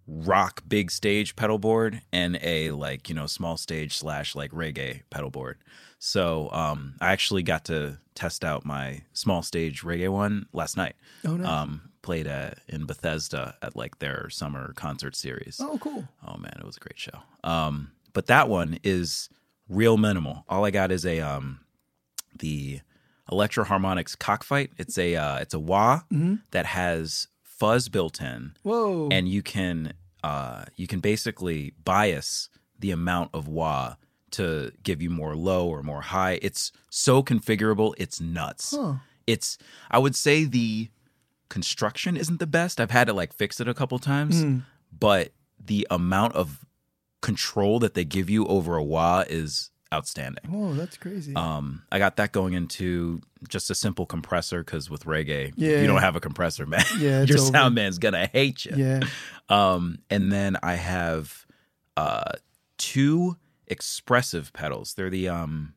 rock 0.06 0.62
big 0.68 0.90
stage 0.90 1.34
pedal 1.36 1.58
board 1.58 2.02
and 2.12 2.38
a 2.42 2.70
like, 2.72 3.08
you 3.08 3.14
know, 3.14 3.26
small 3.26 3.56
stage 3.56 3.96
slash 3.96 4.34
like 4.34 4.50
reggae 4.52 5.02
pedal 5.10 5.30
board. 5.30 5.58
So, 5.98 6.50
um 6.52 6.94
I 7.00 7.12
actually 7.12 7.42
got 7.42 7.64
to 7.66 7.98
test 8.14 8.44
out 8.44 8.64
my 8.66 9.02
small 9.12 9.42
stage 9.42 9.82
reggae 9.82 10.10
one 10.10 10.46
last 10.52 10.76
night. 10.76 10.94
Oh 11.24 11.36
nice. 11.36 11.48
Um 11.48 11.90
played 12.02 12.26
at, 12.26 12.58
in 12.68 12.84
Bethesda 12.84 13.56
at 13.62 13.74
like 13.76 13.98
their 13.98 14.28
summer 14.28 14.74
concert 14.76 15.16
series. 15.16 15.58
oh 15.62 15.78
cool. 15.78 16.06
Oh 16.26 16.36
man, 16.36 16.52
it 16.60 16.64
was 16.66 16.76
a 16.76 16.80
great 16.80 16.98
show. 16.98 17.18
Um, 17.42 17.92
but 18.12 18.26
that 18.26 18.50
one 18.50 18.78
is 18.84 19.30
real 19.70 19.96
minimal. 19.96 20.44
All 20.48 20.66
I 20.66 20.70
got 20.70 20.92
is 20.92 21.06
a 21.06 21.20
um, 21.20 21.60
the 22.38 22.80
Electro-Harmonix 23.32 24.18
Cockfight. 24.18 24.70
It's 24.76 24.98
a 24.98 25.16
uh, 25.16 25.38
it's 25.38 25.54
a 25.54 25.58
wah 25.58 26.00
Mm-hmm. 26.12 26.34
that 26.50 26.66
has 26.66 27.28
fuzz 27.58 27.88
built 27.88 28.20
in, 28.20 28.54
Whoa. 28.62 29.08
and 29.10 29.28
you 29.28 29.42
can 29.42 29.92
uh, 30.22 30.64
you 30.76 30.86
can 30.86 31.00
basically 31.00 31.74
bias 31.84 32.48
the 32.78 32.90
amount 32.90 33.30
of 33.34 33.46
wah 33.48 33.96
to 34.32 34.72
give 34.82 35.00
you 35.00 35.10
more 35.10 35.36
low 35.36 35.68
or 35.68 35.82
more 35.82 36.00
high. 36.00 36.38
It's 36.42 36.72
so 36.90 37.22
configurable. 37.22 37.94
It's 37.98 38.20
nuts. 38.20 38.74
Huh. 38.76 38.94
It's 39.26 39.58
I 39.90 39.98
would 39.98 40.16
say 40.16 40.44
the 40.44 40.88
construction 41.48 42.16
isn't 42.16 42.40
the 42.40 42.46
best. 42.46 42.80
I've 42.80 42.90
had 42.90 43.06
to 43.06 43.12
like 43.12 43.32
fix 43.32 43.60
it 43.60 43.68
a 43.68 43.74
couple 43.74 43.98
times, 43.98 44.40
Hmm. 44.42 44.58
but 44.98 45.32
the 45.64 45.86
amount 45.90 46.34
of 46.34 46.64
control 47.22 47.78
that 47.78 47.94
they 47.94 48.04
give 48.04 48.28
you 48.28 48.46
over 48.46 48.76
a 48.76 48.82
wah 48.82 49.24
is 49.28 49.70
outstanding. 49.92 50.44
Oh, 50.52 50.74
that's 50.74 50.96
crazy. 50.96 51.34
Um, 51.36 51.82
I 51.92 51.98
got 51.98 52.16
that 52.16 52.32
going 52.32 52.54
into 52.54 53.20
just 53.48 53.70
a 53.70 53.74
simple 53.74 54.06
compressor 54.06 54.64
because 54.64 54.88
with 54.90 55.04
reggae, 55.04 55.52
Yeah. 55.56 55.80
you 55.80 55.86
don't 55.86 56.00
have 56.00 56.16
a 56.16 56.20
compressor, 56.20 56.66
man, 56.66 56.82
Yeah, 56.98 57.22
your 57.28 57.38
over. 57.38 57.52
sound 57.52 57.74
man's 57.74 57.98
gonna 57.98 58.26
hate 58.26 58.64
you. 58.64 58.76
yeah. 58.76 59.00
Um, 59.48 59.98
and 60.10 60.32
then 60.32 60.56
I 60.62 60.74
have 60.74 61.46
uh, 61.96 62.32
two 62.78 63.36
expressive 63.66 64.52
pedals. 64.52 64.94
They're 64.94 65.10
the 65.10 65.28
um, 65.28 65.74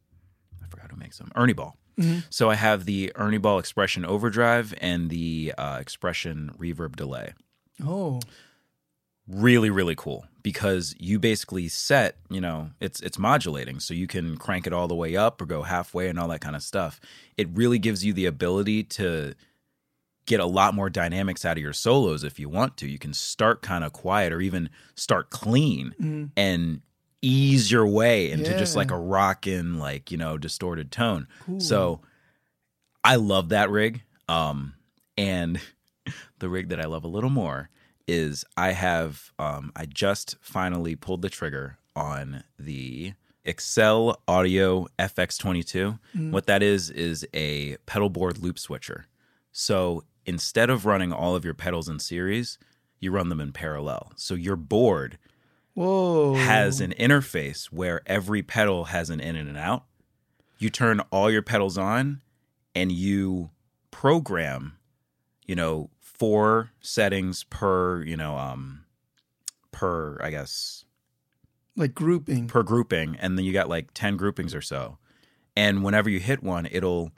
I 0.63 0.67
forgot 0.67 0.89
who 0.91 0.97
makes 0.97 1.17
them. 1.17 1.31
Ernie 1.35 1.53
Ball. 1.53 1.77
Mhm. 1.99 2.23
So 2.29 2.49
I 2.49 2.55
have 2.55 2.85
the 2.85 3.11
Ernie 3.15 3.37
Ball 3.39 3.59
Expression 3.59 4.05
Overdrive 4.05 4.73
and 4.81 5.09
the 5.09 5.53
uh, 5.57 5.77
Expression 5.81 6.51
Reverb 6.57 6.95
Delay. 6.95 7.33
Oh. 7.83 8.19
Really, 9.27 9.69
really 9.69 9.95
cool 9.95 10.25
because 10.41 10.95
you 10.97 11.19
basically 11.19 11.67
set, 11.67 12.15
you 12.29 12.39
know, 12.39 12.69
it's 12.79 13.01
it's 13.01 13.19
modulating, 13.19 13.79
so 13.81 13.93
you 13.93 14.07
can 14.07 14.37
crank 14.37 14.65
it 14.65 14.71
all 14.73 14.87
the 14.87 14.95
way 14.95 15.17
up 15.17 15.41
or 15.41 15.45
go 15.45 15.63
halfway 15.63 16.07
and 16.07 16.17
all 16.17 16.29
that 16.29 16.39
kind 16.39 16.55
of 16.55 16.63
stuff. 16.63 17.01
It 17.35 17.49
really 17.53 17.77
gives 17.77 18.05
you 18.05 18.13
the 18.13 18.25
ability 18.25 18.83
to 18.83 19.33
get 20.25 20.39
a 20.39 20.45
lot 20.45 20.73
more 20.73 20.89
dynamics 20.89 21.43
out 21.45 21.57
of 21.57 21.63
your 21.63 21.73
solos 21.73 22.23
if 22.23 22.39
you 22.39 22.47
want 22.49 22.77
to. 22.77 22.87
You 22.87 22.97
can 22.99 23.13
start 23.13 23.61
kind 23.61 23.83
of 23.83 23.91
quiet 23.93 24.31
or 24.31 24.39
even 24.41 24.69
start 24.95 25.29
clean 25.29 25.93
Mm. 26.01 26.31
and 26.37 26.81
ease 27.21 27.69
your 27.71 27.85
way 27.87 28.29
into 28.31 28.57
just 28.57 28.75
like 28.75 28.91
a 28.91 28.97
rockin' 28.97 29.77
like, 29.79 30.11
you 30.11 30.17
know, 30.17 30.37
distorted 30.37 30.91
tone. 30.91 31.27
Cool. 31.45 31.59
So 31.59 32.01
I 33.03 33.15
love 33.15 33.49
that 33.49 33.69
rig. 33.69 34.03
Um 34.29 34.73
and 35.17 35.59
the 36.39 36.47
rig 36.47 36.69
that 36.69 36.79
I 36.79 36.85
love 36.85 37.03
a 37.03 37.07
little 37.09 37.29
more 37.29 37.69
is 38.07 38.45
I 38.55 38.71
have 38.71 39.31
um 39.37 39.71
I 39.75 39.85
just 39.85 40.37
finally 40.41 40.95
pulled 40.95 41.21
the 41.21 41.29
trigger 41.29 41.77
on 41.95 42.43
the 42.57 43.13
Excel 43.43 44.21
Audio 44.27 44.87
FX22. 44.99 45.99
What 46.31 46.45
that 46.47 46.61
is 46.61 46.89
is 46.89 47.25
a 47.33 47.77
pedal 47.85 48.09
board 48.09 48.37
loop 48.37 48.59
switcher. 48.59 49.05
So 49.51 50.03
instead 50.25 50.69
of 50.69 50.85
running 50.85 51.13
all 51.13 51.35
of 51.35 51.45
your 51.45 51.53
pedals 51.53 51.87
in 51.87 51.99
series, 51.99 52.59
you 52.99 53.11
run 53.11 53.29
them 53.29 53.39
in 53.39 53.53
parallel. 53.53 54.11
So 54.15 54.35
your 54.35 54.57
board 54.57 55.17
Whoa. 55.73 56.35
has 56.35 56.81
an 56.81 56.93
interface 56.99 57.65
where 57.65 58.01
every 58.05 58.43
pedal 58.43 58.85
has 58.85 59.09
an 59.09 59.19
in 59.19 59.35
and 59.35 59.49
an 59.49 59.57
out. 59.57 59.85
You 60.59 60.69
turn 60.69 60.99
all 61.11 61.31
your 61.31 61.41
pedals 61.41 61.77
on 61.77 62.21
and 62.75 62.91
you 62.91 63.51
program, 63.91 64.77
you 65.45 65.55
know, 65.55 65.89
four 66.17 66.71
settings 66.81 67.43
per, 67.45 68.03
you 68.03 68.17
know, 68.17 68.37
um 68.37 68.85
per 69.71 70.17
I 70.21 70.31
guess 70.31 70.85
like 71.75 71.93
grouping. 71.93 72.47
per 72.47 72.63
grouping 72.63 73.15
and 73.19 73.37
then 73.37 73.45
you 73.45 73.53
got 73.53 73.69
like 73.69 73.93
10 73.93 74.17
groupings 74.17 74.55
or 74.55 74.61
so. 74.61 74.97
And 75.55 75.83
whenever 75.83 76.09
you 76.09 76.19
hit 76.19 76.43
one, 76.43 76.67
it'll 76.71 77.11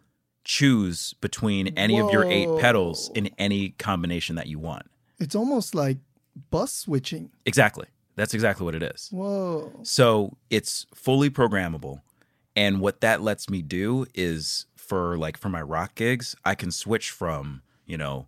choose 0.43 1.13
between 1.21 1.67
any 1.77 1.99
of 1.99 2.09
your 2.09 2.25
eight 2.25 2.49
pedals 2.59 3.11
in 3.13 3.29
any 3.37 3.69
combination 3.71 4.35
that 4.35 4.47
you 4.47 4.59
want. 4.59 4.89
It's 5.19 5.35
almost 5.35 5.75
like 5.75 5.97
bus 6.49 6.73
switching. 6.73 7.29
Exactly. 7.45 7.85
That's 8.15 8.33
exactly 8.33 8.65
what 8.65 8.75
it 8.75 8.83
is. 8.83 9.09
Whoa. 9.11 9.71
So 9.83 10.37
it's 10.49 10.85
fully 10.93 11.29
programmable. 11.29 12.01
And 12.55 12.81
what 12.81 13.01
that 13.01 13.21
lets 13.21 13.49
me 13.49 13.61
do 13.61 14.05
is 14.13 14.65
for 14.75 15.17
like 15.17 15.37
for 15.37 15.49
my 15.49 15.61
rock 15.61 15.95
gigs, 15.95 16.35
I 16.43 16.55
can 16.55 16.71
switch 16.71 17.11
from, 17.11 17.61
you 17.85 17.97
know, 17.97 18.27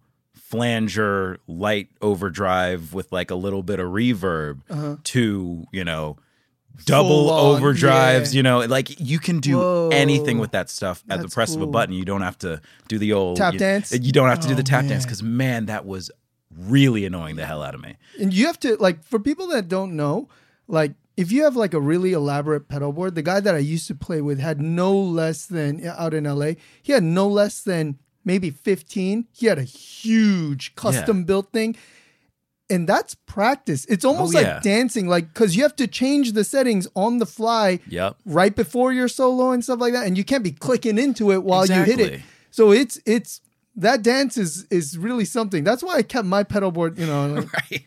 flanger, 0.52 1.38
light 1.48 1.88
overdrive 2.02 2.94
with 2.94 3.12
like 3.12 3.32
a 3.32 3.36
little 3.36 3.64
bit 3.64 3.80
of 3.80 3.88
reverb 3.92 4.60
Uh-huh. 4.70 4.98
to, 5.06 5.66
you 5.72 5.84
know, 5.84 6.18
double 6.86 7.28
Full 7.28 7.30
on, 7.30 7.62
overdrives, 7.62 8.34
yeah. 8.34 8.38
you 8.38 8.44
know, 8.44 8.60
like 8.62 9.00
you 9.00 9.20
can 9.20 9.40
do 9.40 9.58
Whoa. 9.58 9.90
anything 9.92 10.40
with 10.40 10.52
that 10.52 10.70
stuff 10.70 11.04
at 11.10 11.18
the 11.18 11.24
That's 11.24 11.34
press 11.34 11.56
of 11.56 11.62
a 11.62 11.68
button. 11.68 11.94
You 11.96 12.06
don't 12.06 12.22
have 12.22 12.38
to 12.40 12.62
do 12.88 12.98
the 12.98 13.14
old 13.14 13.38
Tap 13.38 13.54
you, 13.54 13.60
dance? 13.60 13.92
You 13.92 14.12
don't 14.12 14.30
have 14.30 14.40
to 14.42 14.48
do 14.48 14.54
Oh, 14.54 14.58
the 14.58 14.64
tap 14.64 14.86
dance 14.88 15.06
because 15.06 15.24
man, 15.24 15.66
that 15.68 15.86
was 15.86 16.12
really 16.58 17.06
annoying 17.06 17.36
the 17.38 17.46
hell 17.46 17.62
out 17.64 17.76
of 17.76 17.82
me. 17.82 17.98
And 18.20 18.34
you 18.34 18.46
have 18.48 18.60
to 18.62 18.76
like 18.78 19.04
for 19.04 19.20
people 19.20 19.48
that 19.48 19.68
don't 19.68 19.96
know, 19.96 20.28
like 20.68 20.94
if 21.18 21.32
you 21.32 21.44
have 21.44 21.56
like 21.56 21.74
a 21.74 21.80
really 21.80 22.14
elaborate 22.14 22.68
pedal 22.68 22.92
board, 22.94 23.16
the 23.16 23.22
guy 23.22 23.40
that 23.40 23.54
I 23.54 23.60
used 23.60 23.88
to 23.88 23.96
play 23.96 24.22
with 24.22 24.40
had 24.40 24.60
no 24.62 24.94
less 24.98 25.46
than 25.46 25.86
out 25.86 26.14
in 26.14 26.24
LA, 26.24 26.54
he 26.82 26.94
had 26.94 27.04
no 27.04 27.28
less 27.28 27.62
than 27.62 28.00
maybe 28.24 28.50
15. 28.50 29.28
He 29.32 29.46
had 29.48 29.58
a 29.60 29.64
huge 29.64 30.76
custom 30.76 31.24
built 31.24 31.52
thing. 31.52 31.76
And 32.70 32.88
that's 32.88 33.16
practice. 33.16 33.84
It's 33.86 34.06
almost 34.06 34.34
Oh, 34.36 34.40
yeah. 34.40 34.54
like 34.54 34.64
dancing, 34.64 35.08
like 35.10 35.28
because 35.34 35.58
you 35.58 35.64
have 35.64 35.76
to 35.76 35.88
change 35.88 36.32
the 36.32 36.46
settings 36.46 36.88
on 36.96 37.18
the 37.18 37.26
fly 37.26 37.80
Yep. 37.90 38.16
right 38.26 38.56
before 38.56 38.94
your 38.94 39.10
solo 39.10 39.52
and 39.52 39.62
stuff 39.62 39.82
like 39.82 39.92
that, 39.92 40.08
and 40.08 40.18
you 40.18 40.24
can't 40.24 40.44
be 40.44 40.52
clicking 40.54 40.98
into 40.98 41.32
it 41.34 41.44
while 41.44 41.66
you 41.66 41.84
hit 41.84 42.00
it. 42.00 42.22
So 42.50 42.72
it's 42.72 42.98
it's 43.06 43.42
that 43.76 44.04
dance 44.04 44.38
is 44.38 44.66
is 44.70 44.98
really 44.98 45.26
something. 45.26 45.66
That's 45.66 45.84
why 45.84 45.96
I 45.96 46.02
kept 46.02 46.26
my 46.26 46.44
pedal 46.44 46.72
board, 46.72 46.98
you 46.98 47.08
know, 47.08 47.28
like 47.28 47.52
Right. 47.72 47.86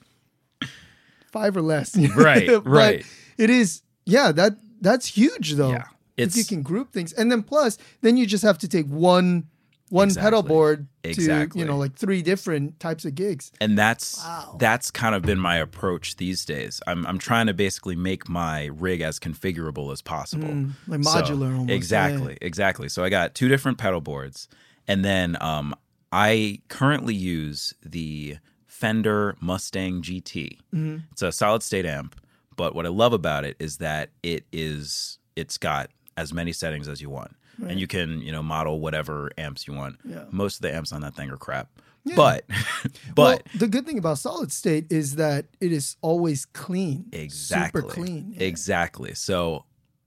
five 1.32 1.57
or 1.57 1.62
less. 1.62 1.97
Right, 2.16 2.47
But 2.47 2.66
right. 2.66 3.07
It 3.39 3.51
is, 3.51 3.82
yeah. 4.05 4.32
That 4.32 4.57
that's 4.82 5.07
huge 5.07 5.53
though. 5.55 5.70
Yeah. 5.70 5.85
if 6.16 6.37
you 6.37 6.45
can 6.45 6.62
group 6.62 6.93
things, 6.93 7.12
and 7.14 7.32
then 7.32 7.43
plus, 7.43 7.78
then 8.03 8.16
you 8.18 8.26
just 8.26 8.45
have 8.45 8.59
to 8.59 8.68
take 8.68 8.87
one 8.87 9.45
one 9.91 10.09
pedal 10.14 10.41
Exactly. 10.41 10.49
board 10.49 10.87
to 11.03 11.59
you 11.59 11.64
know 11.64 11.76
like 11.76 11.95
three 11.95 12.22
different 12.22 12.80
types 12.80 13.05
of 13.05 13.14
gigs. 13.14 13.53
and 13.61 13.76
that's 13.78 14.18
Wow. 14.18 14.57
that's 14.59 14.91
kind 14.91 15.14
of 15.14 15.22
been 15.22 15.39
my 15.39 15.57
approach 15.57 16.16
these 16.16 16.45
days. 16.45 16.80
I'm 16.87 17.07
I'm 17.07 17.18
trying 17.18 17.47
to 17.47 17.55
basically 17.55 17.95
make 17.97 18.28
my 18.28 18.66
rig 18.66 19.01
as 19.03 19.18
configurable 19.20 19.93
as 19.93 20.01
possible, 20.03 20.49
Mm, 20.49 20.72
like 20.89 21.05
So- 21.05 21.11
modular 21.11 21.53
almost, 21.53 21.68
yeah. 21.68 21.74
Exactly, 21.76 22.39
exactly. 22.41 22.89
So 22.89 23.05
I 23.05 23.09
got 23.11 23.35
two 23.35 23.49
different 23.49 23.78
pedal 23.78 24.01
boards, 24.01 24.49
and 24.89 25.05
then 25.05 25.37
um, 25.41 25.74
I 26.12 26.61
currently 26.68 27.14
use 27.14 27.74
the 27.85 28.39
Fender 28.66 29.37
Mustang 29.41 30.03
GT. 30.03 30.59
Mm-hmm. 30.74 30.97
It's 31.12 31.22
a 31.22 31.30
solid 31.30 31.62
state 31.62 31.87
amp, 31.87 32.20
but 32.57 32.74
what 32.74 32.87
I 32.87 32.89
love 32.89 33.12
about 33.12 33.45
it 33.45 33.57
is 33.59 33.76
that 33.78 34.11
it 34.22 34.45
is 34.53 35.18
it's 35.37 35.59
got 35.59 35.91
as 36.16 36.32
many 36.32 36.53
settings 36.53 36.89
as 36.89 37.01
you 37.01 37.11
want, 37.11 37.37
and 37.59 37.79
you 37.79 37.87
can 37.87 38.21
you 38.21 38.33
know 38.33 38.43
model 38.43 38.81
whatever 38.81 39.31
amps 39.39 39.67
you 39.67 39.75
want. 39.75 39.97
Yeah. 40.05 40.25
Most 40.31 40.57
of 40.57 40.63
the 40.63 40.75
amps 40.75 40.93
on 40.93 41.01
that 41.03 41.15
thing 41.15 41.31
are 41.31 41.37
crap, 41.37 41.69
but 42.17 42.45
but 43.15 43.17
well, 43.17 43.39
the 43.59 43.69
good 43.69 43.87
thing 43.87 43.99
about 43.99 44.19
solid 44.19 44.53
state 44.53 44.87
is 44.91 45.17
that 45.17 45.47
it 45.61 45.73
is 45.73 45.97
always 46.03 46.45
clean. 46.47 47.07
Exactly. 47.13 47.81
Super 47.81 47.93
clean. 47.93 48.35
yeah. 48.37 48.47
Exactly. 48.47 49.15
So 49.15 49.65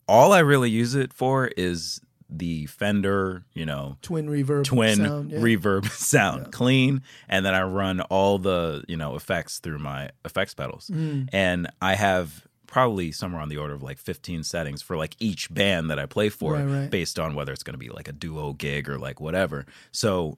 all 0.08 0.34
I 0.34 0.40
really 0.40 0.70
use 0.70 0.96
it 0.96 1.14
for 1.14 1.48
is 1.58 2.00
the 2.30 2.66
Fender, 2.66 3.46
you 3.54 3.66
know, 3.66 3.98
Twin 4.02 4.28
reverb. 4.28 4.66
twin 4.66 4.98
sound, 4.98 5.32
yeah. 5.32 5.40
reverb 5.40 5.90
sound, 5.92 6.52
clean, 6.52 7.02
and 7.30 7.46
then 7.46 7.54
I 7.54 7.64
run 7.64 8.02
all 8.02 8.38
the, 8.38 8.84
you 8.88 8.98
know, 8.98 9.16
effects 9.16 9.60
through 9.60 9.80
my 9.80 10.10
effects 10.26 10.54
pedals. 10.54 10.90
Mm. 10.94 11.30
And 11.32 11.70
I 11.82 11.96
have 11.96 12.47
probably 12.68 13.12
somewhere 13.12 13.42
on 13.42 13.50
the 13.50 13.58
order 13.58 13.74
of 13.74 13.82
like 13.82 13.98
15 13.98 14.44
settings 14.44 14.82
for 14.82 14.96
like 14.98 15.16
each 15.20 15.52
band 15.54 15.90
that 15.90 15.98
I 15.98 16.06
play 16.06 16.30
for 16.30 16.54
Right, 16.54 16.66
right. 16.66 16.90
based 16.90 17.18
on 17.18 17.34
whether 17.34 17.52
it's 17.54 17.64
going 17.64 17.74
to 17.74 17.80
be 17.80 17.90
like 17.90 18.08
a 18.08 18.12
duo 18.14 18.54
gig 18.54 18.90
or 18.90 19.00
like 19.00 19.20
whatever. 19.20 19.66
So 19.92 20.38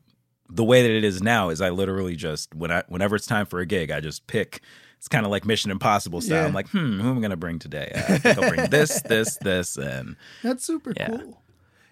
the 0.49 0.63
way 0.63 0.81
that 0.81 0.91
it 0.91 1.03
is 1.03 1.21
now 1.21 1.49
is 1.49 1.59
I 1.61 1.69
literally 1.69 2.15
just 2.15 2.53
when 2.55 2.71
I 2.71 2.83
whenever 2.87 3.15
it's 3.15 3.25
time 3.27 3.45
for 3.45 3.59
a 3.59 3.65
gig, 3.65 3.91
I 3.91 3.99
just 3.99 4.25
pick. 4.27 4.61
It's 4.97 5.07
kind 5.07 5.25
of 5.25 5.31
like 5.31 5.45
Mission 5.45 5.71
Impossible 5.71 6.19
style. 6.19 6.39
Yeah. 6.41 6.45
I'm 6.45 6.53
like, 6.53 6.67
hmm, 6.71 6.99
who 6.99 7.09
am 7.09 7.17
I 7.17 7.21
going 7.21 7.29
to 7.31 7.37
bring 7.37 7.57
today? 7.57 7.89
Uh, 7.95 7.99
I 8.15 8.17
think 8.17 8.37
I'll 8.37 8.49
bring 8.49 8.69
this, 8.69 9.01
this, 9.05 9.37
this, 9.37 9.77
and 9.77 10.17
That's 10.43 10.65
super 10.65 10.91
Yeah. 10.97 11.07
cool. 11.09 11.41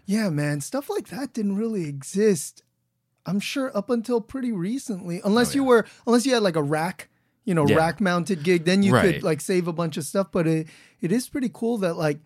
Yeah, 0.05 0.29
man. 0.29 0.59
Stuff 0.59 0.89
like 0.89 1.07
that 1.07 1.33
didn't 1.33 1.55
really 1.55 1.87
exist. 1.87 2.63
I'm 3.25 3.39
sure 3.39 3.71
up 3.77 3.89
until 3.89 4.19
pretty 4.19 4.51
recently, 4.51 5.21
unless 5.23 5.55
you 5.55 5.63
were, 5.63 5.85
unless 6.05 6.25
you 6.25 6.33
had 6.33 6.43
like 6.43 6.57
a 6.57 6.61
rack, 6.63 7.07
you 7.47 7.53
know, 7.55 7.65
Yeah. 7.67 7.77
rack 7.77 7.99
mounted 8.01 8.43
gig, 8.43 8.65
then 8.65 8.83
you 8.83 8.93
Right. 8.93 9.15
could 9.15 9.23
like 9.23 9.39
save 9.41 9.67
a 9.67 9.73
bunch 9.73 9.95
of 9.97 10.03
stuff. 10.05 10.27
But 10.31 10.45
it, 10.45 10.67
it 11.01 11.11
is 11.11 11.27
pretty 11.29 11.49
cool 11.51 11.77
that 11.79 11.95
like, 11.95 12.19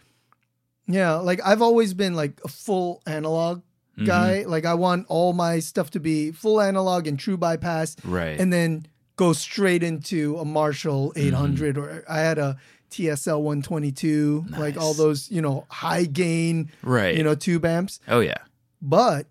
yeah, 0.87 1.13
like 1.15 1.39
I've 1.45 1.61
always 1.61 1.93
been 1.93 2.15
like 2.15 2.41
a 2.43 2.47
full 2.49 3.01
analog 3.05 3.61
Mm-hmm. 3.97 4.05
guy. 4.05 4.43
Like 4.47 4.65
I 4.65 4.73
want 4.73 5.05
all 5.09 5.33
my 5.33 5.59
stuff 5.59 5.91
to 5.91 5.99
be 5.99 6.31
full 6.31 6.59
analog 6.61 7.07
and 7.07 7.19
true 7.19 7.35
bypass, 7.37 7.97
right. 8.05 8.39
and 8.39 8.51
then 8.51 8.85
go 9.17 9.33
straight 9.33 9.83
into 9.83 10.37
a 10.37 10.45
Marshall 10.45 11.11
800 11.17 11.77
or 11.77 12.03
I 12.09 12.19
had 12.19 12.37
a 12.39 12.57
TSL 12.89 13.41
122, 13.41 14.45
like 14.57 14.77
all 14.77 14.93
those, 14.93 15.29
you 15.29 15.41
know, 15.41 15.65
high 15.69 16.05
gain, 16.05 16.71
right. 16.83 17.15
you 17.17 17.23
know, 17.23 17.35
tube 17.35 17.65
amps. 17.65 17.99
oh 18.07 18.21
yeah. 18.21 18.37
But 18.81 19.27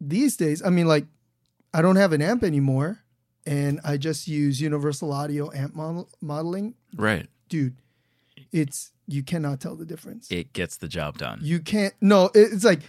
these 0.00 0.36
days, 0.36 0.62
I 0.62 0.68
mean, 0.70 0.86
like, 0.86 1.06
I 1.74 1.80
don't 1.82 1.96
have 1.96 2.12
an 2.12 2.20
amp 2.22 2.44
anymore 2.44 2.98
and 3.46 3.80
I 3.84 3.96
just 3.96 4.28
use 4.28 4.60
Universal 4.60 5.12
Audio 5.12 5.50
amp 5.52 5.74
model- 5.74 6.08
modeling. 6.20 6.74
Right. 6.96 7.28
Dude, 7.48 7.76
it's, 8.52 8.92
you 9.06 9.22
cannot 9.22 9.60
tell 9.60 9.76
the 9.76 9.84
difference. 9.84 10.30
It 10.30 10.52
gets 10.52 10.76
the 10.76 10.88
job 10.88 11.18
done. 11.18 11.40
You 11.42 11.60
can't, 11.60 11.94
no, 12.00 12.30
it's 12.34 12.64
like 12.64 12.80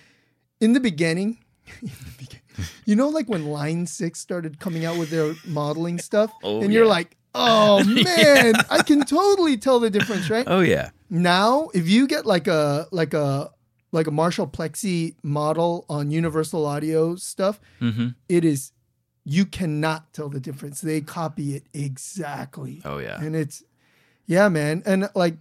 in 0.59 0.73
the 0.73 0.79
beginning, 0.79 1.39
in 1.81 1.87
the 1.89 2.11
beginning 2.17 2.39
you 2.85 2.95
know, 2.95 3.09
like 3.09 3.27
when 3.29 3.45
Line 3.47 3.87
6 3.87 4.19
started 4.19 4.59
coming 4.59 4.85
out 4.85 4.97
with 4.99 5.09
their 5.09 5.33
modeling 5.47 5.97
stuff, 5.97 6.31
Oh, 6.43 6.61
and 6.61 6.71
you're 6.71 6.83
yeah. 6.83 6.89
like, 6.89 7.17
oh 7.33 7.83
man, 7.85 8.53
I 8.69 8.83
can 8.83 9.01
totally 9.05 9.57
tell 9.57 9.79
the 9.79 9.89
difference, 9.89 10.29
right? 10.29 10.45
oh 10.47 10.59
yeah. 10.59 10.91
now 11.09 11.69
if 11.73 11.89
you 11.89 12.05
get 12.05 12.27
like 12.27 12.47
a 12.47 12.85
like 12.91 13.15
a 13.15 13.49
like 13.91 14.05
a 14.05 14.11
Marshall 14.11 14.45
Plexi 14.47 15.15
model 15.23 15.85
on 15.89 16.11
Universal 16.11 16.63
Audio 16.65 17.15
stuff, 17.15 17.59
Mm-hmm. 17.81 18.09
it 18.29 18.45
is 18.45 18.71
you 19.25 19.45
cannot 19.45 20.11
tell 20.13 20.29
the 20.29 20.39
difference. 20.39 20.81
They 20.81 21.01
copy 21.01 21.55
it 21.55 21.63
exactly. 21.73 22.81
Oh 22.85 22.97
yeah. 22.97 23.21
And 23.21 23.35
it's 23.35 23.63
yeah, 24.25 24.49
man. 24.49 24.83
And 24.85 25.09
like 25.15 25.35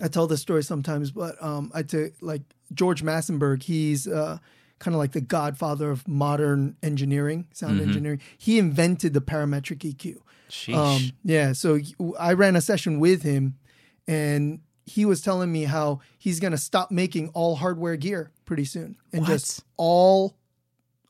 I 0.00 0.08
tell 0.08 0.26
this 0.26 0.40
story 0.40 0.62
sometimes, 0.62 1.10
but 1.10 1.42
um 1.42 1.70
I 1.74 1.82
took 1.82 2.12
like 2.20 2.42
George 2.72 3.02
Massenburg, 3.02 3.62
he's 3.64 4.06
uh 4.06 4.38
kind 4.78 4.94
of 4.94 4.98
like 5.00 5.10
the 5.12 5.20
godfather 5.20 5.90
of 5.90 6.06
modern 6.06 6.76
engineering, 6.82 7.46
sound 7.52 7.74
Mm-hmm. 7.80 7.88
engineering. 7.88 8.20
He 8.36 8.58
invented 8.58 9.12
the 9.12 9.20
parametric 9.20 9.78
EQ. 9.78 10.18
Sheesh. 10.48 10.74
Um, 10.76 11.12
yeah, 11.24 11.52
so 11.52 11.78
I 12.18 12.32
ran 12.34 12.54
a 12.56 12.60
session 12.60 13.00
with 13.00 13.22
him, 13.22 13.58
and 14.06 14.60
he 14.86 15.04
was 15.04 15.20
telling 15.20 15.50
me 15.52 15.64
how 15.64 16.00
he's 16.16 16.38
gonna 16.40 16.56
stop 16.58 16.90
making 16.92 17.28
all 17.30 17.56
hardware 17.56 17.96
gear 17.96 18.30
pretty 18.46 18.64
soon, 18.64 18.96
and 19.12 19.26
just 19.26 19.64
all 19.76 20.37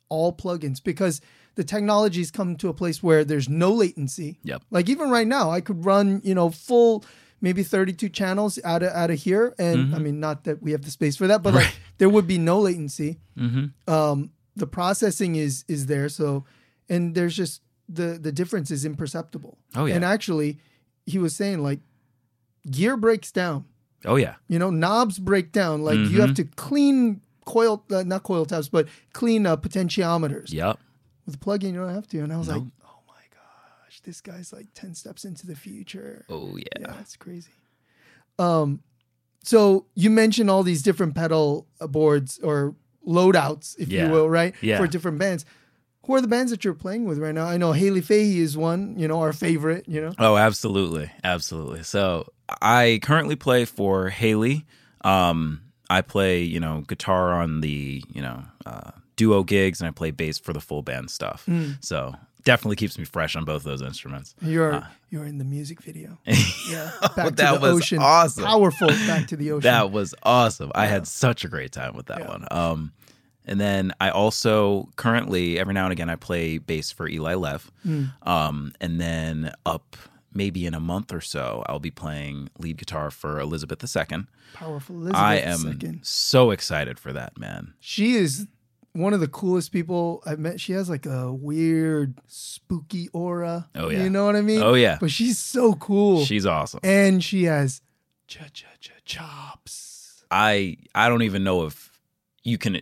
all 0.09 0.33
plugins 0.33 0.83
because 0.83 1.21
the 1.55 1.65
technology's 1.65 2.31
come 2.31 2.57
to 2.57 2.69
a 2.69 2.75
place 2.75 3.03
where 3.03 3.25
there's 3.25 3.49
no 3.49 3.73
latency. 3.73 4.39
Yep. 4.45 4.63
Like 4.71 4.89
even 4.89 5.11
right 5.11 5.27
now, 5.27 5.51
I 5.51 5.61
could 5.61 5.85
run 5.85 6.21
you 6.25 6.35
know 6.35 6.51
full 6.51 7.05
maybe 7.41 7.63
32 7.63 8.09
channels 8.09 8.59
out 8.65 8.83
of 8.83 8.93
out 8.93 9.11
of 9.11 9.19
here, 9.19 9.55
and 9.59 9.95
I 9.95 9.99
mean 9.99 10.21
not 10.21 10.45
that 10.45 10.63
we 10.63 10.73
have 10.73 10.83
the 10.83 10.91
space 10.91 11.17
for 11.17 11.27
that, 11.29 11.43
but 11.43 11.55
like 11.55 11.73
there 11.99 12.09
would 12.09 12.27
be 12.27 12.39
no 12.39 12.61
latency 12.61 13.19
mm-hmm. 13.39 13.93
um, 13.93 14.31
the 14.57 14.67
processing 14.67 15.37
is 15.37 15.65
is 15.69 15.87
there. 15.87 16.09
So, 16.09 16.45
and 16.89 17.15
there's 17.15 17.37
just 17.37 17.63
the 17.89 18.19
the 18.21 18.33
difference 18.33 18.71
is 18.71 18.85
imperceptible. 18.85 19.59
Oh, 19.75 19.87
yeah. 19.87 19.95
And 19.95 20.05
actually, 20.05 20.59
he 21.07 21.19
was 21.19 21.35
saying 21.35 21.63
like 21.63 21.81
gear 22.71 22.97
breaks 22.97 23.31
down. 23.33 23.65
Oh 24.05 24.17
yeah. 24.17 24.35
You 24.49 24.59
know, 24.59 24.71
knobs 24.71 25.19
break 25.19 25.53
down. 25.53 25.83
Like 25.83 25.97
you 25.99 26.05
Mm-hmm. 26.07 26.21
have 26.21 26.35
to 26.35 26.45
clean 26.45 27.21
coil, 27.49 27.83
uh, 27.91 28.03
not 28.05 28.23
coil 28.23 28.45
taps, 28.45 28.69
but 28.69 28.87
clean 29.13 29.47
uh, 29.47 29.57
potentiometers. 29.57 30.53
Yep. 30.53 30.79
With 31.27 31.35
a 31.35 31.39
plug-in, 31.39 31.75
you 31.75 31.81
don't 31.81 31.95
have 31.95 32.07
to. 32.09 32.19
And 32.21 32.33
I 32.33 32.37
was 32.39 32.49
like, 32.49 32.63
oh 32.63 33.01
my 33.09 33.23
gosh, 33.33 34.01
this 34.05 34.21
guy's 34.21 34.53
like 34.53 34.67
ten 34.75 34.95
steps 34.95 35.25
into 35.25 35.47
the 35.47 35.57
future. 35.57 36.25
Oh 36.29 36.57
yeah. 36.57 36.65
Yeah, 36.81 36.93
that's 36.93 37.17
crazy. 37.17 37.51
Um, 38.39 38.83
so 39.43 39.87
you 39.95 40.11
mentioned 40.11 40.51
all 40.51 40.63
these 40.63 40.83
different 40.83 41.15
pedal 41.15 41.67
uh, 41.81 41.87
boards 41.87 42.39
or 42.43 42.75
loadouts, 43.07 43.75
if 43.79 43.89
Yeah. 43.89 44.07
you 44.07 44.13
will, 44.13 44.29
right? 44.29 44.55
Yeah. 44.61 44.79
For 44.79 44.87
different 44.87 45.19
bands. 45.19 45.45
Who 46.07 46.15
are 46.15 46.21
the 46.23 46.29
bands 46.29 46.51
that 46.53 46.65
you're 46.65 46.75
playing 46.75 47.05
with 47.05 47.19
right 47.19 47.35
now? 47.35 47.47
I 47.47 47.57
know 47.59 47.73
Hayley 47.73 48.01
Fahey 48.01 48.39
is 48.41 48.57
one, 48.57 48.99
you 48.99 49.07
know, 49.09 49.21
our 49.21 49.33
favorite, 49.35 49.85
you 49.87 50.01
know. 50.01 50.13
Oh, 50.19 50.37
absolutely, 50.37 51.11
absolutely. 51.23 51.83
So 51.83 52.29
I 52.63 52.99
currently 53.03 53.37
play 53.37 53.67
for 53.67 54.09
Haley. 54.09 54.65
Um, 55.03 55.61
I 55.91 56.03
play, 56.03 56.43
you 56.43 56.61
know, 56.61 56.83
guitar 56.87 57.33
on 57.41 57.61
the, 57.61 58.03
you 58.13 58.23
know, 58.23 58.43
uh, 58.67 58.91
duo 59.17 59.43
gigs, 59.43 59.81
and 59.81 59.89
I 59.89 59.91
play 59.91 60.11
bass 60.11 60.39
for 60.39 60.53
the 60.53 60.61
full 60.61 60.83
band 60.83 61.11
stuff. 61.11 61.45
Hmm. 61.47 61.73
So 61.81 62.15
definitely 62.45 62.77
keeps 62.77 62.99
me 62.99 63.05
fresh 63.05 63.37
on 63.37 63.45
both 63.45 63.63
those 63.65 63.83
instruments. 63.83 64.35
You're 64.41 64.87
you're 65.11 65.25
in 65.25 65.39
the 65.39 65.45
music 65.45 65.83
video. 65.83 66.19
Yeah. 66.71 66.91
Back 67.17 67.29
to 67.29 67.31
that 67.37 67.55
the 67.55 67.61
was 67.61 67.77
ocean. 67.77 67.99
awesome. 68.01 68.45
Powerful 68.45 68.89
back 68.89 69.27
to 69.29 69.37
the 69.37 69.51
ocean. 69.53 69.63
That 69.63 69.91
was 69.91 70.15
awesome. 70.23 70.71
I 70.75 70.85
had 70.87 71.07
such 71.07 71.45
a 71.45 71.49
great 71.49 71.73
time 71.73 71.97
with 71.97 72.07
that 72.07 72.29
one. 72.29 72.47
Um, 72.51 72.93
and 73.47 73.59
then 73.59 73.93
I 74.03 74.11
also 74.11 74.91
currently 74.97 75.59
every 75.59 75.73
now 75.73 75.85
and 75.85 75.93
again 75.93 76.11
I 76.11 76.17
play 76.17 76.59
bass 76.59 76.91
for 76.93 77.09
Eli 77.09 77.35
Lev. 77.35 77.71
Um, 78.23 78.73
and 78.83 79.01
then 79.01 79.53
up 79.65 79.97
maybe 80.33 80.67
in 80.67 80.75
a 80.75 80.81
month 80.81 81.13
or 81.13 81.21
so 81.21 81.63
I'll 81.67 81.81
be 81.81 81.91
playing 81.91 82.51
lead 82.59 82.77
guitar 82.77 83.11
for 83.11 83.41
Elizabeth 83.41 83.83
II. 83.83 84.25
Powerful 84.55 84.97
Elizabeth 84.97 85.17
I 85.21 85.37
am 85.37 85.59
second. 85.59 86.01
so 86.05 86.51
excited 86.51 86.99
for 86.99 87.13
that, 87.13 87.39
man. 87.39 87.75
She 87.81 88.15
is 88.15 88.47
one 88.93 89.13
of 89.13 89.21
the 89.21 89.29
coolest 89.29 89.71
people 89.73 90.23
I've 90.27 90.39
met. 90.39 90.61
She 90.61 90.73
has 90.73 90.89
like 90.91 91.07
a 91.07 91.33
weird 91.33 92.15
spooky 92.27 93.09
aura. 93.13 93.69
Oh, 93.75 93.89
yeah. 93.91 94.03
You 94.03 94.11
know 94.11 94.25
what 94.27 94.35
I 94.37 94.41
mean? 94.41 94.63
Oh, 94.63 94.75
yeah. 94.75 94.99
But 95.01 95.11
she's 95.11 95.39
so 95.39 95.75
cool. 95.75 96.25
She's 96.25 96.47
awesome. 96.47 96.81
and 96.83 97.23
she 97.23 97.45
has 97.45 97.81
cha 98.27 98.45
cha 98.53 98.67
cha 98.81 98.93
chops. 99.05 100.25
I 100.31 100.77
I 100.95 101.09
don't 101.09 101.23
even 101.23 101.45
know 101.45 101.65
if 101.65 101.99
you 102.43 102.59
can 102.59 102.81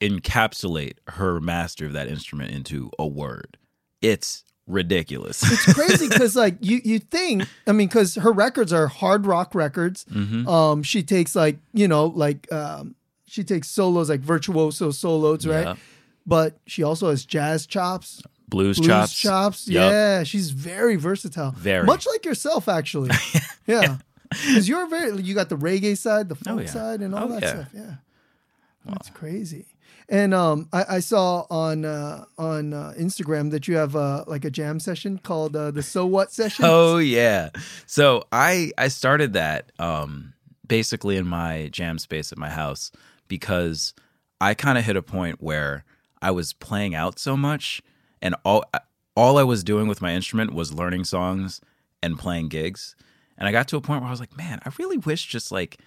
encapsulate 0.00 0.94
her 1.08 1.40
master 1.40 1.86
of 1.86 1.92
that 1.94 2.08
instrument 2.08 2.50
into 2.50 2.90
a 2.98 3.06
word. 3.06 3.56
It's 4.02 4.43
ridiculous. 4.66 5.42
It's 5.42 5.72
crazy 5.74 6.08
because 6.08 6.34
like 6.36 6.56
you 6.60 6.80
you 6.84 6.98
think 6.98 7.44
I 7.66 7.72
mean 7.72 7.88
because 7.88 8.14
her 8.16 8.32
records 8.32 8.72
are 8.72 8.86
hard 8.86 9.26
rock 9.26 9.54
records. 9.54 10.04
Mhm. 10.06 10.46
Um, 10.46 10.82
she 10.82 11.02
takes 11.02 11.34
like 11.36 11.58
you 11.72 11.88
know 11.88 12.06
like 12.06 12.50
um 12.52 12.94
she 13.26 13.44
takes 13.44 13.68
solos 13.68 14.08
like 14.08 14.20
virtuoso 14.20 14.90
solos 14.90 15.46
right, 15.46 15.64
Yeah. 15.66 15.74
but 16.26 16.58
she 16.66 16.82
also 16.82 17.10
has 17.10 17.24
jazz 17.24 17.66
chops. 17.66 18.22
Blues, 18.46 18.76
Blues 18.78 18.86
chops. 18.86 19.14
chops, 19.14 19.68
Yup. 19.68 19.90
yeah, 19.90 20.22
she's 20.22 20.50
very 20.50 20.96
versatile. 20.96 21.52
Very. 21.52 21.84
much 21.86 22.06
like 22.06 22.24
yourself, 22.26 22.68
actually. 22.68 23.10
yeah, 23.66 23.96
because 24.30 24.68
you're 24.68 24.86
very. 24.86 25.20
You 25.22 25.34
got 25.34 25.48
the 25.48 25.56
reggae 25.56 25.96
side, 25.96 26.28
the 26.28 26.34
folk 26.36 26.58
Oh, 26.58 26.60
yeah. 26.60 26.66
side, 26.68 27.00
and 27.00 27.14
all 27.14 27.24
Oh, 27.24 27.28
that 27.28 27.42
yeah. 27.42 27.48
stuff. 27.50 27.68
Yeah, 27.74 27.94
That's 28.84 29.10
crazy. 29.10 29.66
And 30.08 30.34
um, 30.34 30.68
I, 30.72 30.84
I 30.96 31.00
saw 31.00 31.46
on 31.50 31.84
uh, 31.84 32.24
on 32.36 32.72
uh, 32.74 32.92
Instagram 32.98 33.50
that 33.52 33.66
you 33.68 33.76
have 33.76 33.96
uh, 33.96 34.24
like 34.26 34.44
a 34.44 34.50
jam 34.50 34.78
session 34.78 35.18
called 35.18 35.56
uh, 35.56 35.70
the 35.70 35.82
So 35.82 36.04
What 36.06 36.32
session. 36.32 36.64
Oh 36.68 36.98
yeah. 36.98 37.50
So 37.86 38.24
I 38.30 38.72
I 38.76 38.88
started 38.88 39.32
that 39.32 39.72
um 39.78 40.34
basically 40.66 41.16
in 41.16 41.26
my 41.26 41.68
jam 41.72 41.98
space 41.98 42.32
at 42.32 42.38
my 42.38 42.50
house 42.50 42.90
because 43.28 43.94
I 44.40 44.54
kind 44.54 44.78
of 44.78 44.84
hit 44.84 44.96
a 44.96 45.02
point 45.02 45.42
where 45.42 45.84
I 46.20 46.30
was 46.30 46.52
playing 46.52 46.94
out 46.94 47.18
so 47.18 47.36
much 47.36 47.82
and 48.20 48.34
all 48.44 48.64
all 49.16 49.38
I 49.38 49.42
was 49.44 49.64
doing 49.64 49.86
with 49.86 50.02
my 50.02 50.12
instrument 50.12 50.52
was 50.52 50.72
learning 50.72 51.04
songs 51.04 51.60
and 52.02 52.18
playing 52.18 52.48
gigs. 52.48 52.96
And 53.38 53.48
I 53.48 53.52
got 53.52 53.68
to 53.68 53.76
a 53.76 53.80
point 53.80 54.00
where 54.00 54.08
I 54.08 54.10
was 54.10 54.20
like, 54.20 54.36
man, 54.36 54.60
I 54.64 54.70
really 54.78 54.98
wish 54.98 55.26
just 55.26 55.50
like 55.50 55.78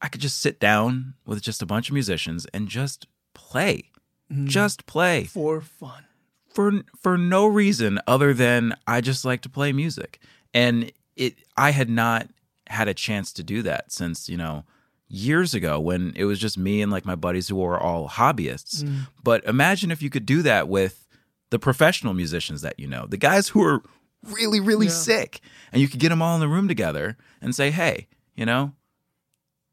I 0.00 0.08
could 0.08 0.20
just 0.20 0.40
sit 0.40 0.60
down 0.60 1.14
with 1.24 1.40
just 1.42 1.62
a 1.62 1.66
bunch 1.66 1.88
of 1.88 1.94
musicians 1.94 2.46
and 2.52 2.68
just 2.68 3.06
play. 3.36 3.90
Mm-hmm. 4.32 4.46
Just 4.48 4.86
play 4.86 5.24
for 5.24 5.60
fun. 5.60 6.04
for 6.52 6.82
for 7.00 7.16
no 7.18 7.46
reason 7.46 8.00
other 8.08 8.34
than 8.34 8.74
I 8.86 9.00
just 9.00 9.24
like 9.24 9.40
to 9.42 9.48
play 9.48 9.72
music. 9.72 10.18
And 10.54 10.90
it 11.14 11.34
I 11.56 11.70
had 11.70 11.88
not 11.90 12.28
had 12.68 12.88
a 12.88 12.94
chance 12.94 13.32
to 13.34 13.42
do 13.44 13.62
that 13.62 13.92
since, 13.92 14.28
you 14.28 14.36
know, 14.36 14.64
years 15.08 15.54
ago 15.54 15.78
when 15.78 16.12
it 16.16 16.24
was 16.24 16.40
just 16.40 16.58
me 16.58 16.82
and 16.82 16.90
like 16.90 17.04
my 17.06 17.14
buddies 17.14 17.46
who 17.48 17.56
were 17.56 17.78
all 17.78 18.08
hobbyists. 18.08 18.82
Mm. 18.82 19.06
But 19.22 19.44
imagine 19.44 19.92
if 19.92 20.02
you 20.02 20.10
could 20.10 20.26
do 20.26 20.42
that 20.42 20.66
with 20.68 21.06
the 21.50 21.58
professional 21.60 22.12
musicians 22.14 22.62
that 22.62 22.80
you 22.80 22.88
know, 22.88 23.06
the 23.06 23.16
guys 23.18 23.48
who 23.50 23.62
are 23.62 23.82
really 24.24 24.58
really 24.58 24.86
Yeah. 24.86 24.92
sick 25.08 25.40
and 25.72 25.80
you 25.80 25.86
could 25.88 26.00
get 26.00 26.08
them 26.08 26.20
all 26.22 26.34
in 26.34 26.40
the 26.40 26.48
room 26.48 26.66
together 26.66 27.16
and 27.40 27.54
say, 27.54 27.70
"Hey, 27.70 28.08
you 28.34 28.44
know, 28.44 28.72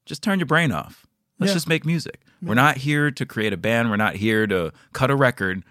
just 0.05 0.21
turn 0.21 0.37
your 0.37 0.45
brain 0.45 0.71
off. 0.71 1.07
Let's 1.39 1.49
Yeah. 1.49 1.55
just 1.55 1.67
make 1.67 1.85
music. 1.85 2.21
We're 2.41 2.53
not 2.53 2.77
here 2.77 3.09
to 3.09 3.25
create 3.25 3.53
a 3.53 3.57
band. 3.57 3.89
We're 3.89 3.97
not 3.97 4.15
here 4.15 4.45
to 4.47 4.71
cut 4.91 5.09
a 5.09 5.15
record. 5.15 5.63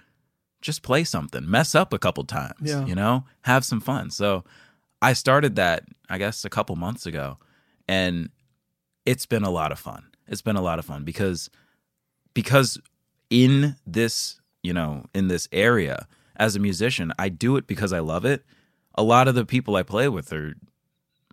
Just 0.61 0.83
play 0.83 1.05
something. 1.05 1.49
Mess 1.49 1.75
up 1.75 1.93
a 1.93 1.99
couple 1.99 2.25
times. 2.25 2.55
Yeah. 2.63 2.85
You 2.87 2.95
know, 2.95 3.25
have 3.43 3.65
some 3.65 3.81
fun. 3.81 4.11
So 4.11 4.45
I 5.01 5.13
started 5.13 5.57
that, 5.57 5.85
I 6.09 6.19
guess, 6.19 6.45
a 6.45 6.51
couple 6.51 6.77
months 6.77 7.07
ago, 7.07 7.39
and 7.89 8.31
it's 9.05 9.27
been 9.27 9.43
a 9.43 9.51
lot 9.51 9.73
of 9.73 9.79
fun. 9.79 10.07
It's 10.29 10.43
been 10.43 10.57
a 10.57 10.63
lot 10.63 10.79
of 10.79 10.85
fun 10.85 11.05
because 11.05 11.51
because 12.35 12.79
in 13.29 13.77
this, 13.87 14.41
you 14.63 14.73
know, 14.73 15.07
in 15.15 15.29
this 15.29 15.49
area 15.53 16.07
as 16.37 16.57
a 16.57 16.61
musician, 16.61 17.13
I 17.19 17.29
do 17.29 17.57
it 17.57 17.67
because 17.67 17.93
I 17.93 17.99
love 17.99 18.25
it. 18.25 18.45
A 18.95 19.03
lot 19.03 19.29
of 19.29 19.35
the 19.35 19.45
people 19.45 19.77
I 19.77 19.83
play 19.83 20.09
with 20.09 20.33
are 20.33 20.55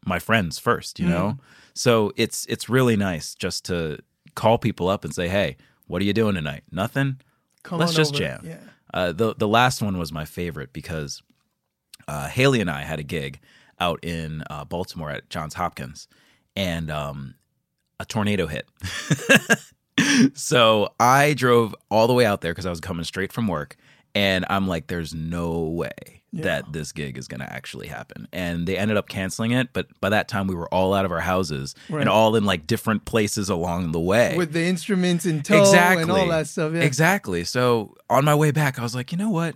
my 0.05 0.19
friends 0.19 0.59
first, 0.59 0.99
you 0.99 1.05
mm-hmm. 1.05 1.13
know? 1.13 1.37
So 1.73 2.11
it's 2.17 2.45
it's 2.47 2.67
really 2.67 2.97
nice 2.97 3.35
just 3.35 3.65
to 3.65 3.99
call 4.39 4.57
people 4.57 4.87
up 4.87 5.03
and 5.03 5.13
say, 5.13 5.27
"Hey, 5.27 5.57
what 5.87 6.01
are 6.01 6.05
you 6.05 6.13
doing 6.13 6.35
tonight? 6.35 6.63
Nothing? 6.71 7.19
Come 7.63 7.79
Let's 7.79 7.93
just 7.93 8.13
over. 8.13 8.23
jam." 8.23 8.41
Yeah. 8.45 8.59
Uh, 8.93 9.11
the 9.11 9.35
the 9.35 9.47
last 9.47 9.81
one 9.81 9.97
was 9.97 10.13
my 10.13 10.23
favorite 10.23 10.71
because 10.71 11.21
uh, 12.07 12.27
Hayley 12.29 12.61
and 12.61 12.69
I 12.69 12.83
had 12.83 12.99
a 12.99 13.03
gig 13.03 13.39
out 13.79 14.03
in 14.03 14.43
uh, 14.49 14.63
Baltimore 14.63 15.11
at 15.11 15.29
Johns 15.29 15.55
Hopkins, 15.55 16.07
and 16.55 16.89
um, 16.89 17.35
a 17.99 18.05
tornado 18.05 18.47
hit. 18.47 18.65
so 20.33 20.93
I 20.99 21.33
drove 21.33 21.75
all 21.91 22.07
the 22.07 22.13
way 22.13 22.25
out 22.25 22.39
there 22.39 22.53
because 22.53 22.65
I 22.65 22.69
was 22.69 22.79
coming 22.79 23.03
straight 23.03 23.33
from 23.33 23.47
work, 23.47 23.75
and 24.15 24.45
I'm 24.49 24.67
like, 24.67 24.87
"There's 24.87 25.13
no 25.13 25.61
way 25.61 26.21
that 26.33 26.71
this 26.73 26.91
gig 26.91 27.17
is 27.17 27.27
going 27.27 27.39
to 27.39 27.51
actually 27.51 27.87
happen." 27.87 28.27
And 28.31 28.67
they 28.67 28.77
ended 28.77 28.97
up 28.97 29.09
canceling 29.09 29.51
it, 29.51 29.69
but 29.73 29.87
by 29.99 30.09
that 30.09 30.27
time 30.27 30.47
we 30.47 30.55
were 30.55 30.71
all 30.73 30.93
out 30.93 31.05
of 31.05 31.11
our 31.11 31.19
houses 31.21 31.75
Right. 31.89 32.01
and 32.01 32.09
all 32.09 32.35
in 32.35 32.45
like 32.45 32.67
different 32.67 33.05
places 33.05 33.49
along 33.49 33.91
the 33.91 33.99
way. 33.99 34.35
With 34.37 34.53
the 34.53 34.63
instruments 34.65 35.25
in 35.25 35.41
tow 35.41 35.59
exactly 35.61 36.03
and 36.03 36.11
all 36.11 36.27
that 36.27 36.47
stuff. 36.47 36.73
Yeah. 36.73 36.81
exactly. 36.81 37.43
So 37.43 37.95
on 38.09 38.25
my 38.25 38.35
way 38.35 38.51
back 38.51 38.77
i 38.79 38.83
was 38.83 38.95
like 38.95 39.11
you 39.11 39.17
know 39.17 39.29
what? 39.29 39.55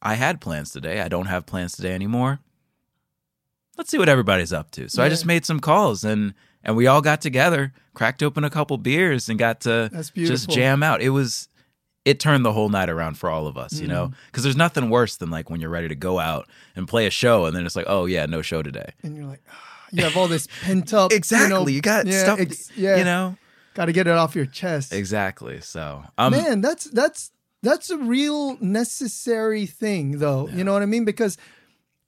I 0.00 0.14
had 0.14 0.40
plans 0.40 0.70
today. 0.70 1.00
I 1.00 1.08
don't 1.08 1.26
have 1.26 1.44
plans 1.46 1.72
today 1.72 1.92
anymore. 1.94 2.38
Let's 3.76 3.90
see 3.90 3.98
what 3.98 4.08
everybody's 4.08 4.52
up 4.52 4.70
to. 4.72 4.88
So 4.88 5.02
i 5.02 5.08
just 5.08 5.26
made 5.26 5.44
some 5.44 5.60
calls 5.60 6.04
and 6.04 6.34
and 6.64 6.76
we 6.76 6.86
all 6.86 7.00
got 7.00 7.20
together 7.20 7.72
cracked 7.94 8.22
open 8.22 8.44
a 8.44 8.50
couple 8.50 8.76
beers 8.78 9.28
and 9.28 9.38
got 9.38 9.60
to 9.62 9.90
just 10.14 10.48
jam 10.50 10.82
out. 10.82 11.00
It 11.02 11.10
was 11.10 11.48
it 12.10 12.18
turned 12.20 12.44
the 12.44 12.52
whole 12.52 12.68
night 12.78 12.88
around 12.88 13.14
for 13.18 13.28
all 13.30 13.46
of 13.46 13.56
us 13.64 13.72
you 13.74 13.80
Mm-hmm. 13.86 13.92
know 13.92 14.10
because 14.26 14.42
there's 14.44 14.56
nothing 14.66 14.88
worse 14.90 15.16
than 15.16 15.30
like 15.30 15.50
when 15.50 15.60
you're 15.60 15.70
ready 15.78 15.88
to 15.88 15.94
go 16.08 16.18
out 16.18 16.44
and 16.76 16.88
play 16.88 17.06
a 17.06 17.10
show 17.10 17.44
and 17.46 17.54
then 17.54 17.64
it's 17.66 17.76
like 17.76 17.86
oh 17.88 18.06
yeah 18.06 18.24
no 18.26 18.40
show 18.42 18.62
today 18.62 18.90
And 19.02 19.16
you're 19.16 19.26
like, 19.26 19.42
ah, 19.50 19.86
you 19.92 20.02
have 20.04 20.16
all 20.16 20.28
this 20.28 20.48
pent 20.62 20.92
up. 20.94 21.12
exactly 21.12 21.72
You, 21.72 21.76
you, 21.76 21.82
got 21.82 22.06
yeah, 22.06 22.22
stuff 22.24 22.40
ex- 22.40 22.70
yeah. 22.76 22.96
you 22.96 23.04
know 23.04 23.36
got 23.74 23.86
to 23.86 23.92
get 23.92 24.06
it 24.06 24.16
off 24.22 24.34
your 24.34 24.46
chest. 24.46 24.92
exactly 24.92 25.60
so 25.60 26.02
um 26.16 26.32
Man, 26.32 26.60
that's 26.60 26.84
that's 27.00 27.30
that's 27.62 27.90
a 27.90 27.98
real 27.98 28.56
necessary 28.60 29.66
thing, 29.66 30.18
though. 30.18 30.46
You 30.48 30.62
know 30.62 30.72
what 30.72 30.82
I 30.82 30.86
mean? 30.86 31.04
Because 31.04 31.36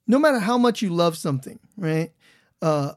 no 0.06 0.16
matter 0.18 0.38
how 0.38 0.56
much 0.56 0.80
you 0.80 0.90
love 0.90 1.16
something, 1.16 1.58
right? 1.76 2.12
Uh, 2.62 2.92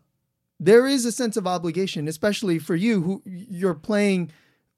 there 0.60 0.86
is 0.86 1.04
a 1.06 1.12
sense 1.12 1.36
of 1.36 1.47
obligation, 1.47 2.08
especially 2.08 2.60
for 2.60 2.76
you 2.76 3.01
who 3.01 3.22
you're 3.26 3.74
playing, 3.74 4.32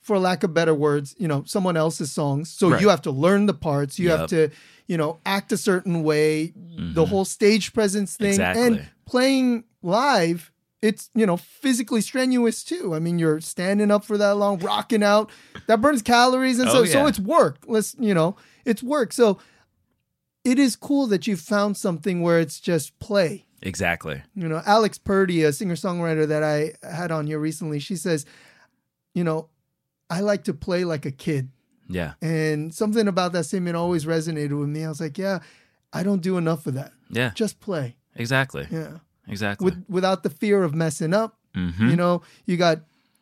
for 0.05 0.19
lack 0.19 0.43
of 0.43 0.53
better 0.53 0.73
words, 0.75 1.15
you 1.17 1.27
know, 1.27 1.43
someone 1.47 1.75
else's 1.75 2.11
songs. 2.11 2.51
So 2.51 2.69
Right. 2.69 2.79
you 2.79 2.89
have 2.89 3.01
to 3.01 3.11
learn 3.11 3.47
the 3.47 3.55
parts. 3.55 3.97
You 3.97 4.11
have 4.11 4.29
to, 4.29 4.51
you 4.85 4.97
know, 4.97 5.17
act 5.25 5.51
a 5.51 5.57
certain 5.57 6.03
way. 6.03 6.53
The 6.53 6.53
mm-hmm. 6.53 7.03
whole 7.05 7.25
stage 7.25 7.73
presence 7.73 8.15
thing 8.15 8.39
and 8.39 8.87
playing 9.05 9.63
live. 9.81 10.51
It's 10.83 11.09
you 11.15 11.25
know 11.25 11.37
physically 11.37 12.01
strenuous 12.01 12.63
too. 12.63 12.93
I 12.93 12.99
mean, 12.99 13.17
you're 13.17 13.41
standing 13.41 13.89
up 13.89 14.05
for 14.05 14.15
that 14.19 14.35
long, 14.37 14.59
rocking 14.59 15.01
out. 15.01 15.31
That 15.65 15.81
burns 15.81 16.03
calories, 16.03 16.59
and 16.59 16.69
so 16.69 16.81
Oh, 16.81 16.85
so 16.85 16.99
yeah. 16.99 17.07
it's 17.07 17.19
work. 17.19 17.63
Let's 17.65 17.95
you 17.97 18.13
know, 18.13 18.35
it's 18.63 18.83
work. 18.83 19.11
So 19.11 19.39
it 20.43 20.59
is 20.59 20.75
cool 20.75 21.07
that 21.07 21.25
you 21.25 21.35
found 21.35 21.77
something 21.77 22.21
where 22.21 22.39
it's 22.39 22.59
just 22.59 22.99
play. 22.99 23.47
exactly 23.63 24.21
You 24.35 24.47
know, 24.47 24.61
Alex 24.67 24.99
Purdy, 24.99 25.41
a 25.41 25.51
singer 25.51 25.73
songwriter 25.73 26.27
that 26.27 26.43
I 26.43 26.73
had 26.87 27.11
on 27.11 27.25
here 27.25 27.39
recently, 27.39 27.79
she 27.79 27.95
says, 27.95 28.27
you 29.15 29.23
know, 29.23 29.49
I 30.09 30.19
like 30.21 30.43
to 30.45 30.53
play 30.53 30.83
like 30.85 31.05
a 31.05 31.11
kid. 31.11 31.49
yeah 31.89 32.13
And 32.21 32.73
something 32.73 33.07
about 33.07 33.31
that 33.33 33.45
statement 33.45 33.75
always 33.75 34.05
resonated 34.05 34.57
with 34.59 34.69
me. 34.69 34.83
I 34.85 34.89
was 34.89 35.01
like, 35.01 35.17
yeah, 35.17 35.39
I 35.93 36.03
don't 36.03 36.21
do 36.21 36.37
enough 36.37 36.67
of 36.67 36.73
that. 36.75 36.91
yeah 37.09 37.31
Just 37.35 37.59
play. 37.59 37.95
exactly 38.15 38.67
Yeah. 38.71 38.99
exactly 39.27 39.65
With 39.65 39.83
without 39.89 40.21
the 40.23 40.29
fear 40.29 40.63
of 40.63 40.73
messing 40.73 41.13
up. 41.13 41.37
Mhm. 41.55 41.89
You 41.89 41.95
know, 41.95 42.21
you 42.45 42.57
got 42.57 42.77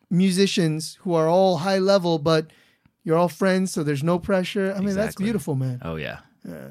musicians 0.10 0.98
who 1.04 1.14
are 1.14 1.28
all 1.28 1.58
high 1.58 1.80
level, 1.80 2.20
but 2.20 2.52
you're 3.04 3.18
all 3.18 3.30
friends, 3.30 3.72
so 3.74 3.84
there's 3.84 4.04
no 4.04 4.20
pressure. 4.20 4.74
I 4.76 4.80
mean, 4.80 4.96
that's 4.96 5.16
beautiful, 5.16 5.56
man. 5.56 5.80
Oh 5.82 5.96
yeah. 5.98 6.20
yeah. 6.48 6.70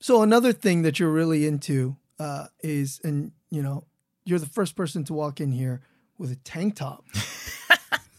So 0.00 0.22
another 0.22 0.52
thing 0.52 0.82
that 0.82 0.98
you're 0.98 1.12
really 1.12 1.46
into 1.46 1.96
uh, 2.18 2.46
is, 2.62 3.00
and 3.04 3.32
you 3.50 3.62
know, 3.62 3.84
you're 4.24 4.38
the 4.38 4.46
first 4.58 4.74
person 4.76 5.04
to 5.04 5.14
walk 5.14 5.40
in 5.40 5.52
here 5.52 5.80
with 6.18 6.30
a 6.32 6.36
tank 6.36 6.74
top. 6.76 7.04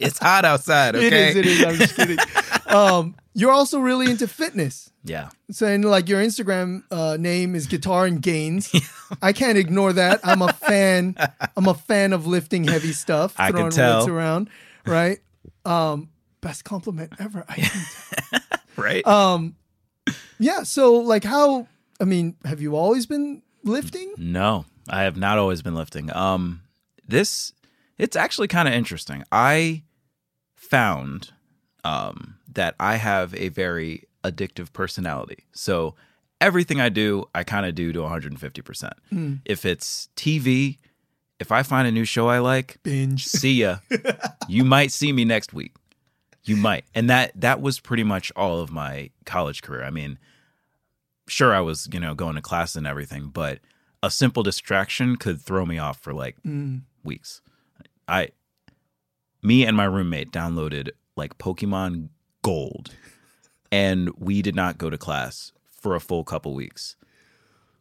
It's 0.01 0.19
hot 0.19 0.45
outside, 0.45 0.95
okay? 0.95 1.07
It 1.07 1.13
is. 1.13 1.35
It 1.35 1.45
is. 1.45 1.63
I'm 1.63 1.75
just 1.75 1.95
kidding. 1.95 2.17
um, 2.67 3.15
you're 3.33 3.51
also 3.51 3.79
really 3.79 4.09
into 4.09 4.27
fitness. 4.27 4.91
Yeah. 5.03 5.29
So, 5.51 5.67
and 5.67 5.83
like 5.85 6.09
your 6.09 6.21
Instagram 6.21 6.83
uh, 6.91 7.17
name 7.17 7.55
is 7.55 7.67
Guitar 7.67 8.05
and 8.05 8.21
Gains. 8.21 8.71
I 9.21 9.33
can't 9.33 9.57
ignore 9.57 9.93
that. 9.93 10.19
I'm 10.23 10.41
a 10.41 10.53
fan. 10.53 11.15
I'm 11.55 11.67
a 11.67 11.73
fan 11.73 12.13
of 12.13 12.27
lifting 12.27 12.65
heavy 12.65 12.91
stuff, 12.91 13.33
I 13.37 13.47
can 13.47 13.55
throwing 13.57 13.71
tell. 13.71 13.97
weights 13.99 14.09
around. 14.09 14.49
Right. 14.85 15.19
Um, 15.65 16.09
best 16.41 16.63
compliment 16.65 17.13
ever. 17.19 17.45
I 17.47 17.55
can 17.55 17.71
tell. 17.71 18.39
Right? 18.77 19.05
Um, 19.05 19.57
yeah. 20.39 20.63
So, 20.63 20.95
like, 20.95 21.23
how? 21.23 21.67
I 21.99 22.05
mean, 22.05 22.35
have 22.45 22.61
you 22.61 22.75
always 22.75 23.05
been 23.05 23.43
lifting? 23.63 24.13
no, 24.17 24.65
I 24.89 25.03
have 25.03 25.17
not 25.17 25.37
always 25.37 25.61
been 25.61 25.75
lifting. 25.75 26.11
Um 26.15 26.61
this 27.07 27.53
it's 27.97 28.15
actually 28.15 28.47
kind 28.47 28.67
of 28.67 28.73
interesting. 28.73 29.23
I 29.31 29.83
found 30.61 31.31
um 31.83 32.35
that 32.53 32.75
I 32.79 32.95
have 32.97 33.33
a 33.35 33.49
very 33.49 34.05
addictive 34.23 34.71
personality. 34.71 35.45
So 35.51 35.95
everything 36.39 36.79
I 36.79 36.89
do, 36.89 37.25
I 37.33 37.43
kind 37.43 37.65
of 37.65 37.73
do 37.75 37.91
to 37.93 37.99
150%. 37.99 39.39
If 39.45 39.65
it's 39.65 40.09
TV, 40.15 40.77
if 41.39 41.51
I 41.51 41.63
find 41.63 41.87
a 41.87 41.91
new 41.91 42.05
show 42.05 42.27
I 42.29 42.39
like, 42.39 42.77
Binge. 42.83 43.25
see 43.41 43.53
ya. 43.61 43.77
you 44.47 44.63
might 44.63 44.91
see 44.91 45.11
me 45.11 45.25
next 45.25 45.53
week. 45.53 45.73
You 46.43 46.55
might. 46.57 46.85
And 46.93 47.09
that 47.09 47.31
that 47.39 47.61
was 47.61 47.79
pretty 47.79 48.03
much 48.03 48.31
all 48.35 48.59
of 48.59 48.71
my 48.71 49.09
college 49.25 49.61
career. 49.63 49.83
I 49.83 49.89
mean, 49.89 50.19
sure 51.27 51.53
I 51.55 51.61
was, 51.61 51.87
you 51.91 51.99
know, 51.99 52.13
going 52.13 52.35
to 52.35 52.41
class 52.41 52.75
and 52.75 52.85
everything, 52.85 53.29
but 53.33 53.59
a 54.03 54.11
simple 54.11 54.43
distraction 54.43 55.15
could 55.15 55.41
throw 55.41 55.65
me 55.65 55.77
off 55.79 55.99
for 55.99 56.13
like 56.13 56.37
Mm. 56.45 56.81
weeks. 57.03 57.41
I 58.07 58.29
me 59.43 59.65
and 59.65 59.75
my 59.75 59.85
roommate 59.85 60.31
downloaded 60.31 60.89
like 61.15 61.37
Pokemon 61.37 62.09
Gold 62.43 62.91
and 63.71 64.09
we 64.17 64.41
did 64.41 64.55
not 64.55 64.77
go 64.77 64.89
to 64.89 64.97
class 64.97 65.51
for 65.79 65.95
a 65.95 65.99
full 65.99 66.23
couple 66.23 66.53
weeks. 66.53 66.95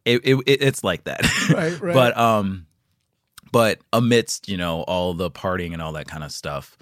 It, 0.05 0.21
it, 0.23 0.35
it 0.47 0.61
it's 0.63 0.83
like 0.83 1.03
that. 1.05 1.21
Right, 1.53 1.79
right. 1.81 1.93
But 1.93 2.17
um 2.17 2.67
but 3.51 3.79
amidst, 3.91 4.47
you 4.47 4.57
know, 4.57 4.81
all 4.83 5.13
the 5.13 5.29
partying 5.29 5.73
and 5.73 5.81
all 5.81 5.91
that 5.93 6.07
kind 6.07 6.23
of 6.23 6.31
stuff, 6.31 6.77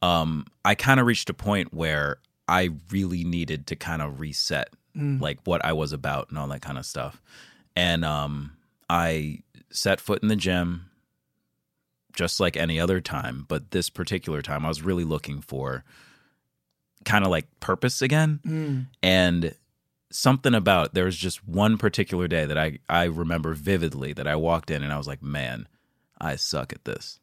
um, 0.00 0.46
I 0.64 0.74
kind 0.74 0.98
of 0.98 1.06
reached 1.06 1.28
a 1.28 1.34
point 1.34 1.74
where 1.74 2.16
I 2.48 2.70
really 2.90 3.24
needed 3.24 3.66
to 3.68 3.76
kind 3.76 4.02
of 4.02 4.20
reset 4.20 4.68
Mm. 4.96 5.20
like 5.20 5.40
what 5.42 5.64
I 5.64 5.72
was 5.72 5.92
about 5.92 6.28
and 6.30 6.38
all 6.38 6.46
that 6.46 6.62
kind 6.62 6.78
of 6.78 6.86
stuff. 6.86 7.20
And 7.74 8.04
um, 8.04 8.52
I 8.88 9.40
set 9.70 10.00
foot 10.00 10.22
in 10.22 10.28
the 10.28 10.36
gym 10.36 10.88
just 12.14 12.40
like 12.40 12.56
any 12.56 12.80
other 12.80 13.00
time, 13.00 13.44
but 13.48 13.70
this 13.72 13.90
particular 13.90 14.40
time 14.40 14.64
I 14.64 14.68
was 14.68 14.82
really 14.82 15.04
looking 15.04 15.40
for 15.40 15.84
kind 17.04 17.24
of 17.24 17.30
like 17.30 17.46
purpose 17.60 18.00
again. 18.00 18.40
Mm. 18.46 18.86
And 19.02 19.54
something 20.10 20.54
about 20.54 20.94
there 20.94 21.04
was 21.04 21.16
just 21.16 21.46
one 21.46 21.76
particular 21.76 22.28
day 22.28 22.46
that 22.46 22.56
I 22.56 22.78
I 22.88 23.04
remember 23.04 23.52
vividly 23.52 24.12
that 24.14 24.26
I 24.26 24.36
walked 24.36 24.70
in 24.70 24.82
and 24.82 24.92
I 24.92 24.96
was 24.96 25.08
like, 25.08 25.22
"Man, 25.22 25.68
I 26.20 26.36
suck 26.36 26.72
at 26.72 26.84
this. 26.84 27.20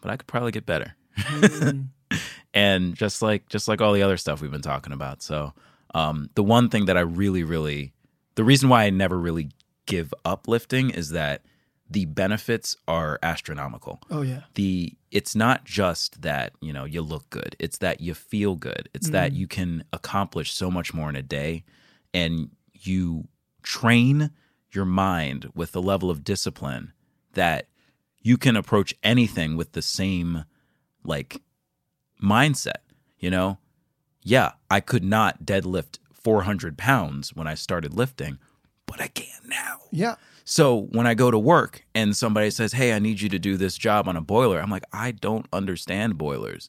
But 0.00 0.10
I 0.10 0.16
could 0.16 0.26
probably 0.26 0.52
get 0.52 0.66
better." 0.66 0.96
Mm. 1.16 1.88
and 2.54 2.94
just 2.94 3.22
like 3.22 3.48
just 3.48 3.68
like 3.68 3.80
all 3.80 3.92
the 3.92 4.02
other 4.02 4.16
stuff 4.16 4.40
we've 4.40 4.50
been 4.50 4.62
talking 4.62 4.92
about. 4.92 5.22
So, 5.22 5.52
um, 5.94 6.30
the 6.34 6.42
one 6.42 6.68
thing 6.68 6.86
that 6.86 6.96
I 6.96 7.00
really, 7.00 7.44
really, 7.44 7.92
the 8.34 8.44
reason 8.44 8.68
why 8.68 8.84
I 8.84 8.90
never 8.90 9.18
really 9.18 9.50
give 9.86 10.14
up 10.24 10.48
lifting 10.48 10.90
is 10.90 11.10
that 11.10 11.42
the 11.92 12.06
benefits 12.06 12.76
are 12.88 13.18
astronomical. 13.22 14.00
Oh 14.10 14.22
yeah. 14.22 14.42
The 14.54 14.94
it's 15.10 15.34
not 15.34 15.64
just 15.64 16.22
that 16.22 16.52
you 16.60 16.72
know 16.72 16.84
you 16.84 17.02
look 17.02 17.28
good; 17.30 17.56
it's 17.58 17.78
that 17.78 18.00
you 18.00 18.14
feel 18.14 18.56
good. 18.56 18.88
It's 18.94 19.10
that 19.10 19.32
mm-hmm. 19.32 19.40
you 19.40 19.46
can 19.46 19.84
accomplish 19.92 20.52
so 20.52 20.70
much 20.70 20.94
more 20.94 21.08
in 21.08 21.16
a 21.16 21.22
day, 21.22 21.64
and 22.14 22.50
you 22.72 23.28
train 23.62 24.30
your 24.70 24.84
mind 24.84 25.50
with 25.54 25.72
the 25.72 25.82
level 25.82 26.10
of 26.10 26.24
discipline 26.24 26.92
that 27.34 27.68
you 28.20 28.36
can 28.36 28.56
approach 28.56 28.94
anything 29.02 29.56
with 29.56 29.72
the 29.72 29.82
same 29.82 30.44
like 31.04 31.42
mindset 32.22 32.80
you 33.18 33.30
know 33.30 33.58
yeah 34.22 34.52
i 34.70 34.80
could 34.80 35.04
not 35.04 35.44
deadlift 35.44 35.98
400 36.12 36.78
pounds 36.78 37.34
when 37.34 37.46
i 37.46 37.54
started 37.54 37.92
lifting 37.92 38.38
but 38.86 39.00
i 39.00 39.06
can 39.08 39.26
now 39.48 39.78
Yeah. 39.90 40.16
so 40.44 40.82
when 40.92 41.06
i 41.06 41.14
go 41.14 41.30
to 41.30 41.38
work 41.38 41.84
and 41.94 42.16
somebody 42.16 42.50
says 42.50 42.72
hey 42.72 42.92
i 42.94 42.98
need 42.98 43.20
you 43.20 43.28
to 43.28 43.38
do 43.38 43.56
this 43.56 43.76
job 43.76 44.08
on 44.08 44.16
a 44.16 44.20
boiler 44.20 44.60
i'm 44.60 44.70
like 44.70 44.84
i 44.92 45.10
don't 45.12 45.46
understand 45.52 46.18
boilers 46.18 46.68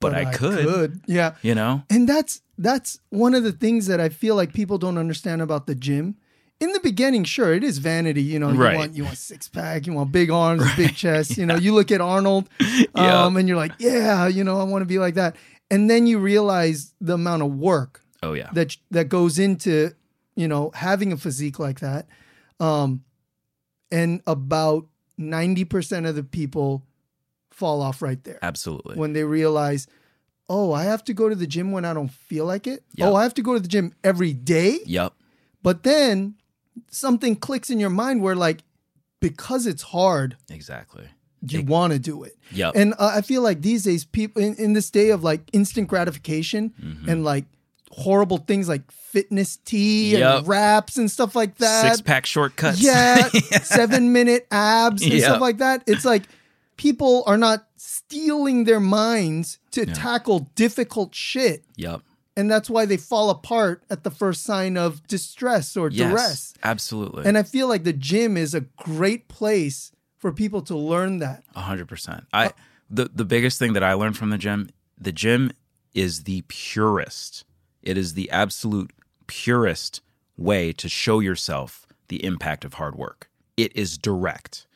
but, 0.00 0.14
I, 0.14 0.32
could, 0.34 1.00
Yeah. 1.06 1.34
you 1.42 1.54
know 1.54 1.84
And 1.88 2.08
that's 2.08 2.42
that's 2.58 2.98
one 3.10 3.34
of 3.34 3.44
the 3.44 3.52
things 3.52 3.86
that 3.86 4.00
I 4.00 4.08
feel 4.08 4.34
like 4.34 4.52
people 4.52 4.76
don't 4.76 4.98
understand 4.98 5.40
about 5.42 5.66
the 5.68 5.76
gym. 5.76 6.16
In 6.60 6.72
the 6.72 6.80
beginning, 6.80 7.22
sure, 7.22 7.54
it 7.54 7.62
is 7.62 7.78
vanity. 7.78 8.20
You 8.22 8.40
know, 8.40 8.50
you 8.50 8.58
Right. 8.58 8.76
want 8.76 8.96
you 8.96 9.04
want 9.04 9.16
six 9.18 9.46
pack, 9.48 9.86
you 9.86 9.92
want 9.92 10.10
big 10.10 10.28
arms, 10.28 10.64
big 10.76 10.96
chest. 10.96 11.38
You 11.38 11.46
know, 11.46 11.54
you 11.54 11.72
look 11.72 11.92
at 11.92 12.00
Arnold, 12.00 12.48
Yeah. 12.96 13.24
um, 13.26 13.36
and 13.36 13.46
you're 13.46 13.56
like, 13.56 13.74
yeah, 13.78 14.26
you 14.26 14.42
know, 14.42 14.58
I 14.60 14.64
want 14.64 14.82
to 14.82 14.86
be 14.86 14.98
like 14.98 15.14
that. 15.14 15.36
And 15.70 15.88
then 15.88 16.08
you 16.08 16.18
realize 16.18 16.94
the 17.00 17.14
amount 17.14 17.42
of 17.42 17.54
work 17.54 18.00
oh 18.24 18.32
yeah 18.32 18.50
that 18.54 18.76
that 18.90 19.08
goes 19.08 19.38
into 19.38 19.92
you 20.36 20.48
know 20.48 20.70
having 20.74 21.12
a 21.12 21.16
physique 21.16 21.58
like 21.58 21.80
that 21.80 22.06
um 22.60 23.02
and 23.90 24.22
about 24.26 24.86
90% 25.20 26.08
of 26.08 26.14
the 26.16 26.24
people 26.24 26.82
fall 27.50 27.82
off 27.82 28.00
right 28.00 28.22
there. 28.24 28.38
Absolutely. 28.40 28.96
When 28.96 29.12
they 29.12 29.24
realize 29.24 29.86
oh 30.48 30.72
i 30.72 30.84
have 30.84 31.04
to 31.04 31.12
go 31.14 31.28
to 31.28 31.34
the 31.34 31.46
gym 31.46 31.70
when 31.72 31.84
i 31.84 31.92
don't 31.94 32.10
feel 32.10 32.44
like 32.46 32.66
it? 32.66 32.82
Yep. 32.96 33.08
oh 33.08 33.14
i 33.14 33.22
have 33.22 33.34
to 33.34 33.42
go 33.42 33.52
to 33.54 33.60
the 33.60 33.68
gym 33.68 33.92
every 34.02 34.32
day? 34.32 34.80
Yep. 34.86 35.12
But 35.62 35.82
then 35.84 36.34
something 36.90 37.36
clicks 37.36 37.70
in 37.70 37.78
your 37.78 37.90
mind 37.90 38.22
where 38.22 38.34
like 38.34 38.64
because 39.20 39.66
it's 39.66 39.82
hard 39.82 40.36
exactly. 40.50 41.04
you 41.46 41.60
Ex- 41.60 41.68
want 41.68 41.92
to 41.92 41.98
do 41.98 42.24
it. 42.24 42.36
Yep. 42.50 42.72
And 42.74 42.94
uh, 42.98 43.12
I 43.14 43.20
feel 43.20 43.42
like 43.42 43.62
these 43.62 43.84
days, 43.84 44.04
people 44.04 44.42
in, 44.42 44.54
in 44.56 44.72
this 44.72 44.90
day 44.90 45.10
of 45.10 45.22
like 45.22 45.42
instant 45.52 45.86
gratification 45.88 46.72
Mhm. 46.82 47.06
and 47.08 47.22
like 47.24 47.44
horrible 47.92 48.38
things 48.38 48.68
like 48.68 48.90
fitness 48.90 49.58
tea 49.58 50.12
Yep. 50.12 50.38
and 50.38 50.48
wraps 50.48 50.96
and 50.96 51.10
stuff 51.10 51.36
like 51.36 51.56
that. 51.58 51.86
six 51.88 52.00
pack 52.00 52.24
shortcuts 52.26 52.80
Yeah, 52.82 53.28
seven 53.62 54.12
minute 54.12 54.46
abs 54.50 55.02
and 55.02 55.12
Yep. 55.12 55.22
stuff 55.22 55.40
like 55.40 55.58
that. 55.58 55.82
It's 55.86 56.04
like 56.04 56.24
people 56.76 57.22
are 57.26 57.36
not 57.38 57.66
steeling 57.76 58.64
their 58.64 58.80
minds 58.80 59.58
to 59.72 59.86
Yeah. 59.86 59.92
tackle 59.94 60.50
difficult 60.54 61.14
shit. 61.14 61.64
yep 61.76 62.00
And 62.36 62.50
that's 62.50 62.70
why 62.70 62.86
they 62.86 62.96
fall 62.96 63.28
apart 63.28 63.82
at 63.90 64.04
the 64.04 64.10
first 64.10 64.42
sign 64.42 64.78
of 64.78 65.06
distress 65.06 65.76
or 65.76 65.90
yes 65.90 66.08
duress. 66.10 66.54
absolutely 66.62 67.24
And 67.26 67.36
I 67.36 67.42
feel 67.42 67.68
like 67.68 67.84
the 67.84 67.92
gym 67.92 68.36
is 68.38 68.54
a 68.54 68.62
great 68.62 69.28
place 69.28 69.92
for 70.18 70.32
people 70.32 70.62
to 70.62 70.76
learn 70.76 71.18
that. 71.18 71.44
A 71.54 71.60
hundred 71.60 71.88
percent. 71.88 72.24
I 72.32 72.52
the 72.88 73.10
the 73.14 73.24
biggest 73.26 73.58
thing 73.58 73.74
that 73.74 73.82
I 73.84 73.92
learned 73.92 74.16
from 74.16 74.30
the 74.30 74.38
gym, 74.38 74.70
the 74.98 75.12
gym 75.12 75.52
is 75.94 76.22
the 76.24 76.42
purest. 76.48 77.44
It 77.82 77.98
is 77.98 78.14
the 78.14 78.30
absolute 78.30 78.92
purest 79.26 80.00
way 80.36 80.72
to 80.72 80.88
show 80.88 81.20
yourself 81.20 81.86
the 82.08 82.24
impact 82.24 82.64
of 82.64 82.74
hard 82.74 82.94
work. 82.94 83.28
It 83.56 83.74
is 83.76 83.98
direct. 83.98 84.66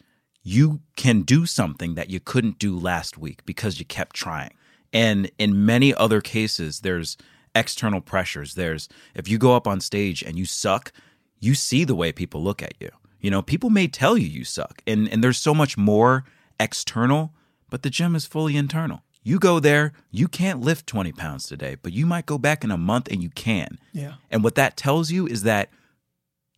You 0.42 0.80
can 0.96 1.22
do 1.22 1.46
something 1.46 1.94
that 1.94 2.10
you 2.10 2.20
couldn't 2.20 2.58
do 2.58 2.78
last 2.78 3.18
week 3.18 3.44
because 3.44 3.78
you 3.78 3.84
kept 3.84 4.14
trying. 4.14 4.52
And 4.92 5.30
in 5.38 5.66
many 5.66 5.92
other 5.94 6.20
cases, 6.20 6.80
there's 6.80 7.16
external 7.54 8.00
pressures. 8.00 8.54
There's 8.54 8.88
if 9.14 9.28
you 9.28 9.38
go 9.38 9.56
up 9.56 9.66
on 9.66 9.80
stage 9.80 10.22
and 10.22 10.38
you 10.38 10.44
suck, 10.44 10.92
you 11.40 11.54
see 11.54 11.84
the 11.84 11.94
way 11.94 12.12
people 12.12 12.42
look 12.42 12.62
at 12.62 12.74
you. 12.80 12.90
You 13.20 13.30
know, 13.30 13.42
people 13.42 13.70
may 13.70 13.88
tell 13.88 14.16
you 14.16 14.28
you 14.28 14.44
suck, 14.44 14.82
and 14.86 15.08
and 15.08 15.24
there's 15.24 15.38
so 15.38 15.54
much 15.54 15.76
more 15.76 16.24
external, 16.60 17.32
but 17.70 17.82
the 17.82 17.90
gym 17.90 18.14
is 18.14 18.26
fully 18.26 18.56
internal. 18.56 19.02
You 19.26 19.40
go 19.40 19.58
there, 19.58 19.92
you 20.12 20.28
can't 20.28 20.60
lift 20.60 20.86
20 20.86 21.10
pounds 21.10 21.48
today, 21.48 21.74
but 21.82 21.92
you 21.92 22.06
might 22.06 22.26
go 22.26 22.38
back 22.38 22.62
in 22.62 22.70
a 22.70 22.76
month 22.76 23.08
and 23.10 23.20
you 23.20 23.30
can. 23.30 23.76
Yeah. 23.92 24.12
And 24.30 24.44
what 24.44 24.54
that 24.54 24.76
tells 24.76 25.10
you 25.10 25.26
is 25.26 25.42
that 25.42 25.68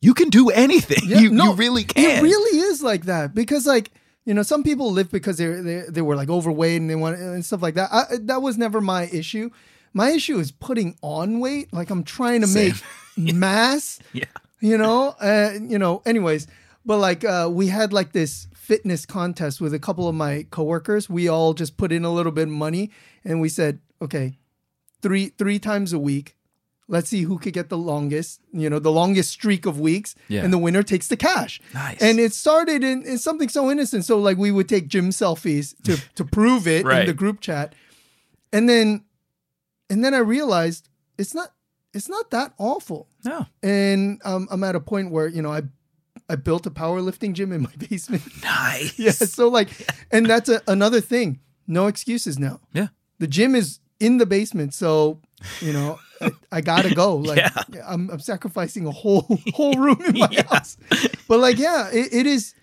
you 0.03 0.13
can 0.13 0.29
do 0.29 0.51
anything. 0.51 1.09
Yeah, 1.09 1.19
you, 1.21 1.31
no, 1.31 1.45
you 1.47 1.53
really 1.55 1.85
can. 1.85 2.19
It 2.19 2.23
really 2.29 2.61
is 2.61 2.83
like 2.83 3.07
that 3.07 3.35
because, 3.35 3.67
like, 3.67 3.91
you 4.27 4.35
know, 4.35 4.43
some 4.43 4.63
people 4.63 4.93
lift 4.93 5.11
because 5.11 5.39
they 5.39 5.47
they 5.47 5.85
they 5.89 6.03
were 6.03 6.15
like 6.15 6.29
overweight 6.29 6.79
and 6.79 6.91
they 6.91 6.95
want 6.95 7.19
and 7.19 7.43
stuff 7.43 7.63
like 7.63 7.73
that. 7.77 7.89
I, 7.91 8.05
that 8.25 8.43
was 8.43 8.59
never 8.59 8.83
my 8.83 9.05
issue. 9.05 9.49
My 9.95 10.11
issue 10.11 10.39
is 10.39 10.53
putting 10.53 10.99
on 11.01 11.41
weight. 11.41 11.73
Like 11.73 11.89
I'm 11.89 12.05
trying 12.05 12.43
to 12.43 12.47
Same. 12.47 12.75
make 13.17 13.35
mass. 13.35 13.99
Yeah. 14.13 14.27
You 14.61 14.77
know, 14.77 15.17
uh, 15.23 15.53
you 15.59 15.79
know. 15.79 16.03
Anyways, 16.05 16.47
but 16.85 16.99
like 16.99 17.25
uh, 17.25 17.49
we 17.51 17.69
had 17.69 17.95
like 17.95 18.13
this 18.13 18.47
fitness 18.69 19.07
contest 19.07 19.61
with 19.63 19.73
a 19.73 19.79
couple 19.79 20.07
of 20.07 20.15
my 20.15 20.47
coworkers. 20.51 21.09
We 21.09 21.27
all 21.27 21.55
just 21.55 21.77
put 21.79 21.91
in 21.91 22.05
a 22.05 22.13
little 22.13 22.33
bit 22.33 22.49
of 22.49 22.55
money 22.55 22.91
and 23.25 23.41
we 23.41 23.49
said, 23.49 23.81
okay, 24.03 24.39
three 25.01 25.27
three 25.39 25.59
times 25.59 25.93
a 25.95 25.99
week. 25.99 26.35
Let's 26.91 27.09
see 27.11 27.23
who 27.23 27.39
could 27.39 27.53
get 27.53 27.69
the 27.69 27.77
longest, 27.77 28.41
you 28.53 28.69
know, 28.71 28.79
the 28.79 28.91
longest 28.93 29.31
streak 29.31 29.67
of 29.67 29.79
weeks, 29.79 30.15
Yeah. 30.29 30.43
and 30.43 30.51
the 30.53 30.59
winner 30.59 30.83
takes 30.83 31.09
the 31.09 31.19
cash. 31.19 31.61
Nice. 31.75 32.01
And 32.01 32.19
it 32.19 32.33
started 32.33 32.83
in, 32.83 33.03
in 33.05 33.19
something 33.19 33.51
so 33.51 33.71
innocent. 33.71 34.07
So 34.07 34.19
like 34.19 34.39
we 34.39 34.51
would 34.51 34.69
take 34.71 34.89
gym 34.89 35.11
selfies 35.11 35.75
to 35.85 35.97
to 36.17 36.25
prove 36.25 36.67
it 36.67 36.87
in 36.87 37.07
the 37.07 37.15
group 37.15 37.41
chat, 37.41 37.75
and 38.53 38.69
then 38.69 39.05
and 39.91 40.05
then 40.05 40.13
I 40.15 40.19
realized 40.19 40.89
it's 41.19 41.35
not 41.35 41.53
it's 41.95 42.09
not 42.09 42.31
that 42.31 42.53
awful. 42.59 43.09
No. 43.25 43.47
And 43.63 44.21
um, 44.25 44.47
I'm 44.51 44.63
at 44.65 44.75
a 44.77 44.81
point 44.81 45.11
where 45.11 45.27
you 45.27 45.43
know 45.43 45.53
I 45.53 45.63
I 46.29 46.37
built 46.37 46.67
a 46.67 46.71
powerlifting 46.71 47.33
gym 47.33 47.53
in 47.53 47.63
my 47.63 47.73
basement. 47.89 48.23
Nice. 48.43 48.99
yeah. 48.99 49.11
So 49.13 49.49
like, 49.49 49.71
and 50.11 50.27
that's 50.27 50.49
a, 50.49 50.61
another 50.67 51.01
thing. 51.01 51.41
No 51.67 51.87
excuses 51.87 52.39
now. 52.39 52.61
Yeah. 52.73 52.89
The 53.19 53.27
gym 53.27 53.55
is 53.55 53.81
in 54.01 54.19
the 54.19 54.27
basement, 54.27 54.75
so 54.75 55.21
you 55.61 55.73
know 55.73 55.99
I, 56.21 56.31
I 56.53 56.61
gotta 56.61 56.95
go. 56.95 57.17
Like 57.31 57.39
Yeah. 57.39 57.83
I'm, 57.87 58.11
I'm 58.11 58.21
sacrificing 58.21 58.87
a 58.87 58.91
whole 58.91 59.27
whole 59.55 59.75
room 59.75 60.01
in 60.07 60.19
my 60.19 60.45
house. 60.49 60.77
But 61.29 61.41
like, 61.41 61.59
yeah, 61.59 61.89
it, 61.93 62.13
it 62.13 62.27
is. 62.27 62.55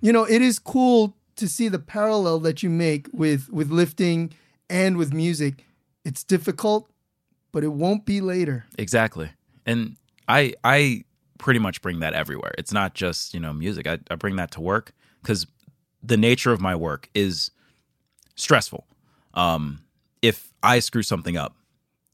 You 0.00 0.12
know, 0.12 0.24
it 0.24 0.42
is 0.42 0.58
cool 0.58 1.16
to 1.36 1.48
see 1.48 1.68
the 1.68 1.78
parallel 1.78 2.38
that 2.40 2.62
you 2.62 2.70
make 2.70 3.08
with 3.12 3.48
with 3.50 3.70
lifting 3.70 4.32
and 4.70 4.96
with 4.96 5.12
music. 5.12 5.64
It's 6.04 6.22
difficult, 6.22 6.88
but 7.52 7.64
it 7.64 7.72
won't 7.72 8.04
be 8.04 8.20
later. 8.20 8.64
Exactly. 8.78 9.30
And 9.64 9.96
I 10.28 10.54
I 10.62 11.04
pretty 11.38 11.60
much 11.60 11.82
bring 11.82 12.00
that 12.00 12.14
everywhere. 12.14 12.52
It's 12.58 12.72
not 12.72 12.94
just, 12.94 13.34
you 13.34 13.40
know, 13.40 13.52
music. 13.52 13.86
I, 13.86 13.98
I 14.10 14.14
bring 14.14 14.36
that 14.36 14.50
to 14.52 14.60
work 14.60 14.92
because 15.22 15.46
the 16.02 16.16
nature 16.16 16.52
of 16.52 16.60
my 16.60 16.74
work 16.74 17.08
is 17.14 17.50
stressful. 18.34 18.86
Um, 19.34 19.84
if 20.22 20.52
I 20.62 20.78
screw 20.78 21.02
something 21.02 21.36
up, 21.36 21.54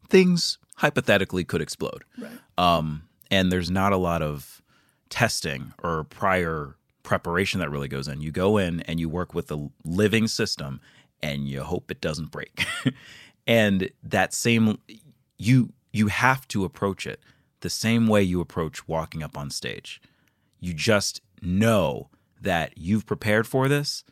things 0.08 0.58
hypothetically 0.76 1.44
could 1.44 1.60
explode. 1.60 2.04
Right. 2.18 2.32
Um, 2.58 3.04
and 3.30 3.50
there's 3.50 3.70
not 3.70 3.92
a 3.92 3.96
lot 3.96 4.22
of 4.22 4.62
testing 5.08 5.72
or 5.82 6.04
prior 6.04 6.76
preparation 7.02 7.60
that 7.60 7.70
really 7.70 7.88
goes 7.88 8.08
in. 8.08 8.20
You 8.20 8.30
go 8.30 8.56
in 8.56 8.80
and 8.82 8.98
you 8.98 9.08
work 9.08 9.34
with 9.34 9.50
a 9.50 9.68
living 9.84 10.26
system 10.28 10.80
and 11.22 11.48
you 11.48 11.62
hope 11.62 11.90
it 11.90 12.00
doesn't 12.00 12.30
break. 12.30 12.64
and 13.46 13.90
that 14.02 14.34
same 14.34 14.78
you 15.38 15.72
you 15.92 16.08
have 16.08 16.46
to 16.48 16.64
approach 16.64 17.06
it 17.06 17.20
the 17.62 17.70
same 17.70 18.06
way 18.06 18.22
you 18.22 18.40
approach 18.40 18.86
walking 18.86 19.22
up 19.22 19.36
on 19.36 19.50
stage. 19.50 20.00
You 20.60 20.74
just 20.74 21.20
know 21.40 22.08
that 22.40 22.76
you've 22.76 23.06
prepared 23.06 23.46
for 23.46 23.68
this 23.68 24.04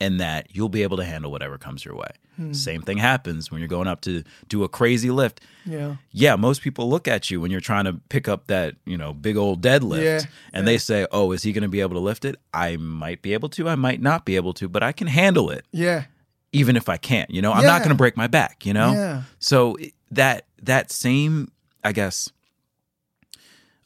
and 0.00 0.20
that 0.20 0.54
you'll 0.54 0.68
be 0.68 0.82
able 0.84 0.96
to 0.96 1.04
handle 1.04 1.30
whatever 1.32 1.58
comes 1.58 1.84
your 1.84 1.96
way. 1.96 2.10
Hmm. 2.36 2.52
Same 2.52 2.82
thing 2.82 2.98
happens 2.98 3.50
when 3.50 3.60
you're 3.60 3.66
going 3.68 3.88
up 3.88 4.00
to 4.02 4.22
do 4.48 4.62
a 4.62 4.68
crazy 4.68 5.10
lift. 5.10 5.40
Yeah. 5.66 5.96
Yeah, 6.12 6.36
most 6.36 6.62
people 6.62 6.88
look 6.88 7.08
at 7.08 7.30
you 7.32 7.40
when 7.40 7.50
you're 7.50 7.60
trying 7.60 7.84
to 7.86 7.94
pick 8.08 8.28
up 8.28 8.46
that, 8.46 8.76
you 8.84 8.96
know, 8.96 9.12
big 9.12 9.36
old 9.36 9.60
deadlift 9.60 10.04
Yeah, 10.04 10.20
and 10.52 10.68
they 10.68 10.78
say, 10.78 11.04
"Oh, 11.10 11.32
is 11.32 11.42
he 11.42 11.52
going 11.52 11.62
to 11.62 11.68
be 11.68 11.80
able 11.80 11.94
to 11.94 12.00
lift 12.00 12.24
it?" 12.24 12.36
I 12.54 12.76
might 12.76 13.22
be 13.22 13.32
able 13.32 13.48
to, 13.50 13.68
I 13.68 13.74
might 13.74 14.00
not 14.00 14.24
be 14.24 14.36
able 14.36 14.54
to, 14.54 14.68
but 14.68 14.84
I 14.84 14.92
can 14.92 15.08
handle 15.08 15.50
it 15.50 15.64
Yeah. 15.72 16.04
even 16.52 16.76
if 16.76 16.88
I 16.88 16.96
can't, 16.96 17.28
you 17.30 17.42
know. 17.42 17.52
I'm 17.52 17.64
not 17.64 17.78
going 17.80 17.90
to 17.90 17.96
break 17.96 18.16
my 18.16 18.28
back, 18.28 18.64
you 18.64 18.72
know? 18.72 18.92
Yeah. 18.92 19.22
So 19.40 19.76
that 20.12 20.46
that 20.62 20.92
same, 20.92 21.50
I 21.82 21.90
guess, 21.90 22.30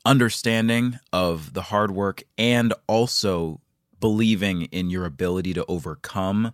understanding 0.05 0.99
of 1.13 1.55
the 1.55 1.63
hard 1.63 1.91
work 1.91 2.23
and 2.37 2.75
also 2.87 3.61
believing 4.01 4.63
in 4.65 4.91
your 4.91 5.05
ability 5.05 5.55
to 5.55 5.65
overcome 5.67 6.53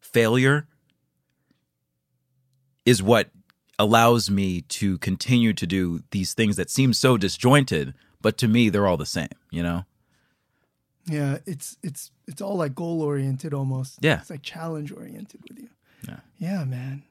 failure 0.00 0.66
is 2.84 3.02
what 3.02 3.30
allows 3.78 4.30
me 4.30 4.62
to 4.62 4.98
continue 4.98 5.52
to 5.52 5.66
do 5.66 6.02
these 6.10 6.34
things 6.34 6.56
that 6.56 6.68
seem 6.68 6.92
so 6.92 7.16
disjointed, 7.16 7.94
but 8.20 8.36
to 8.38 8.48
me 8.48 8.68
they're 8.68 8.86
all 8.86 8.96
the 8.96 9.06
same, 9.06 9.28
you 9.50 9.62
know? 9.62 9.84
Yeah. 11.06 11.38
It's 11.46 11.76
it's 11.82 12.10
it's 12.26 12.42
all 12.42 12.56
like 12.56 12.74
goal 12.74 13.02
oriented 13.02 13.54
almost. 13.54 13.98
Yeah. 14.00 14.20
It's 14.20 14.30
like 14.30 14.42
challenge 14.42 14.92
oriented 14.92 15.40
with 15.48 15.58
you. 15.58 15.68
Yeah. 16.06 16.20
Yeah, 16.38 16.64
man. 16.64 17.04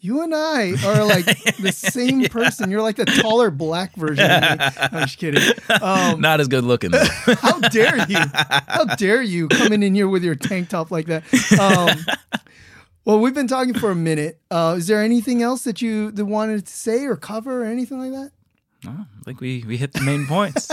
You 0.00 0.22
and 0.22 0.32
I 0.32 0.74
are 0.86 1.04
like 1.04 1.24
the 1.58 1.72
same 1.72 2.24
person. 2.26 2.70
You're 2.70 2.82
like 2.82 2.96
the 2.96 3.04
taller 3.04 3.50
black 3.50 3.94
version 3.96 4.30
of 4.30 4.42
me. 4.42 4.66
I'm 4.80 4.90
just 5.02 5.18
kidding. 5.18 5.42
Um, 5.82 6.20
Not 6.20 6.40
as 6.40 6.46
good 6.46 6.64
looking 6.64 6.92
though. 6.92 7.04
how 7.40 7.58
dare 7.58 8.06
you? 8.08 8.18
How 8.68 8.84
dare 8.84 9.22
you 9.22 9.48
come 9.48 9.72
in, 9.72 9.94
here 9.94 10.08
with 10.08 10.22
your 10.22 10.36
tank 10.36 10.68
top 10.68 10.90
like 10.92 11.06
that? 11.06 11.24
Um, 11.58 12.16
well, 13.04 13.18
we've 13.18 13.34
been 13.34 13.48
talking 13.48 13.74
for 13.74 13.90
a 13.90 13.96
minute. 13.96 14.40
Uh, 14.50 14.76
is 14.78 14.86
there 14.86 15.02
anything 15.02 15.42
else 15.42 15.64
that 15.64 15.82
you 15.82 16.12
that 16.12 16.24
wanted 16.24 16.66
to 16.66 16.72
say 16.72 17.04
or 17.04 17.16
cover 17.16 17.62
or 17.62 17.66
anything 17.66 17.98
like 17.98 18.12
that? 18.12 18.30
Oh, 18.86 19.06
I 19.20 19.22
think 19.24 19.40
we 19.40 19.64
we 19.66 19.78
hit 19.78 19.94
the 19.94 20.02
main 20.02 20.26
points. 20.26 20.70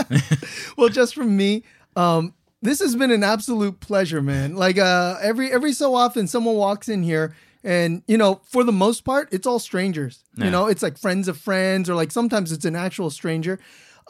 well, 0.76 0.88
just 0.88 1.16
from 1.16 1.36
me, 1.36 1.64
um, 1.96 2.32
this 2.62 2.78
has 2.80 2.94
been 2.94 3.10
an 3.10 3.24
absolute 3.24 3.80
pleasure, 3.80 4.22
man. 4.22 4.54
Like 4.54 4.78
uh, 4.78 5.16
every 5.20 5.50
every 5.50 5.72
so 5.72 5.96
often, 5.96 6.28
someone 6.28 6.54
walks 6.54 6.88
in 6.88 7.02
here, 7.02 7.34
and 7.66 8.02
you 8.06 8.16
know, 8.16 8.40
for 8.44 8.64
the 8.64 8.72
most 8.72 9.04
part, 9.04 9.28
it's 9.32 9.46
all 9.46 9.58
strangers. 9.58 10.24
Yeah. 10.36 10.46
You 10.46 10.50
know, 10.50 10.66
it's 10.68 10.82
like 10.82 10.96
friends 10.96 11.28
of 11.28 11.36
friends, 11.36 11.90
or 11.90 11.94
like 11.94 12.10
sometimes 12.12 12.52
it's 12.52 12.64
an 12.64 12.76
actual 12.76 13.10
stranger. 13.10 13.58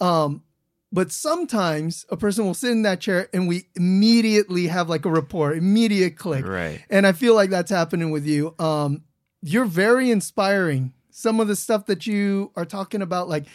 Um, 0.00 0.42
but 0.92 1.10
sometimes 1.10 2.06
a 2.10 2.16
person 2.16 2.44
will 2.44 2.54
sit 2.54 2.70
in 2.70 2.82
that 2.82 3.00
chair, 3.00 3.28
and 3.32 3.48
we 3.48 3.66
immediately 3.74 4.68
have 4.68 4.88
like 4.88 5.04
a 5.04 5.10
rapport, 5.10 5.52
immediate 5.54 6.16
click. 6.16 6.46
right. 6.46 6.80
And 6.90 7.06
I 7.06 7.12
feel 7.12 7.34
like 7.34 7.50
that's 7.50 7.70
happening 7.70 8.10
with 8.12 8.24
you. 8.26 8.54
Um, 8.58 9.02
you're 9.42 9.64
very 9.64 10.10
inspiring. 10.10 10.92
Some 11.10 11.40
of 11.40 11.48
the 11.48 11.56
stuff 11.56 11.86
that 11.86 12.06
you 12.06 12.52
are 12.56 12.64
talking 12.66 13.02
about, 13.02 13.28
like, 13.28 13.46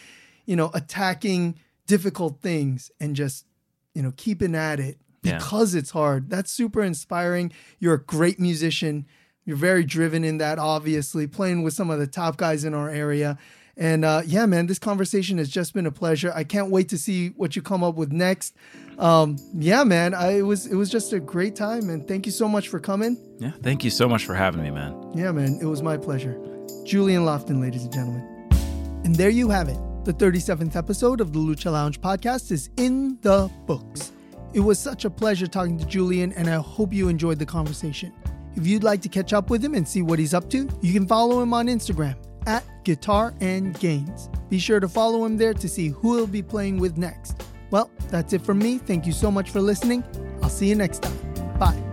you 0.46 0.56
know, 0.56 0.70
attacking 0.74 1.58
difficult 1.86 2.40
things 2.42 2.90
and 3.00 3.14
just, 3.16 3.46
you 3.94 4.02
know, 4.02 4.12
keeping 4.16 4.54
at 4.54 4.80
it 4.80 4.98
Yeah. 5.22 5.38
because 5.38 5.74
it's 5.74 5.90
hard. 5.90 6.28
That's 6.28 6.50
super 6.50 6.82
inspiring. 6.82 7.52
You're 7.78 7.94
a 7.94 8.02
great 8.02 8.38
musician. 8.40 9.06
You're 9.44 9.56
very 9.56 9.84
driven 9.84 10.24
in 10.24 10.38
that, 10.38 10.58
obviously, 10.58 11.26
playing 11.26 11.62
with 11.62 11.74
some 11.74 11.90
of 11.90 11.98
the 11.98 12.06
top 12.06 12.36
guys 12.36 12.64
in 12.64 12.74
our 12.74 12.88
area. 12.88 13.38
And 13.76 14.04
uh, 14.04 14.22
yeah, 14.26 14.46
man, 14.46 14.66
this 14.66 14.78
conversation 14.78 15.38
has 15.38 15.48
just 15.48 15.72
been 15.72 15.86
a 15.86 15.90
pleasure. 15.90 16.30
I 16.34 16.44
can't 16.44 16.70
wait 16.70 16.90
to 16.90 16.98
see 16.98 17.28
what 17.30 17.56
you 17.56 17.62
come 17.62 17.82
up 17.82 17.94
with 17.94 18.12
next. 18.12 18.54
Um, 18.98 19.38
yeah, 19.54 19.82
man, 19.82 20.14
I, 20.14 20.38
it 20.38 20.42
was 20.42 20.66
it 20.66 20.74
was 20.74 20.90
just 20.90 21.12
a 21.14 21.20
great 21.20 21.56
time, 21.56 21.88
and 21.88 22.06
thank 22.06 22.26
you 22.26 22.32
so 22.32 22.46
much 22.46 22.68
for 22.68 22.78
coming. 22.78 23.16
Yeah. 23.38 23.52
Thank 23.62 23.82
you 23.82 23.90
so 23.90 24.08
much 24.08 24.26
for 24.26 24.34
having 24.34 24.62
me, 24.62 24.70
man. 24.70 24.94
Yeah, 25.14 25.32
man, 25.32 25.58
it 25.60 25.64
was 25.64 25.82
my 25.82 25.96
pleasure. 25.96 26.38
Julian 26.84 27.22
Lofton, 27.24 27.60
ladies 27.60 27.84
and 27.84 27.92
gentlemen. 27.92 28.28
And 29.04 29.16
there 29.16 29.30
you 29.30 29.48
have 29.48 29.68
it. 29.68 29.78
The 30.04 30.12
37th 30.12 30.76
episode 30.76 31.20
of 31.20 31.32
the 31.32 31.38
Lucha 31.38 31.72
Lounge 31.72 32.00
podcast 32.00 32.52
is 32.52 32.70
in 32.76 33.18
the 33.22 33.50
books. 33.66 34.12
It 34.52 34.60
was 34.60 34.78
such 34.78 35.04
a 35.06 35.10
pleasure 35.10 35.46
talking 35.46 35.78
to 35.78 35.86
Julian, 35.86 36.32
and 36.34 36.48
I 36.50 36.56
hope 36.56 36.92
you 36.92 37.08
enjoyed 37.08 37.38
the 37.38 37.46
conversation. 37.46 38.12
If 38.56 38.66
you'd 38.66 38.84
like 38.84 39.00
to 39.02 39.08
catch 39.08 39.32
up 39.32 39.50
with 39.50 39.64
him 39.64 39.74
and 39.74 39.86
see 39.86 40.02
what 40.02 40.18
he's 40.18 40.34
up 40.34 40.50
to, 40.50 40.68
you 40.80 40.92
can 40.92 41.06
follow 41.06 41.42
him 41.42 41.54
on 41.54 41.66
Instagram 41.66 42.16
at 42.46 42.64
Guitar 42.84 43.34
and 43.40 43.78
Gains. 43.78 44.28
Be 44.50 44.58
sure 44.58 44.80
to 44.80 44.88
follow 44.88 45.24
him 45.24 45.36
there 45.36 45.54
to 45.54 45.68
see 45.68 45.88
who 45.88 46.16
he'll 46.16 46.26
be 46.26 46.42
playing 46.42 46.78
with 46.78 46.98
next. 46.98 47.42
Well, 47.70 47.90
that's 48.10 48.32
it 48.32 48.42
from 48.42 48.58
me. 48.58 48.78
Thank 48.78 49.06
you 49.06 49.12
so 49.12 49.30
much 49.30 49.50
for 49.50 49.60
listening. 49.60 50.04
I'll 50.42 50.50
see 50.50 50.68
you 50.68 50.74
next 50.74 51.02
time. 51.02 51.91